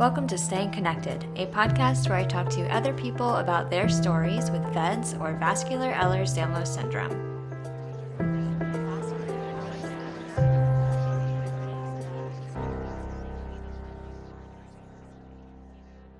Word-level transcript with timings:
Welcome 0.00 0.26
to 0.28 0.38
Staying 0.38 0.70
Connected, 0.70 1.24
a 1.36 1.44
podcast 1.48 2.08
where 2.08 2.16
I 2.16 2.24
talk 2.24 2.48
to 2.52 2.66
other 2.74 2.94
people 2.94 3.36
about 3.36 3.68
their 3.68 3.86
stories 3.86 4.50
with 4.50 4.62
VEDS 4.72 5.12
or 5.20 5.34
vascular 5.34 5.92
Ehlers 5.92 6.34
Danlos 6.34 6.68
syndrome. 6.68 7.28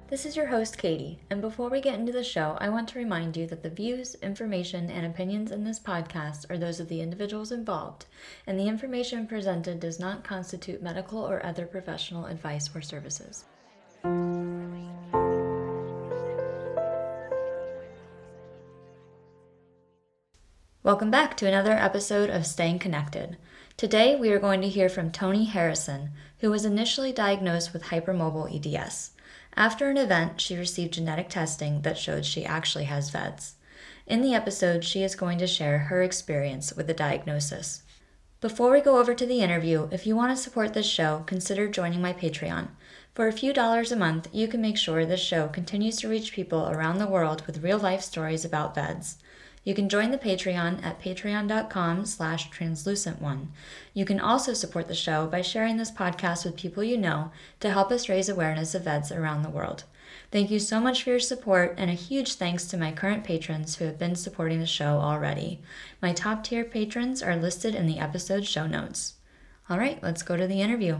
This 0.09 0.27
is 0.27 0.37
your 0.37 0.49
host, 0.49 0.77
Katie, 0.77 1.23
and 1.31 1.41
before 1.41 1.71
we 1.71 1.81
get 1.81 1.99
into 1.99 2.13
the 2.13 2.23
show, 2.23 2.59
I 2.61 2.69
want 2.69 2.87
to 2.91 2.99
remind 2.99 3.35
you 3.35 3.47
that 3.47 3.63
the 3.63 3.71
views, 3.71 4.15
information, 4.17 4.91
and 4.91 5.07
opinions 5.07 5.53
in 5.53 5.65
this 5.65 5.81
podcast 5.81 6.45
are 6.51 6.59
those 6.59 6.81
of 6.81 6.89
the 6.91 7.01
individuals 7.01 7.51
involved, 7.51 8.05
and 8.47 8.61
the 8.61 8.69
information 8.69 9.27
presented 9.27 9.81
does 9.81 9.99
not 9.99 10.23
constitute 10.23 10.83
medical 10.83 11.21
or 11.21 11.43
other 11.47 11.65
professional 11.65 12.27
advice 12.27 12.69
or 12.75 12.83
services. 12.83 13.47
Welcome 20.83 21.11
back 21.11 21.37
to 21.37 21.47
another 21.47 21.73
episode 21.73 22.31
of 22.31 22.47
Staying 22.47 22.79
Connected. 22.79 23.37
Today 23.77 24.17
we 24.17 24.31
are 24.31 24.39
going 24.39 24.63
to 24.63 24.69
hear 24.69 24.89
from 24.89 25.11
Toni 25.11 25.45
Harrison, 25.45 26.11
who 26.39 26.51
was 26.51 26.65
initially 26.65 27.13
diagnosed 27.13 27.73
with 27.73 27.85
hypermobile 27.85 28.55
EDS. 28.55 29.11
After 29.55 29.91
an 29.91 29.99
event, 29.99 30.41
she 30.41 30.57
received 30.57 30.95
genetic 30.95 31.29
testing 31.29 31.83
that 31.83 31.99
showed 31.99 32.25
she 32.25 32.47
actually 32.47 32.85
has 32.85 33.11
VEDS. 33.11 33.57
In 34.07 34.23
the 34.23 34.35
episode, 34.35 34.83
she 34.83 35.03
is 35.03 35.15
going 35.15 35.39
to 35.39 35.47
share 35.47 35.79
her 35.79 36.03
experience 36.03 36.73
with 36.73 36.87
the 36.87 36.95
diagnosis. 36.95 37.83
Before 38.41 38.71
we 38.71 38.81
go 38.81 38.99
over 38.99 39.15
to 39.15 39.27
the 39.27 39.43
interview, 39.43 39.89
if 39.93 40.07
you 40.07 40.17
want 40.17 40.35
to 40.35 40.43
support 40.43 40.73
this 40.73 40.89
show, 40.89 41.25
consider 41.27 41.69
joining 41.69 42.01
my 42.01 42.15
Patreon. 42.15 42.69
For 43.15 43.27
a 43.27 43.33
few 43.33 43.53
dollars 43.53 43.91
a 43.91 43.97
month, 43.97 44.29
you 44.33 44.47
can 44.47 44.61
make 44.61 44.79
sure 44.79 45.05
this 45.05 45.21
show 45.21 45.49
continues 45.49 45.97
to 45.99 46.09
reach 46.09 46.33
people 46.33 46.69
around 46.69 46.99
the 46.99 47.09
world 47.09 47.43
with 47.47 47.63
real 47.63 47.79
life 47.79 48.03
stories 48.03 48.45
about 48.45 48.75
VEDS. 48.75 49.17
You 49.65 49.75
can 49.75 49.89
join 49.89 50.11
the 50.11 50.19
Patreon 50.19 50.83
at 50.83 51.01
patreon.com 51.03 52.07
slash 52.07 52.51
translucent1. 52.51 53.49
You 53.93 54.05
can 54.05 54.21
also 54.21 54.55
support 54.55 54.89
the 54.89 54.95
show 54.95 55.27
by 55.27 55.43
sharing 55.43 55.77
this 55.77 55.91
podcast 55.91 56.45
with 56.45 56.57
people 56.57 56.83
you 56.83 56.97
know 56.97 57.31
to 57.59 57.71
help 57.71 57.91
us 57.91 58.09
raise 58.09 58.29
awareness 58.29 58.75
of 58.75 58.85
VEDS 58.85 59.13
around 59.13 59.43
the 59.43 59.51
world. 59.51 59.85
Thank 60.33 60.51
you 60.51 60.59
so 60.59 60.81
much 60.81 61.03
for 61.03 61.11
your 61.11 61.21
support, 61.21 61.75
and 61.77 61.91
a 61.91 61.95
huge 61.95 62.35
thanks 62.35 62.65
to 62.69 62.77
my 62.77 62.93
current 62.93 63.25
patrons 63.25 63.77
who 63.77 63.85
have 63.85 63.99
been 63.99 64.15
supporting 64.15 64.61
the 64.61 64.67
show 64.67 64.99
already. 64.99 65.61
My 66.01 66.13
top 66.13 66.45
tier 66.45 66.65
patrons 66.65 67.23
are 67.23 67.37
listed 67.37 67.75
in 67.75 67.87
the 67.87 67.99
episode 67.99 68.47
show 68.47 68.67
notes. 68.67 69.15
All 69.69 69.79
right, 69.79 70.03
let's 70.03 70.23
go 70.23 70.37
to 70.37 70.47
the 70.47 70.63
interview. 70.63 70.99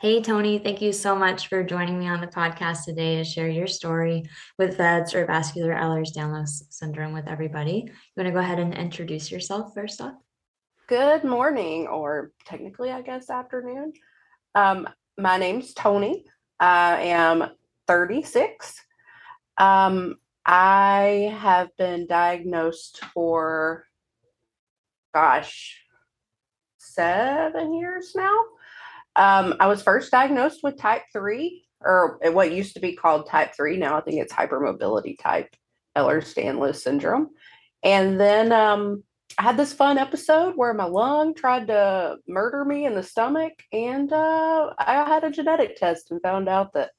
Hey, 0.00 0.22
Toni, 0.22 0.60
thank 0.60 0.80
you 0.80 0.92
so 0.92 1.16
much 1.16 1.48
for 1.48 1.64
joining 1.64 1.98
me 1.98 2.06
on 2.06 2.20
the 2.20 2.28
podcast 2.28 2.84
today 2.84 3.16
to 3.16 3.24
share 3.24 3.48
your 3.48 3.66
story 3.66 4.30
with 4.56 4.76
VEDS 4.76 5.12
or 5.12 5.26
vascular 5.26 5.74
Ehlers 5.74 6.14
Danlos 6.16 6.62
syndrome 6.70 7.12
with 7.12 7.26
everybody. 7.26 7.82
You 7.84 7.92
want 8.16 8.28
to 8.28 8.30
go 8.30 8.38
ahead 8.38 8.60
and 8.60 8.72
introduce 8.72 9.28
yourself 9.28 9.74
first 9.74 10.00
off? 10.00 10.14
Good 10.86 11.24
morning, 11.24 11.88
or 11.88 12.30
technically, 12.44 12.92
I 12.92 13.02
guess, 13.02 13.28
afternoon. 13.28 13.92
Um, 14.54 14.88
my 15.18 15.36
name's 15.36 15.74
Toni. 15.74 16.26
I 16.60 17.02
am 17.02 17.50
36. 17.88 18.80
Um, 19.56 20.14
I 20.46 21.36
have 21.40 21.76
been 21.76 22.06
diagnosed 22.06 23.00
for, 23.12 23.84
gosh, 25.12 25.76
seven 26.78 27.74
years 27.74 28.12
now. 28.14 28.38
Um, 29.18 29.54
I 29.58 29.66
was 29.66 29.82
first 29.82 30.12
diagnosed 30.12 30.60
with 30.62 30.78
type 30.78 31.02
3, 31.12 31.64
or 31.80 32.18
what 32.30 32.52
used 32.52 32.74
to 32.74 32.80
be 32.80 32.94
called 32.94 33.28
type 33.28 33.54
3. 33.54 33.76
Now 33.76 33.98
I 33.98 34.00
think 34.00 34.20
it's 34.20 34.32
hypermobility 34.32 35.18
type 35.18 35.54
Ehlers 35.96 36.34
Danlos 36.34 36.76
syndrome. 36.76 37.30
And 37.82 38.20
then 38.20 38.52
um, 38.52 39.02
I 39.36 39.42
had 39.42 39.56
this 39.56 39.72
fun 39.72 39.98
episode 39.98 40.54
where 40.56 40.72
my 40.72 40.84
lung 40.84 41.34
tried 41.34 41.66
to 41.66 42.16
murder 42.26 42.64
me 42.64 42.86
in 42.86 42.94
the 42.94 43.02
stomach, 43.02 43.52
and 43.72 44.12
uh, 44.12 44.72
I 44.78 45.04
had 45.06 45.24
a 45.24 45.30
genetic 45.30 45.76
test 45.76 46.10
and 46.10 46.22
found 46.22 46.48
out 46.48 46.72
that 46.74 46.92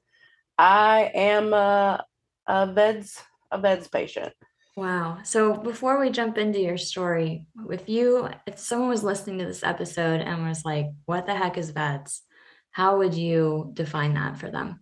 I 0.57 1.12
am 1.16 1.53
a, 1.53 2.03
a 2.47 2.74
VEDS 2.74 3.18
a 3.51 3.59
VEDS 3.59 3.88
patient. 3.88 4.34
Wow. 4.75 5.19
So 5.24 5.56
before 5.56 6.00
we 6.00 6.09
jump 6.09 6.38
into 6.38 6.59
your 6.59 6.78
story, 6.78 7.46
if 7.69 7.90
you 7.90 8.30
if 8.47 8.59
someone 8.59 8.90
was 8.90 9.03
listening 9.03 9.40
to 9.40 9.46
this 9.46 9.63
episode 9.63 10.22
and 10.22 10.47
was 10.47 10.63
like, 10.63 10.88
what 11.06 11.25
the 11.25 11.35
heck 11.35 11.57
is 11.57 11.72
VEDS? 11.72 12.22
How 12.72 12.97
would 12.97 13.13
you 13.13 13.72
define 13.74 14.13
that 14.13 14.38
for 14.38 14.50
them? 14.50 14.80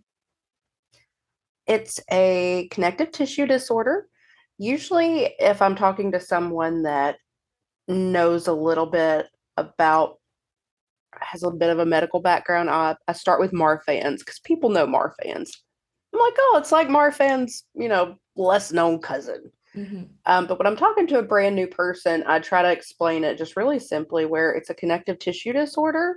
It's 1.66 2.00
a 2.10 2.68
connective 2.70 3.10
tissue 3.10 3.46
disorder. 3.46 4.08
Usually 4.58 5.34
if 5.38 5.60
I'm 5.60 5.74
talking 5.74 6.12
to 6.12 6.20
someone 6.20 6.82
that 6.82 7.16
knows 7.88 8.46
a 8.46 8.52
little 8.52 8.86
bit 8.86 9.26
about 9.56 10.18
has 11.20 11.42
a 11.42 11.50
bit 11.50 11.70
of 11.70 11.78
a 11.78 11.86
medical 11.86 12.20
background, 12.20 12.70
I, 12.70 12.94
I 13.08 13.12
start 13.12 13.40
with 13.40 13.52
Marfan's 13.52 14.22
because 14.22 14.38
people 14.40 14.70
know 14.70 14.86
Marfan's. 14.86 15.62
I'm 16.12 16.20
like, 16.20 16.34
oh, 16.38 16.56
it's 16.58 16.72
like 16.72 16.88
Marfan's, 16.88 17.64
you 17.74 17.88
know, 17.88 18.16
less 18.36 18.72
known 18.72 19.00
cousin. 19.00 19.50
Mm-hmm. 19.76 20.04
Um, 20.26 20.46
but 20.46 20.58
when 20.58 20.66
I'm 20.66 20.76
talking 20.76 21.06
to 21.08 21.18
a 21.18 21.22
brand 21.22 21.54
new 21.54 21.66
person, 21.66 22.24
I 22.26 22.38
try 22.38 22.62
to 22.62 22.72
explain 22.72 23.24
it 23.24 23.38
just 23.38 23.56
really 23.56 23.78
simply 23.78 24.24
where 24.24 24.52
it's 24.52 24.70
a 24.70 24.74
connective 24.74 25.18
tissue 25.18 25.52
disorder 25.52 26.16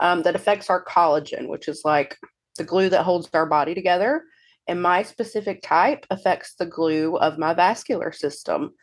um, 0.00 0.22
that 0.22 0.36
affects 0.36 0.70
our 0.70 0.84
collagen, 0.84 1.48
which 1.48 1.68
is 1.68 1.82
like 1.84 2.16
the 2.56 2.64
glue 2.64 2.88
that 2.88 3.04
holds 3.04 3.28
our 3.34 3.46
body 3.46 3.74
together. 3.74 4.24
And 4.68 4.80
my 4.80 5.02
specific 5.02 5.62
type 5.62 6.06
affects 6.10 6.54
the 6.54 6.66
glue 6.66 7.16
of 7.16 7.38
my 7.38 7.54
vascular 7.54 8.12
system. 8.12 8.74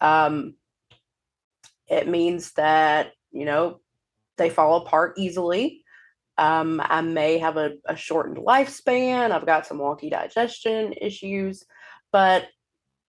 Um, 0.00 0.54
it 1.86 2.08
means 2.08 2.52
that, 2.52 3.12
you 3.30 3.44
know, 3.44 3.80
they 4.38 4.50
fall 4.50 4.76
apart 4.76 5.14
easily. 5.18 5.84
Um, 6.38 6.80
I 6.84 7.00
may 7.00 7.38
have 7.38 7.56
a, 7.56 7.72
a 7.86 7.96
shortened 7.96 8.38
lifespan. 8.38 9.32
I've 9.32 9.46
got 9.46 9.66
some 9.66 9.78
wonky 9.78 10.10
digestion 10.10 10.94
issues, 11.00 11.64
but 12.12 12.46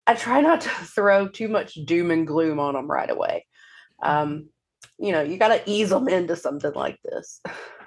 I 0.08 0.14
try 0.14 0.40
not 0.40 0.62
to 0.62 0.68
throw 0.94 1.28
too 1.28 1.48
much 1.48 1.74
doom 1.74 2.10
and 2.10 2.26
gloom 2.26 2.58
on 2.58 2.74
them 2.74 2.90
right 2.90 3.10
away. 3.10 3.46
Um, 4.02 4.48
you 4.98 5.12
know, 5.12 5.22
you 5.22 5.36
got 5.36 5.48
to 5.48 5.70
ease 5.70 5.90
them 5.90 6.08
into 6.08 6.34
something 6.34 6.72
like 6.72 6.98
this. 7.04 7.40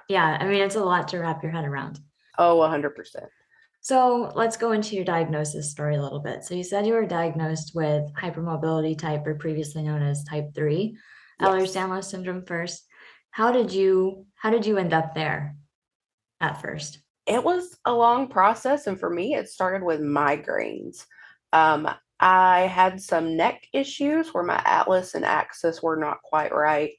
Yeah, 0.08 0.38
I 0.40 0.46
mean, 0.46 0.62
it's 0.62 0.76
a 0.76 0.84
lot 0.84 1.08
to 1.08 1.18
wrap 1.18 1.42
your 1.42 1.52
head 1.52 1.64
around. 1.64 2.00
Oh, 2.38 2.58
100%. 2.58 2.92
So 3.80 4.30
let's 4.34 4.56
go 4.56 4.72
into 4.72 4.94
your 4.94 5.04
diagnosis 5.04 5.70
story 5.70 5.96
a 5.96 6.02
little 6.02 6.20
bit. 6.20 6.44
So 6.44 6.54
you 6.54 6.62
said 6.62 6.86
you 6.86 6.94
were 6.94 7.04
diagnosed 7.04 7.72
with 7.74 8.04
hypermobility 8.14 8.96
type, 8.96 9.26
or 9.26 9.34
previously 9.34 9.82
known 9.82 10.02
as 10.02 10.22
type 10.24 10.54
three, 10.54 10.96
yes. 11.40 11.48
Ehlers-Danlos 11.48 12.04
syndrome. 12.04 12.44
First, 12.46 12.84
how 13.32 13.50
did 13.50 13.72
you 13.72 14.26
how 14.36 14.50
did 14.50 14.66
you 14.66 14.78
end 14.78 14.92
up 14.92 15.14
there 15.14 15.56
at 16.40 16.62
first? 16.62 17.00
It 17.26 17.42
was 17.42 17.76
a 17.84 17.92
long 17.92 18.28
process, 18.28 18.86
and 18.86 18.98
for 18.98 19.10
me, 19.10 19.34
it 19.34 19.48
started 19.48 19.84
with 19.84 20.00
migraines. 20.00 21.04
Um, 21.52 21.88
I 22.22 22.60
had 22.60 23.02
some 23.02 23.36
neck 23.36 23.66
issues 23.72 24.32
where 24.32 24.44
my 24.44 24.62
atlas 24.64 25.16
and 25.16 25.24
axis 25.24 25.82
were 25.82 25.96
not 25.96 26.22
quite 26.22 26.54
right. 26.54 26.92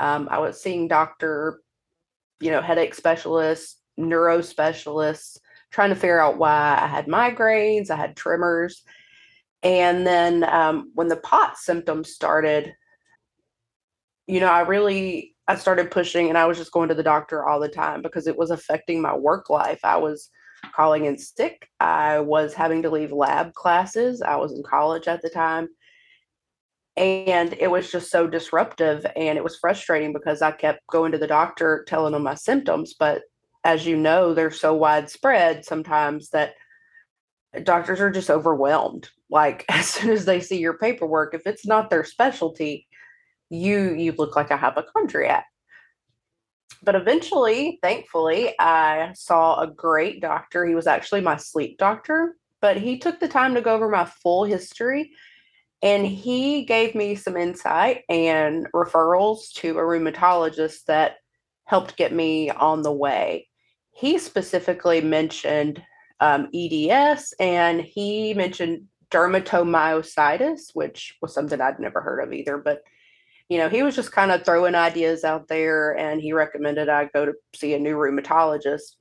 Um, 0.00 0.26
I 0.28 0.40
was 0.40 0.60
seeing 0.60 0.88
doctor, 0.88 1.60
you 2.40 2.50
know, 2.50 2.60
headache 2.60 2.96
specialists, 2.96 3.78
neuro 3.96 4.40
specialists, 4.40 5.38
trying 5.70 5.90
to 5.90 5.94
figure 5.94 6.20
out 6.20 6.38
why 6.38 6.76
I 6.80 6.88
had 6.88 7.06
migraines, 7.06 7.88
I 7.88 7.94
had 7.96 8.16
tremors. 8.16 8.82
And 9.62 10.04
then 10.04 10.42
um, 10.42 10.90
when 10.94 11.06
the 11.06 11.16
POT 11.18 11.56
symptoms 11.56 12.10
started, 12.10 12.74
you 14.26 14.40
know, 14.40 14.50
I 14.50 14.62
really 14.62 15.36
I 15.46 15.54
started 15.54 15.92
pushing 15.92 16.30
and 16.30 16.36
I 16.36 16.46
was 16.46 16.58
just 16.58 16.72
going 16.72 16.88
to 16.88 16.96
the 16.96 17.02
doctor 17.04 17.46
all 17.46 17.60
the 17.60 17.68
time 17.68 18.02
because 18.02 18.26
it 18.26 18.36
was 18.36 18.50
affecting 18.50 19.00
my 19.00 19.14
work 19.14 19.50
life. 19.50 19.80
I 19.84 19.98
was 19.98 20.30
calling 20.72 21.04
in 21.06 21.18
sick. 21.18 21.68
I 21.80 22.20
was 22.20 22.54
having 22.54 22.82
to 22.82 22.90
leave 22.90 23.12
lab 23.12 23.54
classes. 23.54 24.22
I 24.22 24.36
was 24.36 24.52
in 24.52 24.62
college 24.62 25.08
at 25.08 25.22
the 25.22 25.30
time. 25.30 25.68
And 26.96 27.54
it 27.54 27.70
was 27.70 27.90
just 27.90 28.10
so 28.10 28.28
disruptive 28.28 29.04
and 29.16 29.36
it 29.36 29.42
was 29.42 29.58
frustrating 29.58 30.12
because 30.12 30.42
I 30.42 30.52
kept 30.52 30.86
going 30.86 31.10
to 31.12 31.18
the 31.18 31.26
doctor 31.26 31.84
telling 31.88 32.12
them 32.12 32.22
my 32.22 32.34
symptoms. 32.34 32.94
But 32.98 33.22
as 33.64 33.84
you 33.84 33.96
know, 33.96 34.32
they're 34.32 34.52
so 34.52 34.74
widespread 34.74 35.64
sometimes 35.64 36.30
that 36.30 36.54
doctors 37.64 38.00
are 38.00 38.10
just 38.10 38.30
overwhelmed. 38.30 39.08
Like 39.28 39.64
as 39.68 39.88
soon 39.88 40.10
as 40.10 40.24
they 40.24 40.40
see 40.40 40.58
your 40.58 40.78
paperwork, 40.78 41.34
if 41.34 41.46
it's 41.46 41.66
not 41.66 41.90
their 41.90 42.04
specialty, 42.04 42.86
you 43.50 43.94
you 43.94 44.12
look 44.12 44.36
like 44.36 44.50
a 44.50 44.56
hypochondriac 44.56 45.46
but 46.84 46.94
eventually, 46.94 47.78
thankfully, 47.82 48.54
I 48.58 49.12
saw 49.14 49.60
a 49.60 49.66
great 49.66 50.20
doctor. 50.20 50.66
He 50.66 50.74
was 50.74 50.86
actually 50.86 51.20
my 51.22 51.36
sleep 51.36 51.78
doctor, 51.78 52.36
but 52.60 52.76
he 52.76 52.98
took 52.98 53.20
the 53.20 53.28
time 53.28 53.54
to 53.54 53.60
go 53.60 53.74
over 53.74 53.88
my 53.88 54.04
full 54.04 54.44
history 54.44 55.12
And 55.82 56.06
he 56.06 56.64
gave 56.64 56.94
me 56.94 57.14
some 57.14 57.36
insight 57.36 58.04
and 58.08 58.66
referrals 58.72 59.52
to 59.56 59.78
a 59.78 59.82
rheumatologist 59.82 60.84
that 60.86 61.16
helped 61.64 61.96
get 61.96 62.12
me 62.12 62.50
on 62.50 62.82
the 62.82 62.92
way. 62.92 63.48
He 63.92 64.18
specifically 64.18 65.02
mentioned 65.02 65.82
um, 66.20 66.48
EDS 66.54 67.34
and 67.38 67.82
he 67.82 68.32
mentioned 68.32 68.86
dermatomyositis, 69.10 70.70
which 70.72 71.16
was 71.20 71.34
something 71.34 71.60
I'd 71.60 71.78
never 71.78 72.00
heard 72.00 72.20
of 72.20 72.32
either. 72.32 72.56
But, 72.56 72.82
you 73.54 73.60
know, 73.60 73.68
he 73.68 73.84
was 73.84 73.94
just 73.94 74.10
kind 74.10 74.32
of 74.32 74.44
throwing 74.44 74.74
ideas 74.74 75.22
out 75.22 75.46
there 75.46 75.96
and 75.96 76.20
he 76.20 76.32
recommended 76.32 76.88
I 76.88 77.08
go 77.14 77.24
to 77.24 77.34
see 77.54 77.72
a 77.74 77.78
new 77.78 77.94
rheumatologist. 77.94 78.96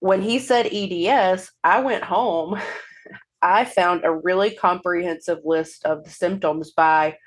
When 0.00 0.22
he 0.22 0.38
said 0.38 0.72
EDS, 0.72 1.50
I 1.62 1.80
went 1.80 2.02
home. 2.02 2.58
I 3.42 3.66
found 3.66 4.06
a 4.06 4.10
really 4.10 4.52
comprehensive 4.52 5.40
list 5.44 5.84
of 5.84 6.02
the 6.02 6.08
symptoms 6.08 6.70
by 6.70 7.18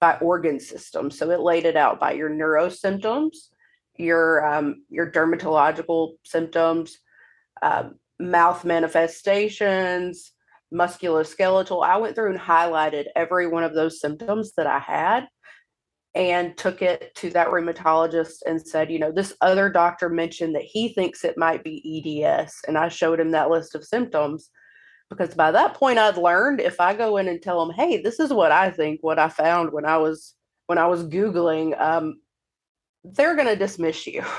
by 0.00 0.16
organ 0.16 0.58
system. 0.58 1.12
So 1.12 1.30
it 1.30 1.38
laid 1.38 1.64
it 1.64 1.76
out 1.76 2.00
by 2.00 2.14
your 2.14 2.28
neuro 2.28 2.68
symptoms, 2.68 3.50
your 3.96 4.44
um, 4.44 4.84
your 4.88 5.12
dermatological 5.12 6.14
symptoms, 6.24 6.98
um, 7.62 8.00
mouth 8.18 8.64
manifestations, 8.64 10.32
musculoskeletal. 10.74 11.86
I 11.86 11.98
went 11.98 12.16
through 12.16 12.32
and 12.32 12.40
highlighted 12.40 13.04
every 13.14 13.46
one 13.46 13.62
of 13.62 13.74
those 13.74 14.00
symptoms 14.00 14.54
that 14.56 14.66
I 14.66 14.80
had 14.80 15.28
and 16.14 16.56
took 16.58 16.82
it 16.82 17.14
to 17.16 17.30
that 17.30 17.48
rheumatologist 17.48 18.42
and 18.46 18.60
said, 18.66 18.90
you 18.90 18.98
know, 18.98 19.10
this 19.10 19.34
other 19.40 19.70
doctor 19.70 20.08
mentioned 20.08 20.54
that 20.54 20.62
he 20.62 20.92
thinks 20.92 21.24
it 21.24 21.38
might 21.38 21.64
be 21.64 22.24
EDS. 22.26 22.60
And 22.68 22.76
I 22.76 22.88
showed 22.88 23.18
him 23.18 23.30
that 23.30 23.50
list 23.50 23.74
of 23.74 23.84
symptoms 23.84 24.50
because 25.08 25.34
by 25.34 25.50
that 25.52 25.74
point 25.74 25.98
I'd 25.98 26.18
learned 26.18 26.60
if 26.60 26.80
I 26.80 26.94
go 26.94 27.16
in 27.16 27.28
and 27.28 27.40
tell 27.40 27.64
them, 27.64 27.74
hey, 27.74 28.02
this 28.02 28.20
is 28.20 28.32
what 28.32 28.52
I 28.52 28.70
think, 28.70 29.02
what 29.02 29.18
I 29.18 29.28
found 29.28 29.72
when 29.72 29.86
I 29.86 29.96
was 29.96 30.34
when 30.66 30.78
I 30.78 30.86
was 30.86 31.04
Googling, 31.04 31.78
um, 31.80 32.20
they're 33.04 33.36
gonna 33.36 33.56
dismiss 33.56 34.06
you. 34.06 34.24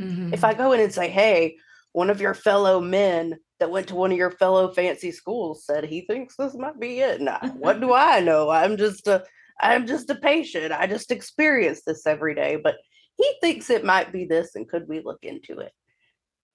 Mm-hmm. 0.00 0.32
If 0.32 0.44
I 0.44 0.54
go 0.54 0.70
in 0.70 0.78
and 0.78 0.94
say, 0.94 1.08
hey, 1.08 1.56
one 1.90 2.08
of 2.08 2.20
your 2.20 2.32
fellow 2.32 2.80
men 2.80 3.36
that 3.58 3.72
went 3.72 3.88
to 3.88 3.96
one 3.96 4.12
of 4.12 4.16
your 4.16 4.30
fellow 4.30 4.72
fancy 4.72 5.10
schools 5.10 5.64
said 5.64 5.82
he 5.82 6.02
thinks 6.02 6.36
this 6.36 6.54
might 6.54 6.78
be 6.78 7.00
it. 7.00 7.20
Now, 7.20 7.40
what 7.58 7.80
do 7.80 7.92
I 7.92 8.20
know? 8.20 8.48
I'm 8.48 8.76
just 8.76 9.08
a 9.08 9.24
I'm 9.60 9.86
just 9.86 10.10
a 10.10 10.14
patient. 10.14 10.72
I 10.72 10.86
just 10.86 11.10
experience 11.10 11.82
this 11.84 12.06
every 12.06 12.34
day, 12.34 12.56
but 12.62 12.76
he 13.16 13.34
thinks 13.40 13.70
it 13.70 13.84
might 13.84 14.12
be 14.12 14.24
this 14.24 14.54
and 14.54 14.68
could 14.68 14.88
we 14.88 15.00
look 15.00 15.18
into 15.22 15.58
it? 15.58 15.72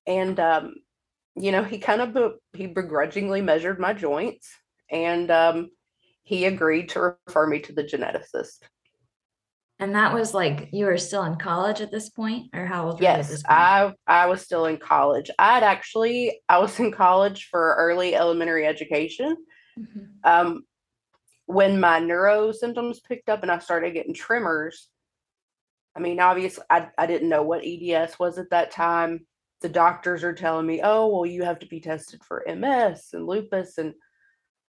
And 0.07 0.39
um, 0.39 0.75
you 1.35 1.51
know, 1.51 1.63
he 1.63 1.77
kind 1.77 2.01
of 2.01 2.33
he 2.53 2.67
begrudgingly 2.67 3.41
measured 3.41 3.79
my 3.79 3.93
joints 3.93 4.49
and 4.89 5.29
um, 5.31 5.69
he 6.23 6.45
agreed 6.45 6.89
to 6.89 7.17
refer 7.27 7.47
me 7.47 7.59
to 7.59 7.73
the 7.73 7.83
geneticist. 7.83 8.59
And 9.79 9.95
that 9.95 10.13
was 10.13 10.33
like 10.33 10.69
you 10.71 10.85
were 10.85 10.97
still 10.97 11.23
in 11.23 11.35
college 11.35 11.81
at 11.81 11.91
this 11.91 12.09
point, 12.09 12.47
or 12.53 12.65
how 12.65 12.85
old? 12.85 12.93
Were 12.95 13.05
you? 13.05 13.11
Yes, 13.11 13.43
I 13.49 13.91
I 14.07 14.27
was 14.27 14.41
still 14.41 14.65
in 14.65 14.77
college. 14.77 15.29
I'd 15.37 15.63
actually 15.63 16.39
I 16.47 16.59
was 16.59 16.79
in 16.79 16.91
college 16.91 17.49
for 17.51 17.75
early 17.77 18.15
elementary 18.15 18.65
education. 18.65 19.35
Mm-hmm. 19.77 19.99
Um, 20.23 20.63
when 21.45 21.79
my 21.79 21.99
neuro 21.99 22.51
symptoms 22.51 22.99
picked 22.99 23.29
up 23.29 23.43
and 23.43 23.51
I 23.51 23.59
started 23.59 23.93
getting 23.93 24.13
tremors, 24.13 24.89
I 25.95 25.99
mean, 25.99 26.19
obviously, 26.19 26.63
I 26.69 26.89
I 26.97 27.05
didn't 27.05 27.29
know 27.29 27.43
what 27.43 27.63
EDS 27.63 28.17
was 28.19 28.37
at 28.37 28.49
that 28.49 28.71
time. 28.71 29.25
The 29.61 29.69
doctors 29.69 30.23
are 30.23 30.33
telling 30.33 30.65
me, 30.65 30.81
"Oh, 30.83 31.07
well, 31.07 31.25
you 31.25 31.43
have 31.43 31.59
to 31.59 31.67
be 31.67 31.79
tested 31.79 32.23
for 32.23 32.47
MS 32.47 33.09
and 33.13 33.27
lupus," 33.27 33.77
and 33.77 33.93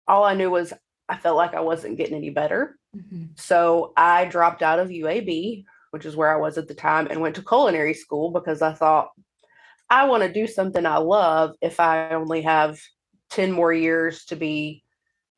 all 0.06 0.24
I 0.24 0.34
knew 0.34 0.50
was 0.50 0.72
I 1.08 1.16
felt 1.16 1.36
like 1.36 1.54
I 1.54 1.60
wasn't 1.60 1.96
getting 1.96 2.16
any 2.16 2.30
better. 2.30 2.78
Mm-hmm. 2.96 3.24
So 3.36 3.92
I 3.96 4.26
dropped 4.26 4.62
out 4.62 4.78
of 4.78 4.88
UAB, 4.88 5.64
which 5.90 6.06
is 6.06 6.16
where 6.16 6.32
I 6.32 6.40
was 6.40 6.58
at 6.58 6.68
the 6.68 6.74
time, 6.74 7.08
and 7.10 7.20
went 7.20 7.36
to 7.36 7.42
culinary 7.42 7.94
school 7.94 8.30
because 8.30 8.62
I 8.62 8.72
thought 8.72 9.10
I 9.90 10.06
want 10.06 10.22
to 10.22 10.32
do 10.32 10.46
something 10.46 10.86
I 10.86 10.98
love 10.98 11.54
if 11.60 11.80
I 11.80 12.10
only 12.10 12.42
have 12.42 12.80
10 13.30 13.52
more 13.52 13.72
years 13.72 14.24
to 14.26 14.36
be 14.36 14.83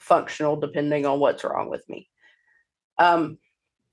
functional, 0.06 0.56
depending 0.56 1.04
on 1.06 1.20
what's 1.20 1.44
wrong 1.44 1.68
with 1.68 1.86
me. 1.88 2.08
Um, 2.98 3.38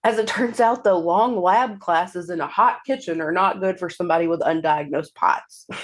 as 0.04 0.18
it 0.18 0.28
turns 0.36 0.60
out, 0.60 0.84
the 0.84 0.94
long 0.94 1.42
lab 1.42 1.80
classes 1.80 2.30
in 2.30 2.42
a 2.42 2.48
hot 2.48 2.80
kitchen 2.86 3.22
are 3.22 3.32
not 3.32 3.60
good 3.60 3.80
for 3.80 3.90
somebody 3.90 4.28
with 4.28 4.42
undiagnosed 4.42 5.14
POTS. 5.16 5.68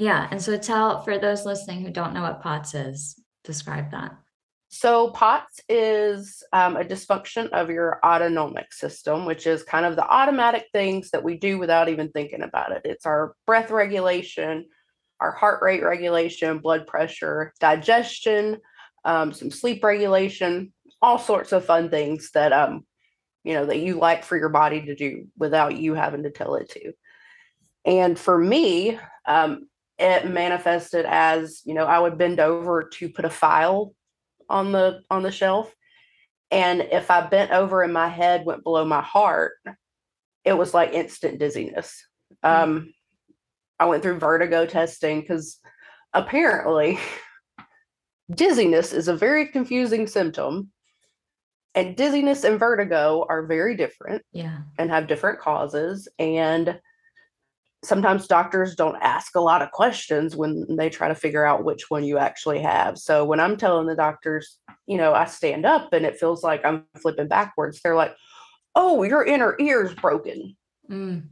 Yeah. 0.00 0.28
And 0.30 0.40
so 0.40 0.56
tell 0.56 1.02
for 1.02 1.18
those 1.18 1.44
listening 1.44 1.82
who 1.82 1.90
don't 1.90 2.14
know 2.14 2.22
what 2.22 2.40
POTS 2.40 2.74
is, 2.74 3.22
describe 3.44 3.90
that. 3.90 4.16
So, 4.70 5.10
POTS 5.10 5.60
is 5.68 6.42
um, 6.54 6.78
a 6.78 6.84
dysfunction 6.84 7.50
of 7.50 7.68
your 7.68 8.00
autonomic 8.02 8.72
system, 8.72 9.26
which 9.26 9.46
is 9.46 9.62
kind 9.62 9.84
of 9.84 9.96
the 9.96 10.08
automatic 10.08 10.68
things 10.72 11.10
that 11.10 11.22
we 11.22 11.36
do 11.36 11.58
without 11.58 11.90
even 11.90 12.08
thinking 12.12 12.40
about 12.40 12.72
it. 12.72 12.80
It's 12.84 13.04
our 13.04 13.34
breath 13.46 13.70
regulation, 13.70 14.64
our 15.20 15.32
heart 15.32 15.60
rate 15.60 15.82
regulation, 15.82 16.60
blood 16.60 16.86
pressure, 16.86 17.52
digestion, 17.60 18.56
um, 19.04 19.32
some 19.32 19.50
sleep 19.50 19.82
regulation, 19.82 20.72
all 21.02 21.18
sorts 21.18 21.52
of 21.52 21.64
fun 21.64 21.90
things 21.90 22.30
that 22.32 22.52
um, 22.52 22.84
you 23.44 23.54
know 23.54 23.66
that 23.66 23.80
you 23.80 23.94
like 23.94 24.24
for 24.24 24.36
your 24.36 24.48
body 24.48 24.82
to 24.82 24.94
do 24.94 25.26
without 25.38 25.76
you 25.76 25.94
having 25.94 26.22
to 26.24 26.30
tell 26.30 26.54
it 26.56 26.70
to. 26.70 26.92
And 27.84 28.18
for 28.18 28.36
me, 28.36 28.98
um, 29.26 29.68
it 29.98 30.28
manifested 30.28 31.06
as 31.08 31.62
you 31.64 31.74
know 31.74 31.84
I 31.84 31.98
would 31.98 32.18
bend 32.18 32.40
over 32.40 32.84
to 32.84 33.08
put 33.08 33.24
a 33.24 33.30
file 33.30 33.94
on 34.50 34.72
the 34.72 35.02
on 35.10 35.22
the 35.22 35.30
shelf 35.30 35.72
and 36.50 36.80
if 36.80 37.10
i 37.10 37.20
bent 37.26 37.52
over 37.52 37.82
and 37.82 37.92
my 37.92 38.08
head 38.08 38.44
went 38.44 38.64
below 38.64 38.84
my 38.84 39.00
heart 39.00 39.52
it 40.44 40.52
was 40.52 40.74
like 40.74 40.92
instant 40.92 41.38
dizziness 41.38 42.04
mm. 42.44 42.50
um 42.50 42.92
i 43.78 43.86
went 43.86 44.02
through 44.02 44.18
vertigo 44.18 44.66
testing 44.66 45.20
because 45.20 45.58
apparently 46.12 46.98
dizziness 48.34 48.92
is 48.92 49.08
a 49.08 49.16
very 49.16 49.46
confusing 49.46 50.06
symptom 50.06 50.70
and 51.74 51.96
dizziness 51.96 52.44
and 52.44 52.58
vertigo 52.58 53.24
are 53.28 53.46
very 53.46 53.76
different 53.76 54.22
yeah 54.32 54.58
and 54.78 54.90
have 54.90 55.06
different 55.06 55.38
causes 55.38 56.08
and 56.18 56.78
sometimes 57.82 58.26
doctors 58.26 58.74
don't 58.74 59.00
ask 59.00 59.34
a 59.34 59.40
lot 59.40 59.62
of 59.62 59.70
questions 59.70 60.36
when 60.36 60.76
they 60.76 60.90
try 60.90 61.08
to 61.08 61.14
figure 61.14 61.46
out 61.46 61.64
which 61.64 61.88
one 61.88 62.04
you 62.04 62.18
actually 62.18 62.60
have. 62.60 62.98
So 62.98 63.24
when 63.24 63.40
I'm 63.40 63.56
telling 63.56 63.86
the 63.86 63.94
doctors, 63.94 64.58
you 64.86 64.98
know, 64.98 65.14
I 65.14 65.24
stand 65.24 65.64
up 65.64 65.92
and 65.92 66.04
it 66.04 66.18
feels 66.18 66.42
like 66.42 66.64
I'm 66.64 66.84
flipping 67.00 67.28
backwards, 67.28 67.80
they're 67.80 67.96
like, 67.96 68.14
oh, 68.74 69.02
your 69.02 69.24
inner 69.24 69.56
ear 69.58 69.84
is 69.84 69.94
broken. 69.94 70.56
Mm. 70.90 71.28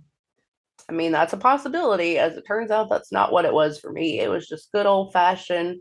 I 0.88 0.92
mean, 0.92 1.12
that's 1.12 1.34
a 1.34 1.38
possibility. 1.38 2.18
As 2.18 2.36
it 2.36 2.46
turns 2.46 2.70
out, 2.70 2.88
that's 2.88 3.12
not 3.12 3.30
what 3.30 3.44
it 3.44 3.52
was 3.52 3.78
for 3.78 3.92
me. 3.92 4.20
It 4.20 4.30
was 4.30 4.48
just 4.48 4.72
good 4.72 4.86
old 4.86 5.12
fashioned 5.12 5.80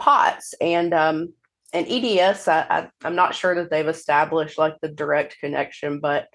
POTS. 0.00 0.54
And 0.60 0.92
um, 0.92 1.32
and 1.72 1.86
EDS, 1.88 2.48
I, 2.48 2.66
I, 2.68 2.88
I'm 3.04 3.14
not 3.14 3.34
sure 3.34 3.54
that 3.54 3.70
they've 3.70 3.86
established 3.86 4.58
like 4.58 4.74
the 4.80 4.88
direct 4.88 5.38
connection, 5.38 6.00
but 6.00 6.26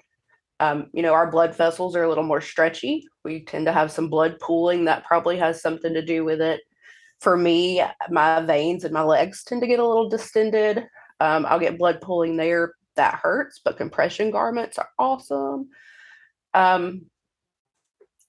um, 0.60 0.86
you 0.94 1.02
know, 1.02 1.12
our 1.12 1.30
blood 1.30 1.54
vessels 1.54 1.94
are 1.94 2.04
a 2.04 2.08
little 2.08 2.24
more 2.24 2.40
stretchy. 2.40 3.06
We 3.24 3.44
tend 3.44 3.66
to 3.66 3.72
have 3.72 3.92
some 3.92 4.08
blood 4.08 4.38
pooling 4.40 4.86
that 4.86 5.04
probably 5.04 5.36
has 5.36 5.60
something 5.60 5.92
to 5.92 6.04
do 6.04 6.24
with 6.24 6.40
it. 6.40 6.60
For 7.20 7.36
me, 7.36 7.82
my 8.10 8.40
veins 8.40 8.84
and 8.84 8.94
my 8.94 9.02
legs 9.02 9.44
tend 9.44 9.60
to 9.60 9.66
get 9.66 9.80
a 9.80 9.86
little 9.86 10.08
distended. 10.08 10.84
Um, 11.20 11.44
I'll 11.46 11.58
get 11.58 11.78
blood 11.78 12.00
pooling 12.00 12.36
there. 12.36 12.74
That 12.94 13.16
hurts, 13.16 13.60
but 13.62 13.76
compression 13.76 14.30
garments 14.30 14.78
are 14.78 14.88
awesome. 14.98 15.68
Um, 16.54 17.02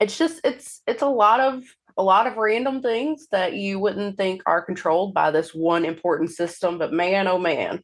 it's 0.01 0.17
just 0.17 0.41
it's 0.43 0.81
it's 0.85 1.01
a 1.01 1.07
lot 1.07 1.39
of 1.39 1.63
a 1.97 2.03
lot 2.03 2.27
of 2.27 2.37
random 2.37 2.81
things 2.81 3.27
that 3.31 3.53
you 3.53 3.79
wouldn't 3.79 4.17
think 4.17 4.43
are 4.45 4.61
controlled 4.61 5.13
by 5.13 5.31
this 5.31 5.53
one 5.53 5.83
important 5.83 6.29
system, 6.29 6.77
but 6.77 6.93
man, 6.93 7.27
oh 7.27 7.39
man, 7.39 7.81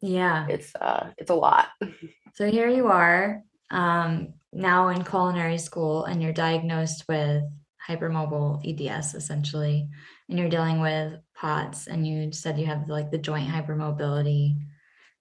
yeah, 0.00 0.46
it's 0.48 0.74
uh, 0.74 1.10
it's 1.18 1.30
a 1.30 1.34
lot. 1.34 1.68
So 2.36 2.50
here 2.50 2.68
you 2.68 2.88
are 2.88 3.42
um, 3.70 4.34
now 4.52 4.88
in 4.88 5.04
culinary 5.04 5.56
school 5.56 6.04
and 6.04 6.20
you're 6.20 6.32
diagnosed 6.32 7.04
with 7.08 7.44
hypermobile 7.88 8.60
EDS 8.66 9.14
essentially, 9.14 9.88
and 10.28 10.36
you're 10.36 10.48
dealing 10.48 10.80
with 10.80 11.20
POTS, 11.36 11.86
and 11.86 12.04
you 12.04 12.32
said 12.32 12.58
you 12.58 12.66
have 12.66 12.88
like 12.88 13.12
the 13.12 13.18
joint 13.18 13.48
hypermobility. 13.48 14.56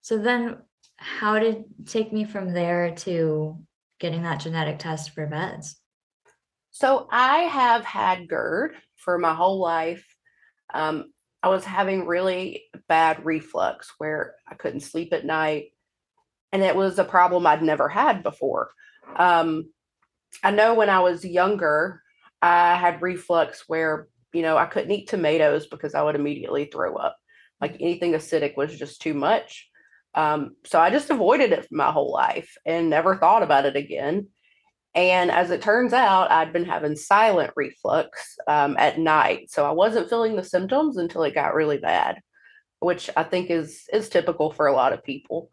So 0.02 0.18
then, 0.18 0.58
how 0.98 1.38
did 1.38 1.66
take 1.86 2.12
me 2.12 2.26
from 2.26 2.52
there 2.52 2.96
to 2.96 3.60
getting 4.00 4.24
that 4.24 4.40
genetic 4.40 4.80
test 4.80 5.12
for 5.12 5.28
VEDS? 5.28 5.76
So 6.74 7.08
I 7.12 7.38
have 7.44 7.86
had 7.86 8.28
GERD 8.28 8.76
for 8.96 9.20
my 9.20 9.34
whole 9.34 9.60
life. 9.60 10.06
Um, 10.74 11.14
I 11.44 11.50
was 11.50 11.64
having 11.64 12.08
really 12.08 12.64
bad 12.88 13.24
reflux 13.26 13.94
where 14.00 14.36
I 14.48 14.56
couldn't 14.56 14.80
sleep 14.80 15.14
at 15.14 15.26
night 15.26 15.68
and 16.52 16.64
it 16.64 16.76
was 16.76 16.98
a 16.98 17.04
problem 17.04 17.46
I'd 17.46 17.62
never 17.62 17.88
had 17.88 18.24
before. 18.24 18.72
Um, 19.18 19.72
I 20.44 20.50
know 20.50 20.74
when 20.74 20.90
I 20.90 21.02
was 21.02 21.24
younger, 21.24 22.02
I 22.42 22.76
had 22.76 23.04
reflux 23.04 23.64
where 23.68 24.08
you 24.34 24.42
know 24.42 24.58
I 24.58 24.66
couldn't 24.66 24.92
eat 24.92 25.10
tomatoes 25.10 25.68
because 25.68 25.94
I 25.94 26.02
would 26.02 26.16
immediately 26.16 26.66
throw 26.66 26.96
up. 26.96 27.18
Like 27.62 27.76
anything 27.80 28.14
acidic 28.14 28.58
was 28.58 28.78
just 28.78 29.00
too 29.00 29.14
much. 29.14 29.70
Um, 30.16 30.56
so 30.66 30.80
I 30.80 30.90
just 30.90 31.12
avoided 31.12 31.52
it 31.52 31.68
my 31.72 31.92
whole 31.92 32.12
life 32.12 32.56
and 32.66 32.90
never 32.90 33.16
thought 33.16 33.44
about 33.44 33.66
it 33.66 33.76
again. 33.76 34.28
And 34.96 35.32
as 35.32 35.50
it 35.50 35.62
turns 35.62 35.92
out, 35.92 36.32
I'd 36.32 36.54
been 36.54 36.66
having 36.66 36.96
silent 36.96 37.52
reflux 37.56 38.36
um, 38.48 38.76
at 38.78 39.00
night. 39.00 39.50
So 39.50 39.66
I 39.66 39.72
wasn't 39.72 40.10
feeling 40.10 40.36
the 40.36 40.44
symptoms 40.44 40.98
until 40.98 41.24
it 41.24 41.34
got 41.34 41.56
really 41.56 41.80
bad, 41.80 42.20
which 42.80 43.10
I 43.18 43.24
think 43.24 43.50
is 43.50 43.84
is 43.92 44.10
typical 44.10 44.52
for 44.52 44.68
a 44.68 44.74
lot 44.74 44.94
of 44.94 45.04
people. 45.04 45.50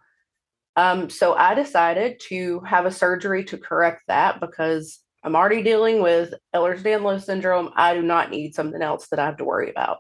Um, 0.77 1.11
so 1.11 1.35
I 1.35 1.55
decided 1.55 2.21
to 2.29 2.61
have 2.61 2.87
a 2.87 2.91
surgery 2.91 3.45
to 3.45 3.59
correct 3.59 4.03
that 4.09 4.41
because 4.41 5.01
I'm 5.23 5.37
already 5.37 5.63
dealing 5.63 6.01
with 6.01 6.33
Ehlers-Danlos 6.55 7.25
syndrome. 7.25 7.71
I 7.77 7.95
do 7.95 8.03
not 8.03 8.31
need 8.31 8.55
something 8.55 8.81
else 8.81 9.09
that 9.09 9.19
I 9.19 9.27
have 9.27 9.37
to 9.39 9.45
worry 9.45 9.71
about. 9.71 9.99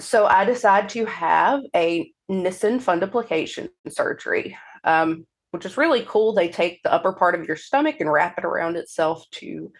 So 0.00 0.26
I 0.26 0.44
decided 0.44 0.90
to 0.90 1.06
have 1.06 1.62
a 1.74 2.12
Nissen 2.28 2.78
fundoplication 2.78 3.68
surgery. 3.88 4.56
Um, 4.84 5.26
which 5.50 5.64
is 5.64 5.76
really 5.76 6.04
cool. 6.06 6.32
They 6.32 6.48
take 6.48 6.82
the 6.82 6.92
upper 6.92 7.12
part 7.12 7.34
of 7.34 7.46
your 7.46 7.56
stomach 7.56 7.96
and 8.00 8.12
wrap 8.12 8.38
it 8.38 8.44
around 8.44 8.76
itself 8.76 9.24
to 9.32 9.72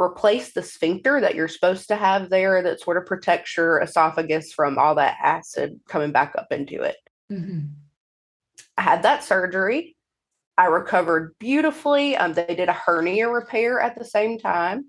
replace 0.00 0.52
the 0.52 0.62
sphincter 0.62 1.20
that 1.20 1.34
you're 1.34 1.48
supposed 1.48 1.88
to 1.88 1.96
have 1.96 2.30
there 2.30 2.62
that 2.62 2.80
sort 2.80 2.96
of 2.96 3.04
protects 3.04 3.56
your 3.56 3.80
esophagus 3.80 4.52
from 4.52 4.78
all 4.78 4.94
that 4.94 5.18
acid 5.22 5.78
coming 5.88 6.10
back 6.10 6.34
up 6.38 6.50
into 6.50 6.82
it. 6.82 6.96
Mm-hmm. 7.30 7.66
I 8.78 8.82
had 8.82 9.02
that 9.02 9.22
surgery. 9.22 9.96
I 10.56 10.66
recovered 10.66 11.34
beautifully. 11.38 12.16
Um, 12.16 12.32
they 12.32 12.54
did 12.54 12.68
a 12.68 12.72
hernia 12.72 13.28
repair 13.28 13.80
at 13.80 13.98
the 13.98 14.04
same 14.04 14.38
time. 14.38 14.86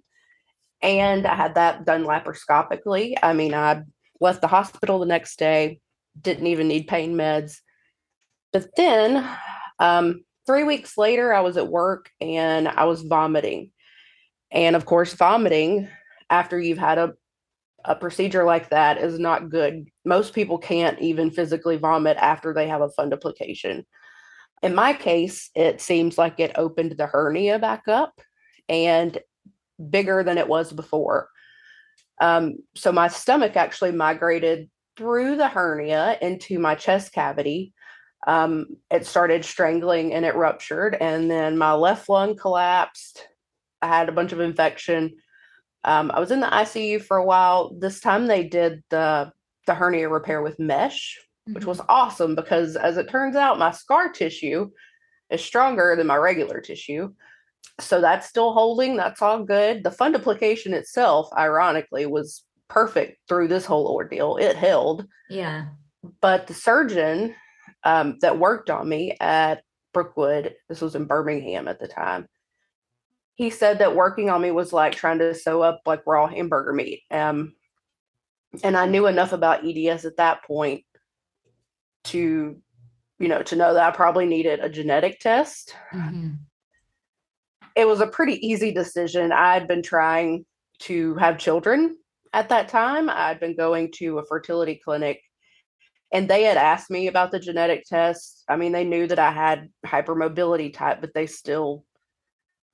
And 0.82 1.28
I 1.28 1.36
had 1.36 1.56
that 1.56 1.86
done 1.86 2.06
laparoscopically. 2.06 3.16
I 3.22 3.34
mean, 3.34 3.54
I 3.54 3.84
left 4.20 4.42
the 4.42 4.48
hospital 4.48 5.00
the 5.00 5.06
next 5.06 5.38
day, 5.38 5.80
didn't 6.20 6.48
even 6.48 6.68
need 6.68 6.88
pain 6.88 7.16
meds. 7.16 7.58
But 8.54 8.70
then 8.76 9.28
um, 9.82 10.24
three 10.46 10.64
weeks 10.64 10.98
later, 10.98 11.34
I 11.34 11.42
was 11.42 11.58
at 11.58 11.68
work 11.68 12.12
and 12.22 12.68
I 12.68 12.86
was 12.86 13.02
vomiting. 13.02 13.72
And 14.52 14.76
of 14.76 14.86
course, 14.86 15.14
vomiting 15.14 15.90
after 16.30 16.60
you've 16.60 16.78
had 16.78 17.00
a, 17.00 17.14
a 17.84 17.96
procedure 17.96 18.44
like 18.44 18.70
that 18.70 19.00
is 19.00 19.18
not 19.18 19.50
good. 19.50 19.90
Most 20.06 20.34
people 20.36 20.60
can't 20.60 21.00
even 21.02 21.32
physically 21.32 21.78
vomit 21.78 22.18
after 22.18 22.54
they 22.54 22.68
have 22.68 22.82
a 22.82 22.90
fundoplication. 22.90 23.84
In 24.62 24.76
my 24.76 24.94
case, 24.94 25.50
it 25.56 25.82
seems 25.82 26.16
like 26.18 26.40
it 26.40 26.52
opened 26.56 26.92
the 26.92 27.08
hernia 27.08 27.58
back 27.58 27.88
up 27.88 28.22
and 28.70 29.18
bigger 29.90 30.24
than 30.24 30.38
it 30.38 30.48
was 30.48 30.72
before. 30.72 31.28
Um, 32.22 32.58
so 32.76 32.92
my 32.92 33.08
stomach 33.08 33.56
actually 33.56 33.94
migrated 33.94 34.70
through 34.96 35.38
the 35.38 35.48
hernia 35.48 36.20
into 36.22 36.60
my 36.60 36.76
chest 36.76 37.14
cavity 37.14 37.74
um, 38.28 38.78
it 38.90 39.06
started 39.06 39.44
strangling 39.44 40.14
and 40.14 40.26
it 40.26 40.36
ruptured. 40.36 40.96
And 41.00 41.30
then 41.30 41.58
my 41.58 41.74
left 41.74 42.08
lung 42.08 42.36
collapsed. 42.36 43.28
I 43.82 43.88
had 43.88 44.10
a 44.10 44.14
bunch 44.14 44.32
of 44.32 44.40
infection. 44.40 45.16
Um, 45.84 46.12
I 46.14 46.20
was 46.20 46.32
in 46.32 46.40
the 46.40 46.48
ICU 46.48 47.02
for 47.02 47.18
a 47.18 47.26
while. 47.26 47.74
This 47.78 48.00
time 48.00 48.28
they 48.28 48.44
did 48.44 48.84
the 48.90 49.32
the 49.68 49.74
hernia 49.76 50.10
repair 50.10 50.42
with 50.42 50.60
mesh, 50.60 51.20
mm-hmm. 51.48 51.54
which 51.54 51.66
was 51.66 51.80
mm-hmm. 51.80 51.90
awesome 51.90 52.36
because 52.36 52.76
as 52.76 52.98
it 52.98 53.10
turns 53.10 53.36
out, 53.36 53.60
my 53.60 53.72
scar 53.72 54.12
tissue 54.12 54.70
is 55.30 55.44
stronger 55.44 55.96
than 55.96 56.08
my 56.08 56.18
regular 56.18 56.62
tissue. 56.62 57.14
So 57.80 58.02
that's 58.02 58.28
still 58.28 58.54
holding. 58.54 58.98
That's 58.98 59.22
all 59.22 59.44
good. 59.44 59.84
The 59.84 59.90
fundoplication 59.90 60.74
itself, 60.74 61.30
ironically, 61.36 62.06
was 62.06 62.44
perfect 62.68 63.20
through 63.28 63.48
this 63.48 63.66
whole 63.66 63.88
ordeal. 63.88 64.38
It 64.38 64.56
held. 64.56 65.08
Yeah. 65.30 65.68
But 66.22 66.48
the 66.48 66.54
surgeon 66.54 67.36
um, 67.84 68.18
that 68.22 68.40
worked 68.40 68.70
on 68.70 68.88
me 68.88 69.16
at 69.20 69.64
Brookwood. 69.94 70.56
This 70.70 70.82
was 70.82 70.96
in 70.96 71.06
Birmingham 71.06 71.68
at 71.68 71.80
the 71.80 71.88
time. 71.88 72.28
He 73.36 73.50
said 73.50 73.80
that 73.80 73.96
working 73.96 74.30
on 74.30 74.42
me 74.42 74.52
was 74.52 74.74
like 74.74 74.94
trying 74.94 75.20
to 75.20 75.34
sew 75.34 75.62
up 75.62 75.82
like 75.86 76.04
raw 76.06 76.28
hamburger 76.28 76.74
meat. 76.74 77.02
Um, 77.10 77.54
and 78.64 78.78
I 78.78 78.86
knew 78.86 79.08
enough 79.08 79.34
about 79.34 79.66
EDS 79.66 80.06
at 80.06 80.18
that 80.18 80.44
point 80.44 80.84
to, 82.06 82.58
you 83.20 83.28
know, 83.28 83.42
to 83.44 83.56
know 83.56 83.74
that 83.74 83.94
I 83.94 83.96
probably 83.96 84.26
needed 84.26 84.60
a 84.60 84.70
genetic 84.70 85.20
test. 85.20 85.76
Mm-hmm. 85.94 86.34
It 87.76 87.88
was 87.88 88.02
a 88.02 88.08
pretty 88.08 88.46
easy 88.46 88.72
decision. 88.72 89.32
I 89.32 89.54
had 89.54 89.68
been 89.68 89.82
trying 89.82 90.46
to 90.80 91.16
have 91.16 91.38
children 91.38 91.98
at 92.34 92.50
that 92.50 92.68
time. 92.68 93.10
I'd 93.10 93.40
been 93.40 93.56
going 93.56 93.92
to 93.94 94.20
a 94.20 94.26
fertility 94.26 94.82
clinic 94.84 95.22
and 96.12 96.30
they 96.30 96.44
had 96.44 96.58
asked 96.58 96.90
me 96.90 97.08
about 97.08 97.32
the 97.32 97.40
genetic 97.40 97.86
test. 97.86 98.44
I 98.48 98.58
mean, 98.58 98.72
they 98.72 98.84
knew 98.84 99.08
that 99.08 99.20
I 99.20 99.32
had 99.32 99.70
hypermobility 99.86 100.74
type, 100.74 101.00
but 101.00 101.14
they 101.14 101.26
still, 101.26 101.86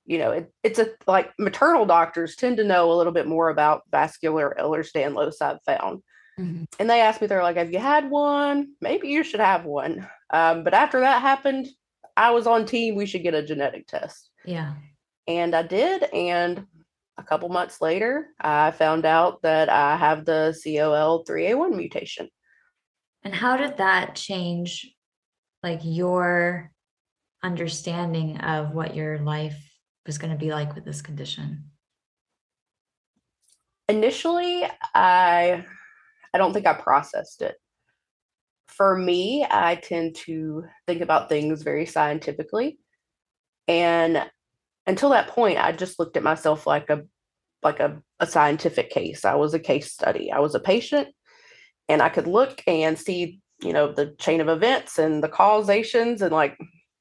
you 0.06 0.18
know, 0.18 0.32
it, 0.32 0.52
it's 0.64 0.78
a 0.78 0.88
like 1.06 1.32
maternal 1.38 1.86
doctors 1.86 2.34
tend 2.34 2.56
to 2.56 2.64
know 2.64 2.90
a 2.90 2.94
little 2.94 3.12
bit 3.12 3.26
more 3.26 3.48
about 3.48 3.82
vascular 3.90 4.56
Ehlers-Danlos. 4.58 5.40
I've 5.40 5.62
found, 5.64 6.02
mm-hmm. 6.38 6.64
and 6.78 6.90
they 6.90 7.00
asked 7.00 7.20
me, 7.20 7.28
they're 7.28 7.42
like, 7.42 7.56
"Have 7.56 7.72
you 7.72 7.78
had 7.78 8.10
one? 8.10 8.72
Maybe 8.80 9.08
you 9.08 9.22
should 9.22 9.40
have 9.40 9.64
one." 9.64 10.08
Um, 10.30 10.64
but 10.64 10.74
after 10.74 11.00
that 11.00 11.22
happened, 11.22 11.68
I 12.16 12.32
was 12.32 12.46
on 12.46 12.66
team. 12.66 12.96
We 12.96 13.06
should 13.06 13.22
get 13.22 13.34
a 13.34 13.42
genetic 13.42 13.86
test. 13.86 14.30
Yeah, 14.44 14.74
and 15.28 15.54
I 15.54 15.62
did, 15.62 16.04
and 16.12 16.66
a 17.18 17.22
couple 17.22 17.48
months 17.50 17.80
later, 17.80 18.28
I 18.40 18.72
found 18.72 19.04
out 19.04 19.42
that 19.42 19.68
I 19.68 19.96
have 19.96 20.24
the 20.24 20.56
COL3A1 20.64 21.76
mutation. 21.76 22.28
And 23.24 23.34
how 23.34 23.56
did 23.56 23.78
that 23.78 24.14
change 24.14 24.94
like 25.62 25.80
your 25.82 26.70
understanding 27.42 28.38
of 28.38 28.72
what 28.72 28.94
your 28.94 29.18
life 29.18 29.58
was 30.06 30.18
going 30.18 30.32
to 30.32 30.38
be 30.38 30.50
like 30.50 30.74
with 30.74 30.84
this 30.84 31.02
condition? 31.02 31.64
Initially, 33.88 34.64
I 34.94 35.64
I 36.34 36.38
don't 36.38 36.52
think 36.52 36.66
I 36.66 36.74
processed 36.74 37.42
it. 37.42 37.56
For 38.66 38.96
me, 38.96 39.46
I 39.48 39.76
tend 39.76 40.14
to 40.26 40.64
think 40.86 41.00
about 41.00 41.28
things 41.28 41.62
very 41.62 41.86
scientifically. 41.86 42.78
And 43.66 44.30
until 44.86 45.10
that 45.10 45.28
point, 45.28 45.58
I 45.58 45.72
just 45.72 45.98
looked 45.98 46.16
at 46.16 46.22
myself 46.22 46.66
like 46.66 46.90
a 46.90 47.02
like 47.62 47.80
a, 47.80 48.00
a 48.20 48.26
scientific 48.26 48.90
case. 48.90 49.24
I 49.24 49.34
was 49.34 49.52
a 49.52 49.58
case 49.58 49.92
study. 49.92 50.30
I 50.30 50.38
was 50.38 50.54
a 50.54 50.60
patient 50.60 51.08
and 51.88 52.02
I 52.02 52.08
could 52.08 52.26
look 52.26 52.62
and 52.66 52.98
see, 52.98 53.40
you 53.60 53.72
know, 53.72 53.92
the 53.92 54.14
chain 54.18 54.40
of 54.40 54.48
events 54.48 54.98
and 54.98 55.22
the 55.22 55.28
causations 55.28 56.22
and 56.22 56.32
like 56.32 56.58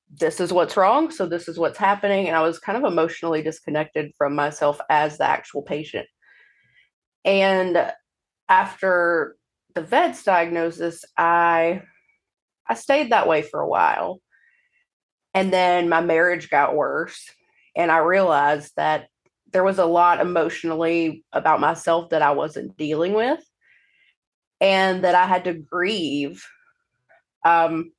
this 0.09 0.39
is 0.39 0.53
what's 0.53 0.77
wrong, 0.77 1.11
so 1.11 1.25
this 1.25 1.47
is 1.47 1.59
what's 1.59 1.77
happening 1.77 2.27
and 2.27 2.35
I 2.35 2.41
was 2.41 2.59
kind 2.59 2.77
of 2.77 2.89
emotionally 2.89 3.41
disconnected 3.41 4.13
from 4.17 4.35
myself 4.35 4.79
as 4.89 5.17
the 5.17 5.25
actual 5.25 5.61
patient. 5.61 6.07
And 7.25 7.91
after 8.47 9.35
the 9.75 9.81
VEDS 9.81 10.23
diagnosis, 10.23 11.03
I 11.17 11.81
I 12.69 12.73
stayed 12.73 13.11
that 13.11 13.27
way 13.27 13.41
for 13.41 13.59
a 13.61 13.67
while. 13.67 14.21
And 15.33 15.53
then 15.53 15.87
my 15.87 16.01
marriage 16.01 16.49
got 16.49 16.75
worse 16.75 17.29
and 17.75 17.91
I 17.91 17.99
realized 17.99 18.73
that 18.75 19.07
there 19.53 19.63
was 19.63 19.77
a 19.77 19.85
lot 19.85 20.19
emotionally 20.19 21.23
about 21.31 21.61
myself 21.61 22.09
that 22.09 22.21
I 22.21 22.31
wasn't 22.31 22.75
dealing 22.75 23.13
with 23.13 23.39
and 24.59 25.03
that 25.03 25.15
I 25.15 25.25
had 25.25 25.43
to 25.45 25.53
grieve 25.53 26.45
um 27.45 27.91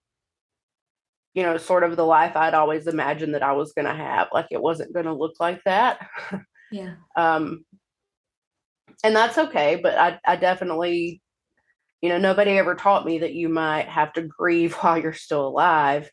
you 1.35 1.43
know 1.43 1.57
sort 1.57 1.85
of 1.85 1.97
the 1.97 2.05
life 2.05 2.37
I'd 2.37 2.55
always 2.55 2.87
imagined 2.87 3.35
that 3.35 3.43
I 3.43 3.53
was 3.53 3.73
going 3.73 3.87
to 3.87 3.95
have. 3.95 4.29
Like 4.33 4.47
it 4.51 4.61
wasn't 4.61 4.93
going 4.93 5.07
to 5.07 5.15
look 5.15 5.35
like 5.41 5.63
that. 5.65 6.07
Yeah. 6.71 6.95
Um 7.17 7.65
and 9.05 9.15
that's 9.15 9.39
okay 9.39 9.79
but 9.81 9.97
I 9.97 10.19
I 10.27 10.37
definitely 10.37 11.23
you 12.01 12.09
know 12.09 12.19
nobody 12.19 12.59
ever 12.59 12.75
taught 12.75 13.07
me 13.07 13.21
that 13.21 13.35
you 13.35 13.49
might 13.49 13.89
have 13.89 14.13
to 14.15 14.23
grieve 14.23 14.75
while 14.81 14.99
you're 14.99 15.13
still 15.13 15.47
alive 15.47 16.11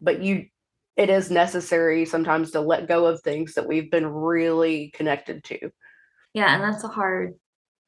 but 0.00 0.22
you 0.22 0.46
it 0.96 1.10
is 1.10 1.30
necessary 1.30 2.04
sometimes 2.04 2.52
to 2.52 2.60
let 2.60 2.88
go 2.88 3.06
of 3.06 3.20
things 3.20 3.54
that 3.54 3.68
we've 3.68 3.90
been 3.90 4.06
really 4.06 4.90
connected 4.94 5.44
to. 5.44 5.70
Yeah 6.34 6.54
and 6.54 6.62
that's 6.62 6.84
a 6.84 6.88
hard 6.88 7.34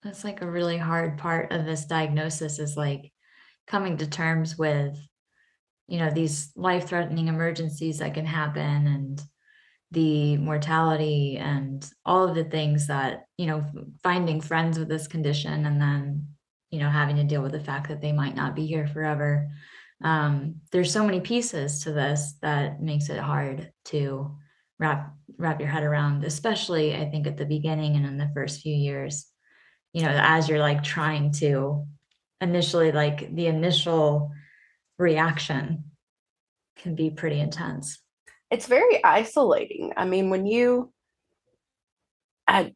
that's 0.03 0.25
like 0.25 0.41
a 0.41 0.51
really 0.51 0.79
hard 0.79 1.19
part 1.19 1.53
of 1.53 1.65
this 1.65 1.85
diagnosis 1.85 2.59
is 2.59 2.77
like 2.77 3.13
coming 3.67 3.97
to 3.99 4.07
terms 4.07 4.57
with, 4.57 4.97
you 5.89 5.99
know, 5.99 6.11
these 6.11 6.53
life 6.57 6.89
threatening 6.89 7.29
emergencies 7.29 7.99
that 7.99 8.15
can 8.15 8.27
happen 8.27 8.87
and 8.87 9.23
the 9.91 10.37
mortality 10.39 11.37
and 11.37 11.89
all 12.07 12.29
of 12.29 12.35
the 12.35 12.45
things 12.45 12.87
that, 12.87 13.25
you 13.37 13.47
know, 13.47 13.65
finding 14.03 14.41
friends 14.41 14.79
with 14.79 14.89
this 14.89 15.07
condition 15.07 15.67
and 15.67 15.81
then, 15.81 16.29
you 16.71 16.79
know, 16.79 16.89
having 16.89 17.17
to 17.17 17.25
deal 17.25 17.43
with 17.43 17.53
the 17.53 17.61
fact 17.61 17.89
that 17.89 18.01
they 18.01 18.13
might 18.13 18.37
not 18.37 18.55
be 18.55 18.67
here 18.67 18.87
forever. 18.87 19.49
Um, 20.03 20.57
there's 20.73 20.93
so 20.93 21.05
many 21.05 21.21
pieces 21.21 21.81
to 21.81 21.93
this 21.93 22.35
that 22.41 22.81
makes 22.81 23.11
it 23.11 23.19
hard 23.19 23.71
to 23.87 24.37
wrap 24.79 25.13
wrap 25.37 25.61
your 25.61 25.69
head 25.69 25.83
around, 25.83 26.25
especially 26.25 26.95
I 26.95 27.11
think 27.11 27.27
at 27.27 27.37
the 27.37 27.45
beginning 27.45 27.97
and 27.97 28.07
in 28.07 28.17
the 28.17 28.31
first 28.35 28.61
few 28.61 28.75
years 28.75 29.30
you 29.93 30.03
know, 30.03 30.13
as 30.13 30.49
you're 30.49 30.59
like 30.59 30.83
trying 30.83 31.33
to 31.33 31.87
initially 32.41 32.93
like 32.93 33.35
the 33.35 33.47
initial 33.47 34.31
reaction 34.99 35.85
can 36.77 36.95
be 36.95 37.11
pretty 37.11 37.41
intense. 37.41 38.01
It's 38.51 38.67
very 38.67 39.03
isolating. 39.05 39.93
I 39.97 40.05
mean, 40.05 40.31
when 40.31 40.47
you 40.47 40.93
I 42.47 42.75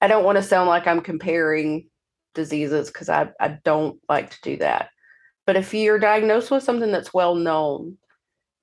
I 0.00 0.08
don't 0.08 0.24
want 0.24 0.36
to 0.36 0.42
sound 0.42 0.68
like 0.68 0.86
I'm 0.86 1.00
comparing 1.00 1.88
diseases 2.34 2.88
because 2.88 3.08
I, 3.08 3.30
I 3.40 3.58
don't 3.64 3.98
like 4.08 4.30
to 4.30 4.38
do 4.42 4.56
that. 4.58 4.90
But 5.46 5.56
if 5.56 5.72
you're 5.72 5.98
diagnosed 5.98 6.50
with 6.50 6.62
something 6.62 6.90
that's 6.90 7.14
well 7.14 7.34
known, 7.34 7.96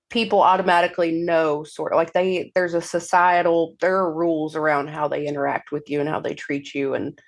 people 0.10 0.42
automatically 0.42 1.12
know 1.12 1.64
sort 1.64 1.94
of 1.94 1.98
like 1.98 2.14
they 2.14 2.52
there's 2.54 2.74
a 2.74 2.82
societal 2.82 3.76
there 3.80 3.96
are 3.98 4.14
rules 4.14 4.56
around 4.56 4.90
how 4.90 5.08
they 5.08 5.26
interact 5.26 5.72
with 5.72 5.90
you 5.90 6.02
and 6.02 6.10
how 6.10 6.20
they 6.20 6.36
treat 6.36 6.74
you 6.76 6.94
and 6.94 7.20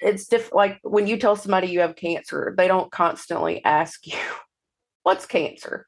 it's 0.00 0.26
different 0.26 0.54
like 0.54 0.78
when 0.82 1.06
you 1.06 1.16
tell 1.16 1.36
somebody 1.36 1.68
you 1.68 1.80
have 1.80 1.96
cancer 1.96 2.54
they 2.56 2.68
don't 2.68 2.90
constantly 2.90 3.64
ask 3.64 4.06
you 4.06 4.18
what's 5.02 5.26
cancer 5.26 5.86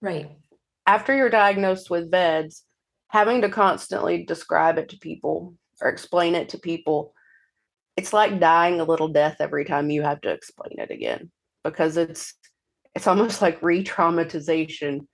right 0.00 0.30
after 0.86 1.14
you're 1.14 1.30
diagnosed 1.30 1.90
with 1.90 2.10
VEDS 2.10 2.62
having 3.08 3.42
to 3.42 3.48
constantly 3.48 4.24
describe 4.24 4.78
it 4.78 4.90
to 4.90 4.98
people 4.98 5.54
or 5.80 5.88
explain 5.88 6.34
it 6.34 6.50
to 6.50 6.58
people 6.58 7.12
it's 7.96 8.12
like 8.12 8.38
dying 8.38 8.80
a 8.80 8.84
little 8.84 9.08
death 9.08 9.36
every 9.40 9.64
time 9.64 9.90
you 9.90 10.02
have 10.02 10.20
to 10.20 10.30
explain 10.30 10.78
it 10.78 10.90
again 10.90 11.30
because 11.64 11.96
it's 11.96 12.34
it's 12.94 13.06
almost 13.06 13.42
like 13.42 13.62
re-traumatization 13.62 15.06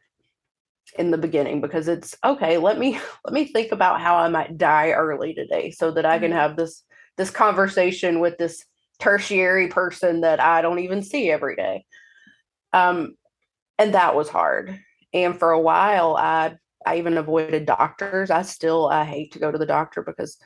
in 0.99 1.11
the 1.11 1.19
beginning 1.19 1.61
because 1.61 1.89
it's 1.89 2.15
okay 2.25 2.59
let 2.59 2.79
me 2.79 2.99
let 3.25 3.33
me 3.33 3.47
think 3.47 3.73
about 3.73 4.01
how 4.01 4.17
i 4.17 4.29
might 4.29 4.59
die 4.59 4.91
early 4.91 5.35
today 5.35 5.71
so 5.71 5.91
that 5.91 6.05
i 6.05 6.19
can 6.19 6.31
mm-hmm. 6.31 6.39
have 6.39 6.57
this 6.57 6.83
this 7.17 7.31
conversation 7.31 8.21
with 8.21 8.39
this 8.39 8.65
tertiary 8.99 9.69
person 9.69 10.21
that 10.23 10.41
i 10.41 10.63
don't 10.63 10.79
even 10.79 11.03
see 11.03 11.31
every 11.31 11.57
day. 11.57 11.85
Um 12.73 13.15
and 13.79 13.95
that 13.95 14.15
was 14.15 14.29
hard. 14.29 14.79
And 15.13 15.39
for 15.39 15.51
a 15.51 15.61
while 15.61 16.17
i 16.17 16.57
i 16.87 16.99
even 16.99 17.19
avoided 17.19 17.67
doctors. 17.67 18.31
I 18.31 18.43
still 18.43 18.89
i 18.89 19.05
hate 19.05 19.33
to 19.33 19.39
go 19.39 19.51
to 19.51 19.59
the 19.59 19.67
doctor 19.67 20.03
because 20.03 20.37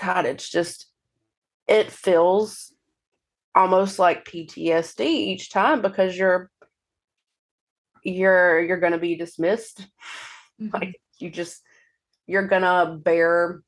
god 0.00 0.26
it's 0.26 0.48
just 0.50 0.86
it 1.66 1.90
feels 1.90 2.72
almost 3.54 3.98
like 3.98 4.26
PTSD 4.26 5.00
each 5.00 5.50
time 5.50 5.80
because 5.80 6.16
you're 6.16 6.50
you're 8.04 8.60
you're 8.60 8.80
going 8.80 8.92
to 8.92 8.98
be 8.98 9.16
dismissed. 9.16 9.86
Mm-hmm. 10.60 10.74
like 10.74 10.98
you 11.18 11.28
just 11.28 11.60
you're 12.26 12.46
going 12.46 12.62
to 12.62 12.96
bear 12.96 13.62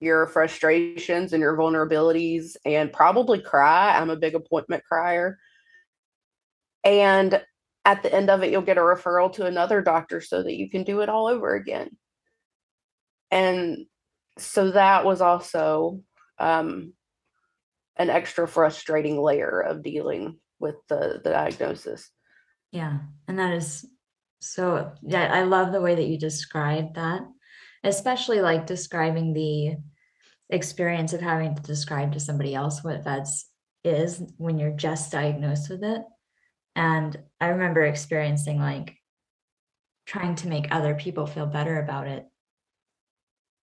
your 0.00 0.26
frustrations 0.28 1.32
and 1.32 1.40
your 1.40 1.56
vulnerabilities 1.56 2.56
and 2.64 2.92
probably 2.92 3.40
cry 3.40 3.96
i'm 3.98 4.10
a 4.10 4.16
big 4.16 4.34
appointment 4.34 4.82
crier 4.84 5.38
and 6.84 7.42
at 7.84 8.02
the 8.02 8.14
end 8.14 8.30
of 8.30 8.42
it 8.42 8.50
you'll 8.50 8.62
get 8.62 8.78
a 8.78 8.80
referral 8.80 9.32
to 9.32 9.46
another 9.46 9.82
doctor 9.82 10.20
so 10.20 10.42
that 10.42 10.54
you 10.54 10.70
can 10.70 10.84
do 10.84 11.00
it 11.00 11.08
all 11.08 11.26
over 11.26 11.54
again 11.54 11.90
and 13.30 13.86
so 14.38 14.70
that 14.70 15.04
was 15.04 15.20
also 15.20 16.00
um, 16.38 16.92
an 17.96 18.10
extra 18.10 18.46
frustrating 18.46 19.20
layer 19.20 19.60
of 19.60 19.82
dealing 19.82 20.38
with 20.60 20.76
the, 20.88 21.20
the 21.22 21.30
diagnosis. 21.30 22.10
Yeah. 22.72 22.98
And 23.26 23.38
that 23.38 23.52
is 23.54 23.84
so, 24.40 24.92
yeah, 25.02 25.32
I 25.32 25.42
love 25.42 25.72
the 25.72 25.80
way 25.80 25.96
that 25.96 26.06
you 26.06 26.18
described 26.18 26.94
that, 26.94 27.22
especially 27.88 28.40
like 28.40 28.66
describing 28.66 29.32
the 29.32 29.76
experience 30.50 31.12
of 31.12 31.20
having 31.20 31.54
to 31.54 31.62
describe 31.62 32.12
to 32.12 32.20
somebody 32.20 32.54
else 32.54 32.82
what 32.82 33.04
VEDS 33.04 33.46
is 33.84 34.22
when 34.36 34.58
you're 34.58 34.70
just 34.70 35.12
diagnosed 35.12 35.70
with 35.70 35.82
it. 35.82 36.02
And 36.76 37.16
I 37.40 37.48
remember 37.48 37.84
experiencing 37.84 38.60
like 38.60 38.94
trying 40.06 40.34
to 40.36 40.48
make 40.48 40.68
other 40.70 40.94
people 40.94 41.26
feel 41.26 41.46
better 41.46 41.80
about 41.80 42.06
it 42.06 42.24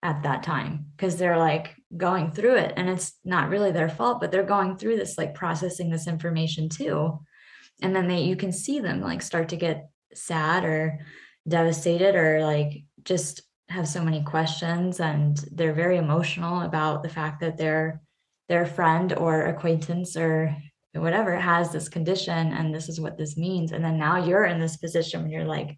at 0.04 0.24
that 0.24 0.44
time 0.44 0.86
because 0.96 1.18
they're 1.18 1.38
like 1.38 1.76
going 1.98 2.32
through 2.32 2.56
it 2.58 2.74
and 2.78 2.88
it's 2.90 3.14
not 3.24 3.50
really 3.50 3.72
their 3.72 3.90
fault 3.90 4.20
but 4.22 4.32
they're 4.32 4.44
going 4.44 4.78
through 4.78 4.96
this 4.96 5.18
like 5.18 5.34
processing 5.34 5.90
this 5.90 6.08
information 6.08 6.70
too 6.70 7.20
and 7.82 7.96
then 7.96 8.08
they 8.08 8.22
you 8.22 8.36
can 8.36 8.52
see 8.52 8.80
them 8.80 9.02
like 9.02 9.24
start 9.24 9.50
to 9.50 9.56
get 9.56 9.90
sad 10.14 10.64
or 10.64 11.00
devastated 11.48 12.16
or 12.16 12.46
like 12.46 12.84
just 13.04 13.42
have 13.69 13.88
so 13.88 14.04
many 14.04 14.23
questions 14.23 14.99
and 14.99 15.38
they're 15.51 15.73
very 15.73 15.97
emotional 15.97 16.62
about 16.62 17.04
the 17.04 17.10
fact 17.10 17.39
that 17.41 17.58
their 17.58 18.01
their 18.47 18.65
friend 18.65 19.13
or 19.13 19.47
acquaintance 19.47 20.15
or 20.15 20.56
whatever 20.93 21.36
has 21.36 21.71
this 21.71 21.89
condition 21.89 22.54
and 22.54 22.73
this 22.73 22.88
is 22.89 23.01
what 23.01 23.17
this 23.17 23.38
means. 23.38 23.71
And 23.71 23.84
then 23.84 23.97
now 23.97 24.23
you're 24.23 24.45
in 24.45 24.60
this 24.60 24.78
position 24.78 25.23
when 25.23 25.32
you're 25.32 25.45
like 25.45 25.78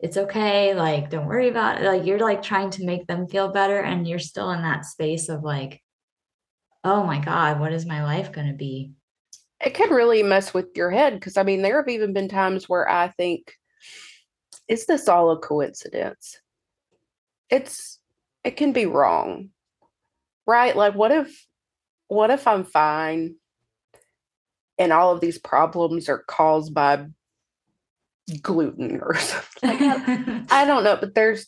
it's 0.00 0.16
okay 0.16 0.74
like 0.74 1.08
don't 1.08 1.26
worry 1.26 1.48
about 1.48 1.80
it. 1.80 1.86
Like 1.86 2.04
you're 2.04 2.18
like 2.18 2.42
trying 2.42 2.70
to 2.70 2.84
make 2.84 3.06
them 3.06 3.26
feel 3.26 3.48
better 3.48 3.80
and 3.80 4.06
you're 4.06 4.18
still 4.18 4.50
in 4.50 4.62
that 4.62 4.84
space 4.84 5.28
of 5.28 5.42
like 5.42 5.80
oh 6.84 7.04
my 7.04 7.18
god 7.18 7.58
what 7.58 7.72
is 7.72 7.86
my 7.86 8.04
life 8.04 8.32
going 8.32 8.48
to 8.48 8.54
be? 8.54 8.92
It 9.64 9.72
can 9.72 9.90
really 9.90 10.22
mess 10.22 10.52
with 10.52 10.66
your 10.76 10.90
head 10.90 11.14
because 11.14 11.38
i 11.38 11.42
mean 11.42 11.62
there 11.62 11.78
have 11.78 11.88
even 11.88 12.12
been 12.12 12.28
times 12.28 12.68
where 12.68 12.86
i 12.86 13.08
think 13.08 13.50
is 14.68 14.84
this 14.84 15.08
all 15.08 15.30
a 15.30 15.38
coincidence 15.38 16.38
it's 17.54 17.98
it 18.42 18.56
can 18.56 18.72
be 18.72 18.86
wrong 18.86 19.50
right 20.46 20.76
like 20.76 20.94
what 20.94 21.12
if 21.12 21.46
what 22.08 22.30
if 22.30 22.46
i'm 22.46 22.64
fine 22.64 23.34
and 24.78 24.92
all 24.92 25.12
of 25.12 25.20
these 25.20 25.38
problems 25.38 26.08
are 26.08 26.24
caused 26.26 26.74
by 26.74 27.06
gluten 28.40 29.00
or 29.00 29.14
something. 29.18 29.70
I, 29.70 30.44
I 30.50 30.64
don't 30.64 30.84
know, 30.84 30.96
but 30.96 31.14
there's 31.14 31.46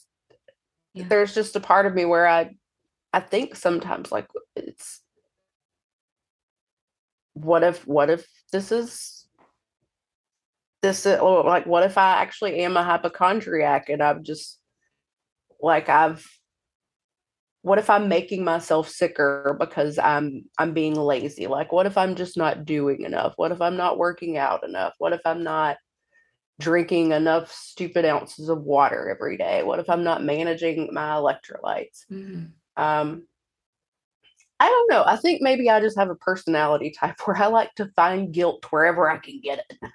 yeah. 0.94 1.06
there's 1.08 1.34
just 1.34 1.56
a 1.56 1.60
part 1.60 1.86
of 1.86 1.94
me 1.94 2.04
where 2.04 2.26
I 2.26 2.54
I 3.12 3.20
think 3.20 3.56
sometimes 3.56 4.12
like 4.12 4.28
it's 4.54 5.00
what 7.34 7.62
if 7.62 7.86
what 7.86 8.10
if 8.10 8.26
this 8.52 8.72
is 8.72 9.26
this 10.82 11.06
is 11.06 11.20
like 11.20 11.66
what 11.66 11.82
if 11.82 11.98
I 11.98 12.22
actually 12.22 12.60
am 12.60 12.76
a 12.76 12.84
hypochondriac 12.84 13.88
and 13.88 14.02
I'm 14.02 14.22
just 14.22 14.58
like 15.60 15.88
I've 15.88 16.26
what 17.62 17.78
if 17.78 17.90
I'm 17.90 18.08
making 18.08 18.44
myself 18.44 18.88
sicker 18.88 19.56
because 19.58 19.98
I'm 19.98 20.44
I'm 20.58 20.72
being 20.72 20.94
lazy? 20.94 21.46
Like 21.46 21.72
what 21.72 21.86
if 21.86 21.98
I'm 21.98 22.14
just 22.14 22.36
not 22.36 22.64
doing 22.64 23.02
enough? 23.02 23.34
What 23.36 23.52
if 23.52 23.60
I'm 23.60 23.76
not 23.76 23.98
working 23.98 24.36
out 24.36 24.62
enough? 24.64 24.94
What 24.98 25.12
if 25.12 25.20
I'm 25.24 25.42
not 25.42 25.76
drinking 26.60 27.12
enough 27.12 27.52
stupid 27.52 28.04
ounces 28.04 28.48
of 28.48 28.62
water 28.62 29.10
every 29.10 29.36
day? 29.36 29.62
What 29.62 29.78
if 29.78 29.90
I'm 29.90 30.04
not 30.04 30.24
managing 30.24 30.90
my 30.92 31.10
electrolytes? 31.10 32.04
Mm. 32.10 32.52
Um, 32.76 33.26
I 34.58 34.68
don't 34.68 34.90
know. 34.90 35.04
I 35.04 35.16
think 35.16 35.42
maybe 35.42 35.68
I 35.68 35.80
just 35.80 35.98
have 35.98 36.08
a 36.08 36.14
personality 36.14 36.90
type 36.90 37.16
where 37.24 37.36
I 37.36 37.46
like 37.46 37.74
to 37.74 37.90
find 37.96 38.32
guilt 38.32 38.64
wherever 38.70 39.10
I 39.10 39.18
can 39.18 39.40
get 39.40 39.64
it. 39.68 39.90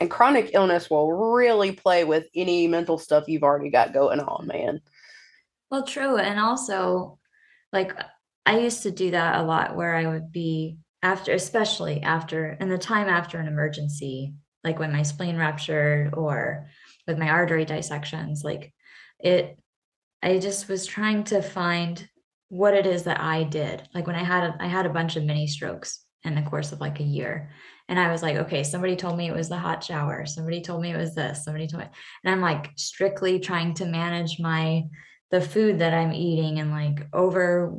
And 0.00 0.10
chronic 0.10 0.50
illness 0.54 0.88
will 0.88 1.12
really 1.12 1.72
play 1.72 2.04
with 2.04 2.26
any 2.34 2.66
mental 2.66 2.96
stuff 2.96 3.24
you've 3.28 3.42
already 3.42 3.68
got 3.68 3.92
going 3.92 4.20
on, 4.20 4.46
man. 4.46 4.80
Well, 5.70 5.84
true. 5.84 6.16
And 6.16 6.40
also, 6.40 7.18
like, 7.72 7.92
I 8.46 8.58
used 8.58 8.82
to 8.82 8.90
do 8.90 9.12
that 9.12 9.38
a 9.38 9.42
lot 9.42 9.76
where 9.76 9.94
I 9.94 10.06
would 10.06 10.32
be 10.32 10.78
after, 11.02 11.32
especially 11.32 12.02
after, 12.02 12.52
in 12.60 12.68
the 12.68 12.78
time 12.78 13.08
after 13.08 13.38
an 13.38 13.46
emergency, 13.46 14.34
like 14.64 14.78
when 14.78 14.92
my 14.92 15.02
spleen 15.02 15.36
ruptured 15.36 16.14
or 16.14 16.68
with 17.06 17.18
my 17.18 17.28
artery 17.28 17.64
dissections 17.64 18.42
like 18.44 18.72
it 19.18 19.58
i 20.22 20.38
just 20.38 20.68
was 20.68 20.86
trying 20.86 21.24
to 21.24 21.42
find 21.42 22.08
what 22.48 22.74
it 22.74 22.86
is 22.86 23.04
that 23.04 23.20
i 23.20 23.42
did 23.42 23.82
like 23.94 24.06
when 24.06 24.16
i 24.16 24.22
had 24.24 24.44
a, 24.44 24.56
I 24.60 24.66
had 24.66 24.86
a 24.86 24.90
bunch 24.90 25.16
of 25.16 25.24
mini 25.24 25.46
strokes 25.46 26.04
in 26.24 26.34
the 26.34 26.42
course 26.42 26.72
of 26.72 26.80
like 26.80 27.00
a 27.00 27.04
year 27.04 27.50
and 27.88 27.98
i 27.98 28.10
was 28.10 28.22
like 28.22 28.36
okay 28.36 28.62
somebody 28.62 28.96
told 28.96 29.16
me 29.16 29.28
it 29.28 29.36
was 29.36 29.48
the 29.48 29.56
hot 29.56 29.82
shower 29.82 30.26
somebody 30.26 30.60
told 30.60 30.82
me 30.82 30.92
it 30.92 30.96
was 30.96 31.14
this 31.14 31.44
somebody 31.44 31.66
told 31.66 31.84
me 31.84 31.90
and 32.24 32.32
i'm 32.32 32.40
like 32.40 32.70
strictly 32.76 33.38
trying 33.38 33.74
to 33.74 33.86
manage 33.86 34.38
my 34.38 34.82
the 35.30 35.40
food 35.40 35.78
that 35.78 35.94
i'm 35.94 36.12
eating 36.12 36.58
and 36.58 36.70
like 36.70 37.06
over 37.12 37.74